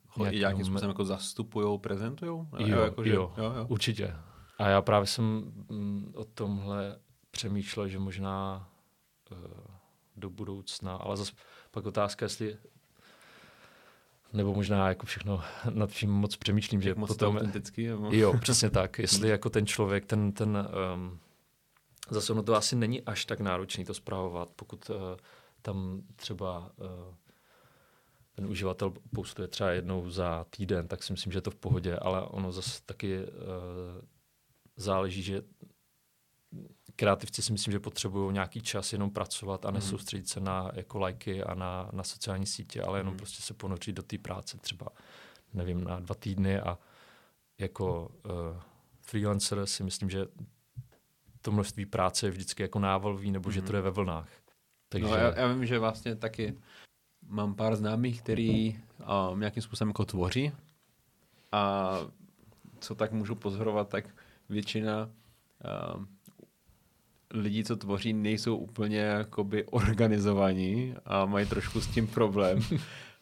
ho 0.08 0.34
i 0.34 0.40
nějakým 0.40 0.66
způsobem 0.66 0.90
jako 0.90 1.06
zastupují, 1.06 1.80
prezentují? 1.80 2.48
Jo, 2.58 2.80
jako, 2.80 3.04
že, 3.04 3.14
jo, 3.14 3.34
jo, 3.38 3.54
jo, 3.58 3.66
určitě. 3.68 4.16
A 4.58 4.68
já 4.68 4.82
právě 4.82 5.08
jsem 5.08 5.24
mm, 5.70 6.12
o 6.16 6.26
tomhle 6.26 7.00
přemýšlel, 7.32 7.88
že 7.88 8.00
možná 8.00 8.70
do 10.16 10.30
budoucna, 10.30 10.96
ale 10.96 11.18
zase 11.18 11.32
pak 11.72 11.86
otázka, 11.86 12.26
jestli 12.26 12.58
nebo 14.34 14.54
možná 14.54 14.88
jako 14.88 15.06
všechno 15.06 15.44
nad 15.70 15.92
čím 15.92 16.12
moc 16.12 16.36
přemýšlím, 16.36 16.82
že 16.82 16.96
moc 16.96 17.08
potom... 17.08 17.36
autentický. 17.38 17.88
Nebo... 17.88 18.10
Jo, 18.12 18.38
přesně 18.42 18.70
tak. 18.70 19.00
Jestli 19.00 19.30
jako 19.30 19.50
ten 19.50 19.66
člověk, 19.66 20.06
ten, 20.06 20.32
ten 20.32 20.70
um, 20.94 21.20
zase 22.10 22.34
ono 22.34 22.44
to 22.44 22.56
asi 22.56 22.76
není 22.76 23.02
až 23.02 23.26
tak 23.26 23.40
náročný 23.40 23.86
to 23.86 23.94
zpravovat, 23.94 24.50
pokud 24.56 24.90
uh, 24.90 24.96
tam 25.62 26.02
třeba 26.16 26.72
uh, 26.78 27.16
ten 28.36 28.46
uživatel 28.46 28.94
postuje 29.16 29.48
třeba 29.48 29.70
jednou 29.72 30.10
za 30.10 30.46
týden, 30.50 30.88
tak 30.88 31.04
si 31.04 31.14
myslím, 31.14 31.32
že 31.32 31.38
je 31.38 31.42
to 31.42 31.52
v 31.52 31.56
pohodě, 31.56 31.96
ale 31.96 32.22
ono 32.22 32.52
zase 32.52 32.82
taky 32.86 33.18
uh, 33.20 33.28
záleží, 34.76 35.24
že 35.24 35.42
kreativci 37.00 37.42
si 37.42 37.52
myslím, 37.52 37.72
že 37.72 37.80
potřebují 37.80 38.34
nějaký 38.34 38.62
čas 38.62 38.94
jenom 38.94 39.12
pracovat 39.12 39.66
a 39.66 39.72
mhm. 39.72 39.76
nesoustředit 39.76 40.30
se 40.30 40.40
na 40.40 40.72
jako 40.74 41.00
lajky 41.00 41.44
a 41.44 41.54
na, 41.54 41.90
na 41.94 42.04
sociální 42.04 42.46
sítě, 42.46 42.82
ale 42.82 43.00
jenom 43.00 43.14
mm. 43.14 43.18
prostě 43.18 43.42
se 43.42 43.54
ponořit 43.54 43.96
do 43.96 44.04
té 44.04 44.18
práce 44.18 44.58
třeba, 44.58 44.88
nevím, 45.54 45.84
na 45.84 46.00
dva 46.00 46.16
týdny 46.16 46.60
a 46.60 46.78
jako 47.60 48.12
uh, 48.26 48.62
freelancer 49.02 49.66
si 49.66 49.84
myslím, 49.84 50.10
že 50.10 50.26
to 51.42 51.52
množství 51.52 51.86
práce 51.86 52.28
je 52.28 52.32
vždycky 52.32 52.64
jako 52.64 52.80
návalový, 52.80 53.32
nebo 53.32 53.52
že 53.52 53.62
to 53.62 53.66
mhm. 53.66 53.72
jde 53.72 53.82
ve 53.82 53.92
vlnách. 53.92 54.30
Takže... 54.90 55.08
No, 55.08 55.16
já, 55.16 55.40
já 55.40 55.48
vím, 55.48 55.66
že 55.66 55.80
vlastně 55.80 56.16
taky 56.16 56.58
mám 57.28 57.56
pár 57.56 57.76
známých, 57.76 58.22
který 58.22 58.80
um, 59.32 59.40
nějakým 59.40 59.64
způsobem 59.64 59.90
jako 59.90 60.06
tvoří 60.06 60.52
a 61.52 61.94
co 62.80 62.96
tak 62.96 63.12
můžu 63.12 63.36
pozorovat, 63.36 63.90
tak 63.90 64.06
většina 64.50 65.10
um, 65.96 66.08
lidi, 67.34 67.64
co 67.64 67.76
tvoří, 67.76 68.14
nejsou 68.14 68.58
úplně 68.58 68.98
jakoby 68.98 69.66
organizovaní 69.66 70.96
a 71.06 71.26
mají 71.26 71.46
trošku 71.46 71.82
s 71.82 71.88
tím 71.88 72.08
problém. 72.08 72.60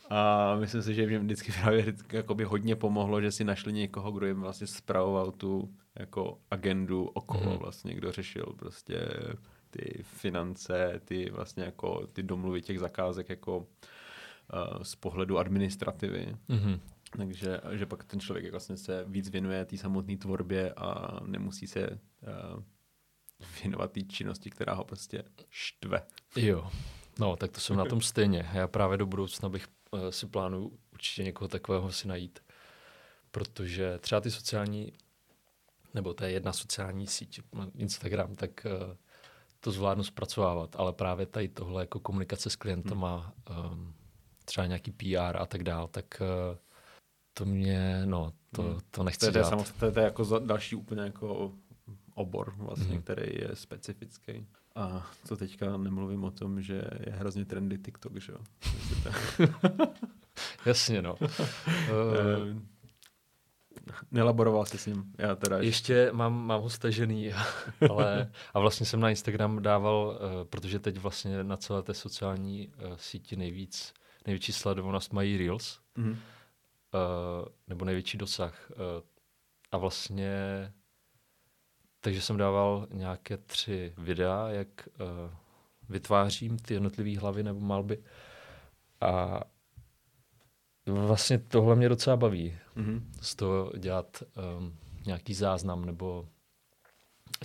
A 0.09 0.55
myslím 0.55 0.81
si, 0.81 0.93
že 0.93 1.01
jim 1.01 1.23
vždycky 1.23 1.51
právě 1.51 1.81
vždycky 1.81 2.15
jakoby 2.15 2.43
hodně 2.43 2.75
pomohlo, 2.75 3.21
že 3.21 3.31
si 3.31 3.43
našli 3.43 3.73
někoho, 3.73 4.11
kdo 4.11 4.25
jim 4.25 4.41
vlastně 4.41 4.67
spravoval 4.67 5.31
tu 5.31 5.73
jako 5.95 6.39
agendu 6.51 7.05
okolo 7.05 7.51
mm. 7.51 7.57
vlastně, 7.57 7.93
kdo 7.93 8.11
řešil 8.11 8.45
prostě 8.59 9.09
ty 9.69 10.03
finance, 10.03 11.01
ty 11.05 11.29
vlastně 11.29 11.63
jako 11.63 12.07
ty 12.07 12.23
domluvy 12.23 12.61
těch 12.61 12.79
zakázek 12.79 13.29
jako 13.29 13.57
uh, 13.57 14.83
z 14.83 14.95
pohledu 14.95 15.37
administrativy. 15.37 16.35
Mm-hmm. 16.49 16.79
Takže 17.17 17.61
že 17.71 17.85
pak 17.85 18.03
ten 18.03 18.19
člověk 18.19 18.51
vlastně 18.51 18.77
se 18.77 19.05
víc 19.07 19.29
věnuje 19.29 19.65
té 19.65 19.77
samotné 19.77 20.17
tvorbě 20.17 20.73
a 20.73 21.19
nemusí 21.25 21.67
se 21.67 21.89
uh, 21.89 22.63
věnovat 23.63 23.91
té 23.91 24.01
činnosti, 24.01 24.49
která 24.49 24.73
ho 24.73 24.83
prostě 24.83 25.23
štve. 25.49 26.01
Jo, 26.35 26.71
no 27.19 27.35
tak 27.35 27.51
to 27.51 27.59
jsem 27.59 27.75
na 27.75 27.85
tom 27.85 28.01
stejně. 28.01 28.49
Já 28.53 28.67
právě 28.67 28.97
do 28.97 29.05
budoucna 29.05 29.49
bych 29.49 29.67
uh, 29.91 30.09
si 30.09 30.27
plánuju 30.27 30.79
určitě 30.93 31.23
někoho 31.23 31.47
takového 31.47 31.91
si 31.91 32.07
najít. 32.07 32.39
Protože 33.31 33.97
třeba 33.97 34.21
ty 34.21 34.31
sociální, 34.31 34.93
nebo 35.93 36.13
to 36.13 36.23
je 36.23 36.31
jedna 36.31 36.53
sociální 36.53 37.07
síť, 37.07 37.41
Instagram, 37.75 38.35
tak 38.35 38.65
uh, 38.65 38.95
to 39.59 39.71
zvládnu 39.71 40.03
zpracovávat, 40.03 40.75
ale 40.75 40.93
právě 40.93 41.25
tady 41.25 41.47
tohle 41.47 41.83
jako 41.83 41.99
komunikace 41.99 42.49
s 42.49 42.55
klientama, 42.55 43.33
hmm. 43.49 43.71
um, 43.71 43.93
třeba 44.45 44.67
nějaký 44.67 44.91
PR 44.91 45.37
a 45.37 45.45
tak 45.45 45.63
dál, 45.63 45.87
tak 45.87 46.05
uh, 46.21 46.57
to 47.33 47.45
mě, 47.45 48.01
no, 48.05 48.33
to, 48.55 48.61
hmm. 48.61 48.79
to 48.91 49.03
nechci 49.03 49.19
to 49.19 49.25
je, 49.25 49.31
dělat. 49.31 49.49
Samozřejmě, 49.49 49.91
to 49.91 49.99
je 49.99 50.05
jako 50.05 50.39
další 50.39 50.75
úplně 50.75 51.01
jako 51.01 51.51
obor, 52.17 52.53
vlastně, 52.57 52.95
mm. 52.95 53.01
který 53.01 53.35
je 53.41 53.49
specifický. 53.53 54.47
A 54.75 55.11
to 55.27 55.37
teďka 55.37 55.77
nemluvím 55.77 56.23
o 56.23 56.31
tom, 56.31 56.61
že 56.61 56.81
je 57.05 57.13
hrozně 57.13 57.45
trendy 57.45 57.77
TikTok, 57.77 58.17
že 58.17 58.31
jo? 58.31 58.39
Jasně, 60.65 61.01
no. 61.01 61.15
uh... 61.21 61.27
Nelaboroval 64.11 64.65
jsi 64.65 64.77
s 64.77 64.85
ním, 64.85 65.13
já 65.17 65.35
teda. 65.35 65.57
Ještě 65.57 66.09
mám, 66.11 66.45
mám 66.45 66.61
ho 66.61 66.69
stažený, 66.69 67.31
ale 67.89 68.31
a 68.53 68.59
vlastně 68.59 68.85
jsem 68.85 68.99
na 68.99 69.09
Instagram 69.09 69.61
dával, 69.61 70.19
uh, 70.21 70.43
protože 70.43 70.79
teď 70.79 70.97
vlastně 70.97 71.43
na 71.43 71.57
celé 71.57 71.83
té 71.83 71.93
sociální 71.93 72.67
uh, 72.67 72.95
síti 72.95 73.35
nejvíc, 73.35 73.93
největší 74.25 74.53
sledovanost 74.53 75.13
mají 75.13 75.37
Reels, 75.37 75.79
mm-hmm. 75.97 76.11
uh, 76.11 76.17
nebo 77.67 77.85
největší 77.85 78.17
dosah. 78.17 78.71
Uh, 78.71 78.77
a 79.71 79.77
vlastně 79.77 80.33
takže 82.07 82.21
jsem 82.21 82.37
dával 82.37 82.87
nějaké 82.91 83.37
tři 83.37 83.93
videa, 83.97 84.47
jak 84.49 84.67
uh, 84.99 85.31
vytvářím 85.89 86.59
ty 86.59 86.73
jednotlivé 86.73 87.19
hlavy 87.19 87.43
nebo 87.43 87.59
malby. 87.59 88.03
A 89.01 89.41
vlastně 90.85 91.37
tohle 91.37 91.75
mě 91.75 91.89
docela 91.89 92.17
baví. 92.17 92.57
Mm-hmm. 92.77 93.01
Z 93.21 93.35
toho 93.35 93.71
dělat 93.77 94.23
um, 94.57 94.77
nějaký 95.05 95.33
záznam 95.33 95.85
nebo 95.85 96.27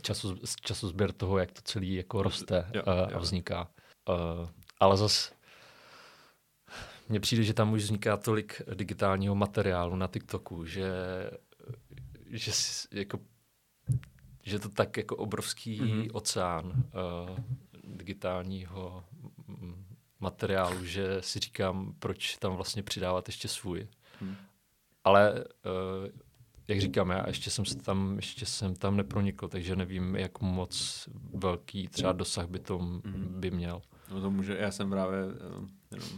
času, 0.03 0.37
časozběr 0.61 1.13
toho, 1.13 1.39
jak 1.39 1.53
to 1.53 1.63
celý 1.63 1.95
jako 1.95 2.23
roste 2.23 2.71
jo, 2.75 2.83
uh, 2.87 3.11
jo. 3.11 3.17
a 3.17 3.19
vzniká. 3.19 3.69
Uh, 4.09 4.49
ale 4.81 4.97
zas 4.97 5.33
mně 7.09 7.21
přijde, 7.21 7.43
že 7.43 7.55
tam 7.55 7.73
už 7.73 7.83
vzniká 7.83 8.17
tolik 8.17 8.63
digitálního 8.75 9.35
materiálu 9.35 9.97
na 9.97 10.07
TikToku, 10.07 10.65
že, 10.65 10.91
že 12.27 12.53
si, 12.53 12.89
jako 12.93 13.19
že 14.43 14.59
to 14.59 14.69
tak 14.69 14.97
jako 14.97 15.17
obrovský 15.17 15.81
mm-hmm. 15.81 16.11
oceán 16.13 16.67
uh, 16.67 17.39
digitálního 17.85 19.05
mm, 19.47 19.85
materiálu, 20.21 20.85
že 20.85 21.17
si 21.21 21.39
říkám, 21.39 21.95
proč 21.99 22.37
tam 22.37 22.57
vlastně 22.57 22.83
přidávat 22.83 23.29
ještě 23.29 23.49
svůj. 23.49 23.89
Mm. 24.21 24.37
Ale 25.05 25.45
uh, 25.45 26.09
jak 26.69 26.81
říkám, 26.81 27.11
já 27.11 27.25
ještě 27.27 27.51
jsem 27.51 27.65
se 27.65 27.79
tam, 27.79 28.17
ještě 28.17 28.47
jsem 28.47 28.75
tam 28.75 28.97
nepronikl, 28.97 29.49
takže 29.49 29.77
nevím, 29.77 30.17
jak 30.17 30.41
moc 30.41 31.09
velký 31.35 31.89
třeba 31.89 32.13
dosah 32.13 32.47
by 32.47 32.59
to 32.59 32.79
mm. 32.79 33.35
by 33.41 33.51
měl. 33.51 33.83
No 34.11 34.21
to 34.21 34.31
může, 34.31 34.57
já 34.61 34.71
jsem 34.71 34.91
právě 34.91 35.25
uh, 35.25 35.69
jenom 35.91 36.09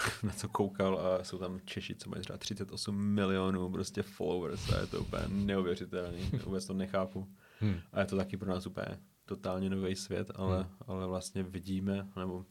na 0.22 0.32
co 0.32 0.48
koukal 0.48 0.98
a 0.98 1.24
jsou 1.24 1.38
tam 1.38 1.60
Češi, 1.64 1.94
co 1.94 2.10
mají 2.10 2.22
třeba 2.22 2.38
38 2.38 2.96
milionů 2.96 3.70
prostě 3.70 4.02
followers 4.02 4.72
a 4.72 4.80
je 4.80 4.86
to 4.86 5.00
úplně 5.00 5.22
neuvěřitelný, 5.28 6.30
vůbec 6.44 6.66
to 6.66 6.74
nechápu. 6.74 7.28
Hmm. 7.60 7.80
A 7.92 8.00
je 8.00 8.06
to 8.06 8.16
taky 8.16 8.36
pro 8.36 8.50
nás 8.50 8.66
úplně 8.66 8.98
totálně 9.24 9.70
nový 9.70 9.96
svět, 9.96 10.30
ale, 10.34 10.58
hmm. 10.58 10.68
ale 10.86 11.06
vlastně 11.06 11.42
vidíme, 11.42 12.08
nebo 12.16 12.36
uh, 12.36 12.44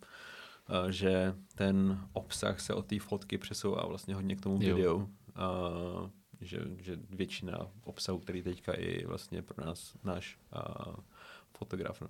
že 0.89 1.35
ten 1.55 1.99
obsah 2.13 2.59
se 2.59 2.73
od 2.73 2.85
té 2.85 2.99
fotky 2.99 3.37
přesouvá 3.37 3.85
vlastně 3.85 4.15
hodně 4.15 4.35
k 4.35 4.41
tomu 4.41 4.57
videu. 4.57 4.95
Uh, 4.95 6.09
že, 6.41 6.61
že 6.77 6.99
většina 7.09 7.67
obsahu, 7.83 8.19
který 8.19 8.43
teďka 8.43 8.73
i 8.73 9.05
vlastně 9.05 9.41
pro 9.41 9.65
nás 9.65 9.97
náš 10.03 10.39
uh, 10.55 10.95
fotograf 11.57 12.01
no, 12.01 12.07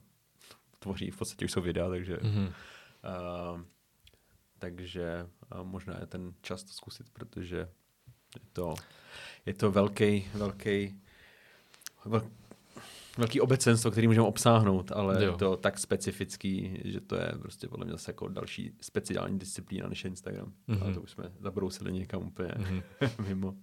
tvoří, 0.80 1.12
v 1.12 1.18
podstatě 1.18 1.45
už 1.45 1.52
jsou 1.52 1.62
videa, 1.62 1.89
takže 1.89 2.18
mm-hmm. 2.18 2.47
uh, 2.47 3.62
takže 4.60 5.30
uh, 5.56 5.64
možná 5.64 6.00
je 6.00 6.06
ten 6.06 6.34
čas 6.41 6.64
to 6.64 6.74
zkusit, 6.74 7.10
protože 7.10 7.58
je 8.36 8.41
to, 8.54 8.76
je 9.45 9.54
to 9.54 9.72
velký, 9.72 10.28
velký, 10.34 11.02
vel, 12.06 12.30
velký 13.18 13.41
obecenstvo, 13.41 13.91
který 13.91 14.07
můžeme 14.07 14.28
obsáhnout, 14.28 14.91
ale 14.91 15.24
jo. 15.24 15.32
je 15.32 15.38
to 15.38 15.57
tak 15.57 15.80
specifický, 15.80 16.82
že 16.86 17.01
to 17.01 17.16
je 17.16 17.34
prostě 17.39 17.68
podle 17.68 17.86
mě 17.86 17.91
zase 17.91 18.10
jako 18.12 18.28
další 18.28 18.74
speciální 18.82 19.39
disciplína 19.39 19.89
než 19.89 20.05
Instagram. 20.05 20.53
Mm-hmm. 20.70 20.84
Ale 20.84 20.93
to 20.93 21.01
už 21.01 21.12
jsme 21.12 21.32
zabrousili 21.39 21.93
někam 21.93 22.28
úplně 22.28 22.49
mm-hmm. 22.49 22.84
mimo. 23.28 23.55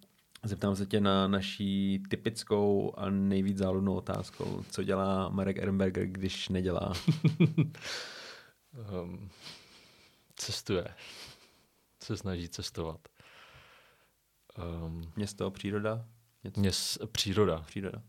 Zeptám 0.44 0.76
se 0.76 0.86
tě 0.86 1.00
na 1.00 1.28
naší 1.28 2.02
typickou 2.10 2.94
a 2.96 3.10
nejvíc 3.10 3.58
záludnou 3.58 3.94
otázkou. 3.94 4.64
Co 4.70 4.82
dělá 4.82 5.28
Marek 5.28 5.58
Ehrenberger, 5.58 6.06
když 6.06 6.48
nedělá? 6.48 6.92
um, 9.02 9.30
cestuje. 10.36 10.86
Se 12.02 12.16
snaží 12.16 12.48
cestovat. 12.48 13.00
Um, 14.84 15.12
Město, 15.16 15.50
příroda? 15.50 16.04
Něco? 16.44 16.60
Měs, 16.60 16.98
příroda. 17.12 17.58
Příroda. 17.66 18.02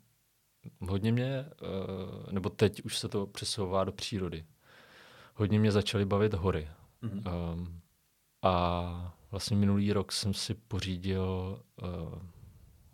Hodně 0.80 1.12
mě, 1.12 1.46
uh, 1.62 2.32
nebo 2.34 2.50
teď 2.50 2.82
už 2.82 2.98
se 2.98 3.08
to 3.08 3.28
přesouvá 3.28 3.84
do 3.84 3.92
přírody. 3.92 4.46
Hodně 5.36 5.60
mě 5.60 5.72
začaly 5.72 6.06
bavit 6.06 6.34
hory. 6.34 6.68
Mm-hmm. 7.04 7.54
Um, 7.54 7.82
a 8.42 9.14
vlastně 9.32 9.58
minulý 9.58 9.94
rok 9.94 10.12
jsem 10.12 10.34
si 10.34 10.54
pořídil 10.54 11.62
uh, 11.84 11.90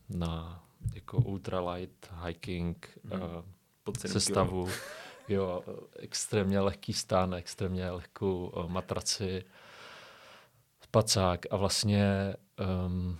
na 0.10 0.64
jako 0.94 1.18
ultralight 1.18 2.12
hiking 2.26 3.00
mm-hmm. 3.06 3.44
uh, 3.88 3.94
sestavu. 3.94 4.70
Jo, 5.28 5.64
extrémně 6.00 6.60
lehký 6.60 6.94
stán, 6.94 7.34
extrémně 7.34 7.92
lehkou 7.92 8.48
uh, 8.48 8.70
matraci, 8.70 9.44
spacák 10.82 11.46
a 11.52 11.56
vlastně 11.56 12.36
um, 12.86 13.18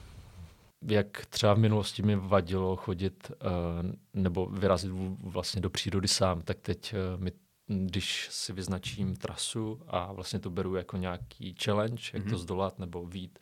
jak 0.88 1.26
třeba 1.26 1.54
v 1.54 1.58
minulosti 1.58 2.02
mi 2.02 2.16
vadilo 2.16 2.76
chodit 2.76 3.32
uh, 3.32 3.92
nebo 4.14 4.46
vyrazit 4.46 4.92
vlastně 5.20 5.62
do 5.62 5.70
přírody 5.70 6.08
sám, 6.08 6.42
tak 6.42 6.60
teď 6.60 6.94
uh, 6.94 7.22
mi 7.22 7.32
když 7.68 8.28
si 8.32 8.54
vyznačím 8.54 9.16
trasu 9.16 9.82
a 9.88 10.14
vlastně 10.14 10.40
to 10.40 10.50
beru 10.50 10.76
jako 10.76 10.98
nějaký 10.98 11.56
challenge, 11.64 12.04
jak 12.14 12.24
mm-hmm. 12.24 12.30
to 12.30 12.36
mhm. 12.36 12.44
zdolat 12.44 12.80
nebo 12.80 13.06
vít 13.06 13.40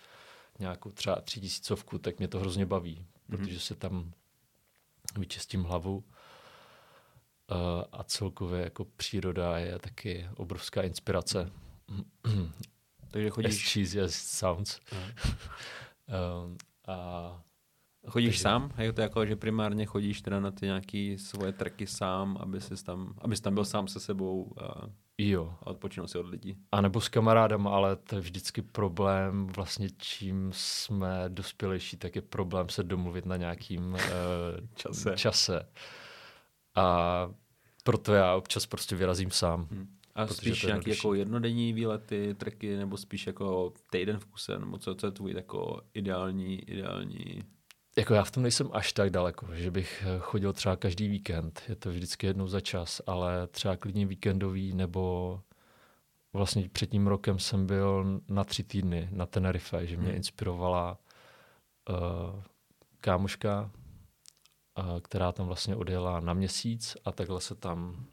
nějakou 0.60 0.92
třeba 0.92 1.22
třítisícovku, 1.22 1.98
tak 1.98 2.18
mě 2.18 2.28
to 2.28 2.40
hrozně 2.40 2.66
baví, 2.66 2.96
mm-hmm. 2.98 3.38
protože 3.38 3.60
se 3.60 3.76
tam 3.76 4.12
vyčistím 5.18 5.64
hlavu 5.64 5.98
uh, 5.98 6.04
a 7.92 8.04
celkově 8.04 8.62
jako 8.62 8.86
příroda 8.86 9.58
je 9.58 9.80
taky 9.80 10.30
obrovská 10.36 10.82
inspirace. 10.82 11.52
Mm-hmm. 12.24 12.52
Takže 13.12 13.30
chodíš... 13.30 13.66
As 13.66 13.74
cheesy 13.74 14.02
as 14.02 14.16
sounds. 14.16 14.80
Mm. 14.92 15.00
um, 16.46 16.58
a 16.88 17.42
Chodíš 18.08 18.30
Takže... 18.30 18.42
sám? 18.42 18.72
Je 18.78 18.94
to 18.94 19.02
jako, 19.02 19.26
že 19.26 19.36
primárně 19.36 19.86
chodíš 19.86 20.22
teda 20.22 20.40
na 20.40 20.52
ty 20.52 20.66
nějaké 20.66 21.16
svoje 21.18 21.52
trky 21.52 21.88
sám, 21.88 22.38
aby 22.40 22.62
jsi 22.62 22.84
tam, 22.84 23.14
abys 23.22 23.42
tam 23.42 23.54
byl 23.54 23.66
sám 23.66 23.88
se 23.88 24.00
sebou 24.00 24.54
a, 24.62 24.90
jo. 25.18 25.56
a 25.62 25.68
odpočinul 25.68 26.08
si 26.08 26.18
od 26.18 26.28
lidí? 26.28 26.58
A 26.72 26.82
nebo 26.82 27.02
s 27.02 27.10
kamarádem, 27.10 27.68
ale 27.68 27.96
to 27.96 28.16
je 28.16 28.22
vždycky 28.22 28.62
problém, 28.62 29.48
vlastně 29.48 29.90
čím 29.98 30.52
jsme 30.54 31.26
dospělejší, 31.28 31.98
tak 31.98 32.16
je 32.16 32.22
problém 32.22 32.70
se 32.70 32.84
domluvit 32.84 33.26
na 33.26 33.38
nějakým 33.38 33.94
uh, 33.94 34.00
čase. 34.76 35.16
čase. 35.18 35.68
A 36.76 37.28
proto 37.84 38.14
já 38.14 38.36
občas 38.36 38.66
prostě 38.66 38.96
vyrazím 38.96 39.32
sám. 39.32 39.68
Hmm. 39.72 39.88
A 40.16 40.28
spíš 40.28 40.64
nějaký 40.64 40.90
jako 40.90 41.14
jednodenní 41.14 41.74
výlety, 41.74 42.36
treky, 42.38 42.78
nebo 42.78 42.98
spíš 42.98 43.28
jako 43.28 43.74
týden 43.92 44.20
v 44.20 44.26
kuse, 44.26 44.60
nebo 44.60 44.78
co, 44.78 44.96
co 44.96 45.08
je 45.08 45.12
tvůj 45.12 45.34
jako 45.34 45.82
ideální, 45.94 46.60
ideální 46.60 47.44
jako 47.98 48.14
já 48.14 48.24
v 48.24 48.32
tom 48.32 48.44
nejsem 48.44 48.70
až 48.74 48.94
tak 48.94 49.10
daleko, 49.10 49.48
že 49.54 49.72
bych 49.72 50.04
eh, 50.08 50.20
chodil 50.20 50.54
třeba 50.54 50.76
každý 50.76 51.08
víkend. 51.08 51.64
Je 51.70 51.76
to 51.76 51.90
vždycky 51.90 52.28
jednou 52.28 52.48
za 52.48 52.60
čas, 52.60 53.02
ale 53.08 53.48
třeba 53.48 53.78
klidně 53.78 54.06
víkendový 54.06 54.74
nebo 54.74 55.42
vlastně 56.34 56.70
před 56.70 56.90
tím 56.90 57.08
rokem 57.08 57.40
jsem 57.40 57.68
byl 57.68 58.22
na 58.28 58.44
tři 58.44 58.64
týdny 58.64 59.10
na 59.12 59.26
Tenerife, 59.26 59.88
že 59.88 59.98
mě 59.98 60.08
hmm. 60.08 60.16
inspirovala 60.16 60.98
uh, 61.90 62.44
kámoška, 63.02 63.72
uh, 64.80 65.00
která 65.00 65.32
tam 65.32 65.48
vlastně 65.48 65.76
odjela 65.76 66.20
na 66.20 66.34
měsíc 66.34 66.98
a 67.06 67.12
takhle 67.12 67.42
se 67.42 67.56
tam 67.56 68.06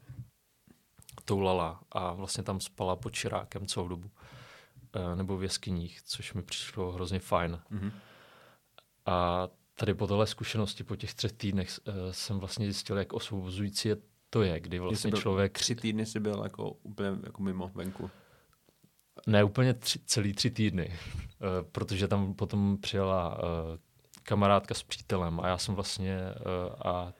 toulala 1.29 1.79
a 1.91 2.13
vlastně 2.13 2.43
tam 2.43 2.59
spala 2.59 2.95
pod 2.95 3.13
čirákem 3.13 3.65
celou 3.65 3.87
dobu. 3.87 4.11
Uh, 4.95 5.15
nebo 5.15 5.37
v 5.37 5.43
jeskyních, 5.43 6.01
což 6.01 6.33
mi 6.33 6.41
přišlo 6.41 6.91
hrozně 6.91 7.19
fajn. 7.19 7.59
Mm-hmm. 7.71 7.91
A 9.05 9.47
tady 9.75 9.93
po 9.93 10.07
tohle 10.07 10.27
zkušenosti, 10.27 10.83
po 10.83 10.95
těch 10.95 11.13
třech 11.13 11.31
týdnech 11.31 11.69
uh, 11.69 11.93
jsem 12.11 12.39
vlastně 12.39 12.65
zjistil, 12.65 12.97
jak 12.97 13.13
osvobozující 13.13 13.87
je 13.87 13.97
to 14.29 14.41
je, 14.41 14.59
kdy 14.59 14.79
vlastně 14.79 15.11
byl, 15.11 15.21
člověk... 15.21 15.59
Tři 15.59 15.75
týdny 15.75 16.05
si 16.05 16.19
byl 16.19 16.41
jako 16.43 16.71
úplně 16.71 17.09
jako 17.23 17.43
mimo 17.43 17.71
venku. 17.75 18.09
Ne, 19.27 19.43
úplně 19.43 19.73
tři, 19.73 19.99
celý 19.99 20.33
tři 20.33 20.51
týdny, 20.51 20.87
uh, 20.87 21.69
protože 21.71 22.07
tam 22.07 22.33
potom 22.33 22.77
přijela 22.77 23.37
uh, 23.37 23.43
kamarádka 24.23 24.73
s 24.73 24.83
přítelem 24.83 25.39
a 25.39 25.47
já 25.47 25.57
jsem 25.57 25.75
vlastně 25.75 26.17
uh, 26.17 26.91
a 26.91 27.13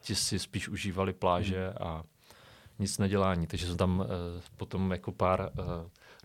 ti 0.00 0.14
si 0.14 0.38
spíš 0.38 0.68
užívali 0.68 1.12
pláže 1.12 1.66
hmm. 1.66 1.88
a 1.88 2.02
nic 2.78 2.98
nedělání, 2.98 3.46
takže 3.46 3.66
jsem 3.66 3.76
tam 3.76 4.00
uh, 4.00 4.06
potom 4.56 4.90
jako 4.90 5.12
pár 5.12 5.50
uh, 5.58 5.64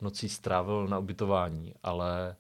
nocí 0.02 0.30
strávil 0.30 0.88
na 0.88 1.00
ubytování, 1.00 1.74
ale 1.84 2.36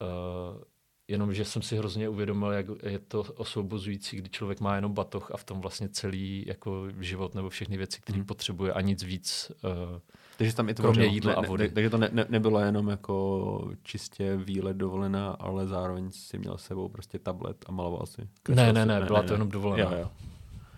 uh, 0.00 0.62
Jenomže 1.10 1.44
jsem 1.44 1.62
si 1.62 1.76
hrozně 1.76 2.08
uvědomil, 2.08 2.52
jak 2.52 2.66
je 2.82 2.98
to 2.98 3.20
osvobozující, 3.20 4.16
kdy 4.16 4.30
člověk 4.30 4.60
má 4.60 4.74
jenom 4.74 4.92
batoh 4.92 5.30
a 5.30 5.36
v 5.36 5.44
tom 5.44 5.60
vlastně 5.60 5.88
celý 5.88 6.44
jako 6.46 6.86
život 7.00 7.34
nebo 7.34 7.48
všechny 7.48 7.76
věci, 7.76 8.00
které 8.00 8.16
hmm. 8.16 8.26
potřebuje 8.26 8.72
a 8.72 8.80
nic 8.80 9.02
víc. 9.02 9.52
Uh, 9.64 10.00
takže 10.38 10.54
tam 10.54 10.68
i 10.68 10.74
to 10.74 10.82
kromě 10.82 11.06
jídla 11.06 11.32
ne, 11.32 11.36
a 11.36 11.40
vody. 11.40 11.68
Ne, 11.68 11.74
takže 11.74 11.90
to 11.90 11.98
ne, 11.98 12.08
ne, 12.12 12.26
nebylo 12.28 12.60
jenom 12.60 12.88
jako 12.88 13.70
čistě 13.82 14.36
výlet 14.36 14.76
dovolená, 14.76 15.30
ale 15.30 15.66
zároveň 15.66 16.10
si 16.10 16.38
měl 16.38 16.58
s 16.58 16.64
sebou 16.64 16.88
prostě 16.88 17.18
tablet 17.18 17.64
a 17.68 17.72
maloval 17.72 18.06
si. 18.06 18.28
Ne, 18.48 18.72
ne, 18.72 18.86
ne, 18.86 19.00
byla 19.00 19.20
ne, 19.20 19.28
to 19.28 19.32
jenom 19.32 19.48
dovolená. 19.48 19.92
Jo, 19.92 19.98
jo. 19.98 20.10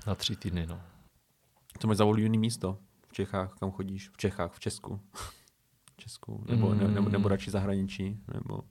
Na 0.06 0.14
tři 0.14 0.36
týdny, 0.36 0.66
no. 0.66 0.80
Co 1.80 1.88
máš 1.88 1.96
za 1.96 2.04
oblíbený 2.04 2.38
místo 2.38 2.78
v 3.08 3.12
Čechách, 3.12 3.54
kam 3.58 3.70
chodíš? 3.70 4.10
V 4.10 4.16
Čechách, 4.16 4.52
v 4.52 4.60
Česku? 4.60 5.00
v 5.92 5.96
Česku? 5.96 6.44
Nebo, 6.48 6.68
mm. 6.68 6.78
ne, 6.78 6.88
nebo, 6.88 7.08
nebo 7.08 7.28
radši 7.28 7.50
zahraničí? 7.50 8.18
Nebo... 8.34 8.62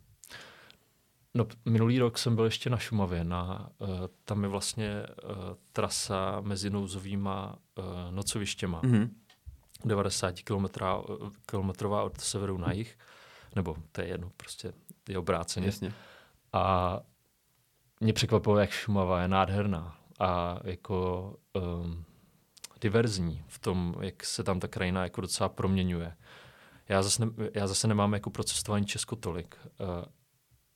No, 1.34 1.48
minulý 1.66 2.00
rok 2.00 2.18
jsem 2.18 2.36
byl 2.36 2.46
ještě 2.46 2.70
na 2.70 2.78
Šumavě. 2.78 3.24
Na, 3.24 3.70
uh, 3.78 3.88
tam 4.24 4.44
je 4.44 4.50
vlastně 4.50 5.04
uh, 5.24 5.32
trasa 5.72 6.42
mezi 6.42 6.70
nouzovýma 6.70 7.58
uh, 7.78 7.86
nocovištěma. 8.12 8.82
Mm-hmm. 8.82 9.10
90 9.86 10.36
kilometrová 11.46 12.04
od 12.04 12.22
severu 12.22 12.58
na 12.58 12.72
jih. 12.72 12.98
Nebo 13.56 13.76
to 13.92 14.02
je 14.02 14.08
jedno, 14.08 14.32
prostě 14.38 14.74
je 15.10 15.18
obráceně. 15.18 15.66
Jasně. 15.66 15.94
A 16.54 17.00
mě 18.00 18.14
překvapilo, 18.14 18.58
jak 18.58 18.70
Šumava 18.70 19.22
je 19.22 19.28
nádherná 19.28 19.98
a 20.20 20.60
jako 20.64 21.36
um, 21.54 22.06
diverzní 22.82 23.44
v 23.48 23.60
tom, 23.60 23.96
jak 24.02 24.24
se 24.24 24.44
tam 24.44 24.60
ta 24.60 24.68
krajina 24.68 25.04
jako 25.04 25.22
docela 25.22 25.50
proměňuje. 25.50 26.16
Já 26.90 27.04
zase, 27.04 27.26
ne, 27.26 27.32
já 27.54 27.68
zase 27.68 27.88
nemám 27.88 28.14
jako 28.14 28.30
pro 28.30 28.44
cestování 28.44 28.86
Česko 28.86 29.16
tolik. 29.16 29.58
Uh, 29.64 29.88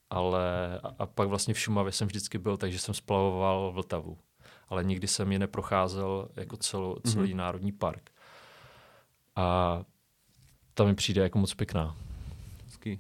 ale 0.10 0.80
a, 0.80 0.88
a 0.99 1.06
pak 1.06 1.28
vlastně 1.28 1.54
v 1.54 1.60
Šumavě 1.60 1.91
jsem 1.91 2.08
vždycky 2.08 2.38
byl, 2.38 2.58
takže 2.58 2.80
jsem 2.80 2.93
splavoval 2.93 3.72
Vltavu. 3.72 4.18
Ale 4.68 4.84
nikdy 4.84 5.08
jsem 5.08 5.32
ji 5.32 5.39
neprocházel 5.39 6.30
jako 6.36 6.58
celou, 6.58 6.97
celý 7.06 7.34
mm-hmm. 7.34 7.38
národní 7.38 7.72
park. 7.72 8.10
A 9.36 9.80
ta 10.74 10.84
mi 10.84 10.95
přijde 10.95 11.22
jako 11.22 11.38
moc 11.38 11.54
pěkná. 11.54 11.95
Hezký. 12.66 12.99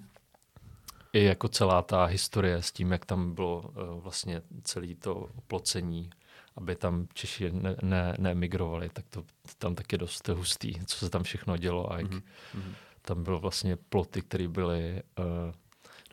I 1.13 1.23
jako 1.23 1.47
celá 1.47 1.81
ta 1.81 2.05
historie 2.05 2.61
s 2.61 2.71
tím, 2.71 2.91
jak 2.91 3.05
tam 3.05 3.35
bylo 3.35 3.61
uh, 3.61 4.01
vlastně 4.01 4.41
celé 4.63 4.95
to 4.95 5.15
oplocení, 5.15 6.09
aby 6.55 6.75
tam 6.75 7.07
Češi 7.13 7.51
ne, 7.51 7.75
ne, 7.81 8.15
neemigrovali, 8.19 8.89
tak 8.89 9.05
to 9.09 9.23
tam 9.57 9.75
taky 9.75 9.97
dost 9.97 10.27
hustý, 10.27 10.73
co 10.85 10.97
se 10.97 11.09
tam 11.09 11.23
všechno 11.23 11.57
dělo 11.57 11.93
a 11.93 11.97
jak 11.97 12.11
mm-hmm. 12.11 12.73
tam 13.01 13.23
bylo 13.23 13.39
vlastně 13.39 13.75
ploty, 13.75 14.21
které 14.21 14.47
byly 14.47 15.01
uh, 15.19 15.53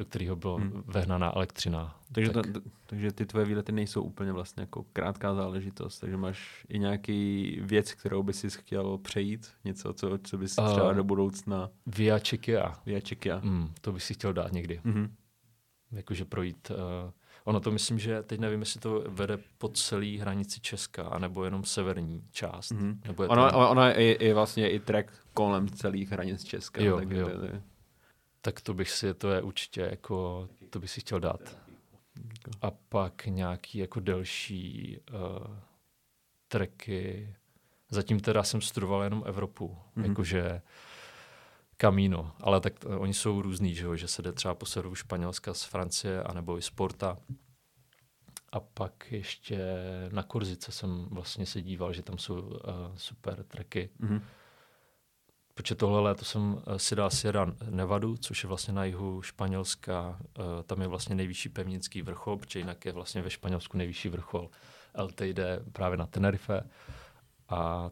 do 0.01 0.07
kterého 0.07 0.37
byla 0.37 0.57
hmm. 0.57 0.83
vehnaná 0.87 1.37
elektřina. 1.37 1.97
Takže, 2.13 2.31
tak... 2.31 2.47
to, 2.53 2.61
takže 2.87 3.13
ty 3.13 3.27
tvoje 3.27 3.47
výlety 3.47 3.73
nejsou 3.73 4.03
úplně 4.03 4.33
vlastně 4.33 4.61
jako 4.61 4.85
krátká 4.93 5.35
záležitost, 5.35 5.99
takže 5.99 6.17
máš 6.17 6.67
i 6.69 6.79
nějaký 6.79 7.59
věc, 7.63 7.93
kterou 7.93 8.23
by 8.23 8.33
si 8.33 8.51
chtěl 8.51 8.99
přejít, 8.99 9.51
něco, 9.65 9.93
co, 9.93 10.19
co 10.25 10.39
bys 10.39 10.59
uh, 10.59 10.73
třeba 10.73 10.93
do 10.93 11.05
budoucna... 11.05 11.71
Via 11.87 12.19
Czechia. 12.19 12.75
Via 12.87 13.01
Czechia. 13.01 13.41
Mm, 13.45 13.73
to 13.81 13.93
bych 13.93 14.03
si 14.03 14.15
chtěl 14.15 14.33
dát 14.33 14.53
někdy. 14.53 14.81
Mm-hmm. 14.85 15.11
Jakože 15.93 16.25
projít 16.25 16.71
uh, 16.71 16.77
Ono 17.45 17.61
to 17.61 17.71
myslím, 17.71 17.99
že 17.99 18.23
teď 18.23 18.41
nevím, 18.41 18.61
jestli 18.61 18.81
to 18.81 19.05
vede 19.09 19.39
po 19.59 19.69
celý 19.69 20.19
hranici 20.19 20.61
Česka, 20.61 21.09
anebo 21.09 21.45
jenom 21.45 21.65
severní 21.65 22.23
část. 22.31 22.73
Mm-hmm. 22.73 22.99
Nebo 23.07 23.23
je 23.23 23.29
ono, 23.29 23.51
to... 23.51 23.71
ono 23.71 23.85
je, 23.85 24.25
je 24.25 24.35
vlastně 24.35 24.71
i 24.71 24.81
track 24.81 25.13
kolem 25.35 25.69
celých 25.69 26.13
hranic 26.13 26.45
Česka. 26.45 26.83
Jo, 26.83 26.97
tak, 26.97 27.11
jo. 27.11 27.29
Je, 27.29 27.63
tak 28.41 28.61
to 28.61 28.75
bych 28.75 28.91
si, 28.91 29.15
to 29.15 29.31
je 29.31 29.43
určitě 29.43 29.81
jako, 29.81 30.49
to 30.71 30.79
bych 30.79 30.91
si 30.91 31.01
chtěl 31.01 31.21
dát. 31.21 31.57
A 32.63 32.71
pak 32.71 33.27
nějaký 33.27 33.79
jako 33.79 34.01
delší 34.01 34.99
uh, 35.13 35.57
tracky. 36.49 37.35
Zatím 37.91 38.21
teda 38.21 38.43
jsem 38.43 38.61
studoval 38.61 39.03
jenom 39.03 39.23
Evropu, 39.27 39.79
mm-hmm. 39.97 40.09
jakože 40.09 40.63
Camino, 41.81 42.33
ale 42.41 42.61
tak 42.61 42.73
uh, 42.85 43.03
oni 43.03 43.15
jsou 43.15 43.43
různý, 43.43 43.75
že, 43.75 43.85
jo? 43.85 43.97
že 43.97 44.09
se 44.09 44.23
jde 44.23 44.33
třeba 44.33 44.55
po 44.55 44.67
severu 44.67 44.95
Španělska 44.95 45.55
z 45.55 45.65
Francie, 45.65 46.23
anebo 46.23 46.59
i 46.59 46.63
Sporta. 46.63 47.17
A 48.53 48.61
pak 48.61 49.13
ještě 49.13 49.59
na 50.13 50.23
Korzice 50.23 50.73
jsem 50.73 51.07
vlastně 51.11 51.47
se 51.47 51.63
díval, 51.63 51.93
že 51.93 52.03
tam 52.03 52.19
jsou 52.19 52.41
uh, 52.41 52.59
super 52.97 53.45
tracky. 53.45 53.91
Mm-hmm. 54.01 54.21
Protože 55.55 55.75
tohle 55.75 56.01
léto 56.01 56.25
jsem 56.25 56.63
si 56.77 56.97
dal 56.97 57.11
Sierra 57.11 57.55
Nevadu, 57.71 58.17
což 58.17 58.43
je 58.43 58.49
vlastně 58.49 58.75
na 58.75 58.85
jihu 58.85 59.23
Španělska. 59.23 60.21
Uh, 60.39 60.45
tam 60.67 60.81
je 60.81 60.89
vlastně 60.89 61.15
nejvyšší 61.15 61.49
pevninský 61.49 62.03
vrchol, 62.03 62.37
protože 62.37 62.59
jinak 62.59 62.85
je 62.85 62.93
vlastně 62.93 63.23
ve 63.23 63.31
Španělsku 63.31 63.77
nejvyšší 63.77 64.09
vrchol. 64.09 64.51
LT 65.03 65.21
jde 65.21 65.61
právě 65.73 65.99
na 65.99 66.07
Tenerife. 66.07 66.71
A 67.49 67.91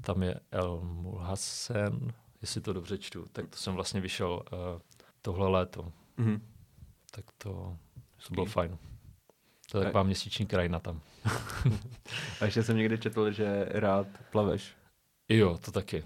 tam 0.00 0.22
je 0.22 0.40
El 0.50 0.80
Mulhasen, 0.82 2.12
jestli 2.40 2.60
to 2.60 2.72
dobře 2.72 2.98
čtu, 2.98 3.26
tak 3.32 3.48
to 3.48 3.56
jsem 3.56 3.74
vlastně 3.74 4.00
vyšel 4.00 4.42
uh, 4.52 4.80
tohle 5.22 5.48
léto. 5.48 5.92
Mm-hmm. 6.18 6.40
Tak 7.10 7.24
to, 7.38 7.76
to 8.28 8.34
bylo 8.34 8.46
fajn. 8.46 8.78
To 9.70 9.78
je 9.78 9.84
taková 9.84 10.02
měsíční 10.02 10.46
krajina 10.46 10.78
tam. 10.78 11.00
a 12.40 12.44
ještě 12.44 12.62
jsem 12.62 12.76
někdy 12.76 12.98
četl, 12.98 13.30
že 13.30 13.66
rád 13.68 14.06
plaveš. 14.30 14.76
Jo, 15.28 15.58
to 15.64 15.72
taky. 15.72 16.04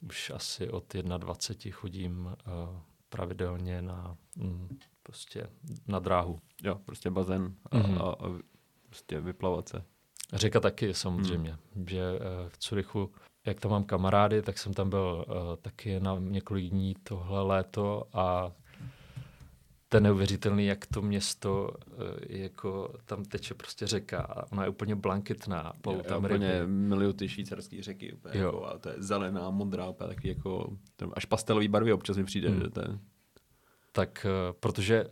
Už 0.00 0.30
asi 0.30 0.70
od 0.70 0.94
21 0.94 1.76
chodím 1.76 2.26
uh, 2.26 2.34
pravidelně 3.08 3.82
na 3.82 4.16
mm, 4.36 4.78
prostě 5.02 5.46
na 5.86 5.98
dráhu. 5.98 6.40
Jo, 6.62 6.74
prostě 6.74 7.10
bazén 7.10 7.54
a, 7.70 7.76
mm-hmm. 7.76 8.02
a, 8.02 8.26
a 8.26 8.38
prostě 8.86 9.20
vyplavat 9.20 9.68
se. 9.68 9.84
Řeka 10.32 10.60
taky 10.60 10.94
samozřejmě, 10.94 11.58
mm. 11.74 11.88
že 11.88 12.12
uh, 12.12 12.48
v 12.48 12.58
Curychu 12.58 13.12
jak 13.48 13.60
tam 13.60 13.70
mám 13.70 13.84
kamarády, 13.84 14.42
tak 14.42 14.58
jsem 14.58 14.74
tam 14.74 14.90
byl 14.90 15.24
uh, 15.28 15.34
taky 15.62 16.00
na 16.00 16.16
několik 16.18 16.70
dní 16.70 16.96
tohle 17.02 17.42
léto 17.42 18.04
a 18.12 18.52
to 19.88 19.96
je 19.96 20.00
neuvěřitelný, 20.00 20.66
jak 20.66 20.86
to 20.86 21.02
město, 21.02 21.70
uh, 21.86 22.02
jako 22.28 22.94
tam 23.04 23.24
teče 23.24 23.54
prostě 23.54 23.86
řeka 23.86 24.20
a 24.20 24.52
ona 24.52 24.62
je 24.62 24.68
úplně 24.68 24.94
blanketná. 24.94 25.72
Jo, 25.86 26.02
tam 26.02 26.24
úplně 26.24 26.62
miluju 26.66 27.12
ty 27.12 27.28
švýcarské 27.28 27.82
řeky, 27.82 28.12
úplně 28.12 28.40
jo. 28.40 28.46
jako, 28.46 28.66
a 28.66 28.78
to 28.78 28.88
je 28.88 28.94
zelená, 28.98 29.50
modrá, 29.50 29.88
úplně 29.88 30.08
taky 30.08 30.28
jako, 30.28 30.76
až 31.12 31.24
pastelový 31.24 31.68
barvy 31.68 31.92
občas 31.92 32.16
mi 32.16 32.24
přijde. 32.24 32.48
Hmm. 32.48 32.60
Že 32.60 32.70
to 32.70 32.80
je... 32.80 32.98
Tak, 33.92 34.26
uh, 34.26 34.56
protože 34.60 35.04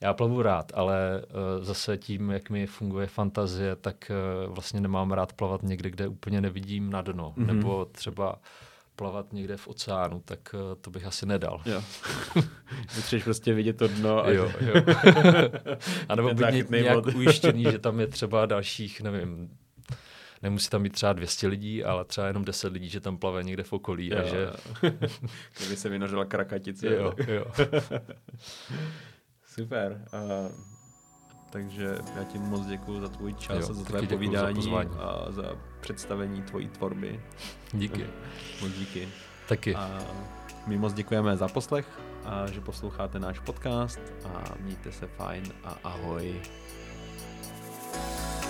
já 0.00 0.14
plavu 0.14 0.42
rád, 0.42 0.72
ale 0.74 1.22
uh, 1.22 1.64
zase 1.64 1.98
tím, 1.98 2.30
jak 2.30 2.50
mi 2.50 2.66
funguje 2.66 3.06
fantazie, 3.06 3.76
tak 3.76 4.10
uh, 4.46 4.54
vlastně 4.54 4.80
nemám 4.80 5.12
rád 5.12 5.32
plavat 5.32 5.62
někde, 5.62 5.90
kde 5.90 6.08
úplně 6.08 6.40
nevidím 6.40 6.90
na 6.90 7.02
dno. 7.02 7.34
Mm-hmm. 7.36 7.46
Nebo 7.46 7.84
třeba 7.84 8.38
plavat 8.96 9.32
někde 9.32 9.56
v 9.56 9.68
oceánu, 9.68 10.22
tak 10.24 10.54
uh, 10.54 10.60
to 10.80 10.90
bych 10.90 11.04
asi 11.06 11.26
nedal. 11.26 11.62
Jo. 11.66 11.82
Potřebuješ 12.94 13.24
prostě 13.24 13.54
vidět 13.54 13.76
to 13.76 13.88
dno. 13.88 14.24
A 14.24 14.30
jo, 14.30 14.52
jo. 14.60 14.74
a 16.08 16.14
nebo 16.14 16.34
být 16.34 16.50
nějak, 16.50 16.70
nějak 16.70 17.06
ujištěný, 17.06 17.62
že 17.62 17.78
tam 17.78 18.00
je 18.00 18.06
třeba 18.06 18.46
dalších, 18.46 19.00
nevím, 19.00 19.50
nemusí 20.42 20.70
tam 20.70 20.82
být 20.82 20.92
třeba 20.92 21.12
200 21.12 21.46
lidí, 21.46 21.84
ale 21.84 22.04
třeba 22.04 22.26
jenom 22.26 22.44
10 22.44 22.72
lidí, 22.72 22.88
že 22.88 23.00
tam 23.00 23.18
plave 23.18 23.42
někde 23.42 23.62
v 23.62 23.72
okolí. 23.72 24.10
Jo, 24.10 24.18
a 24.18 24.22
že... 24.22 24.50
Kdyby 25.58 25.76
se 25.76 25.88
vynořila 25.88 26.24
krakatice. 26.24 26.86
Jo, 26.86 27.14
jo. 27.26 27.44
Super. 29.58 30.04
Uh, 30.12 30.52
takže 31.50 31.98
já 32.16 32.24
ti 32.24 32.38
moc 32.38 32.66
děkuji 32.66 33.00
za 33.00 33.08
tvůj 33.08 33.34
čas 33.34 33.56
jo, 33.56 33.70
a 33.70 33.72
za 33.72 33.84
tvé 33.84 34.02
povídání 34.02 34.62
za 34.62 34.78
a 34.98 35.26
za 35.30 35.42
představení 35.80 36.42
tvojí 36.42 36.68
tvorby. 36.68 37.20
Díky. 37.72 38.06
moc 38.62 38.72
díky. 38.72 39.08
Taky. 39.48 39.74
A 39.74 39.98
my 40.66 40.78
moc 40.78 40.92
děkujeme 40.92 41.36
za 41.36 41.48
poslech 41.48 41.86
a 42.24 42.50
že 42.50 42.60
posloucháte 42.60 43.18
náš 43.18 43.38
podcast 43.38 44.00
a 44.24 44.54
mějte 44.60 44.92
se 44.92 45.06
fajn 45.06 45.44
a 45.64 45.78
ahoj. 45.84 46.40
thank 47.90 48.42
you 48.42 48.47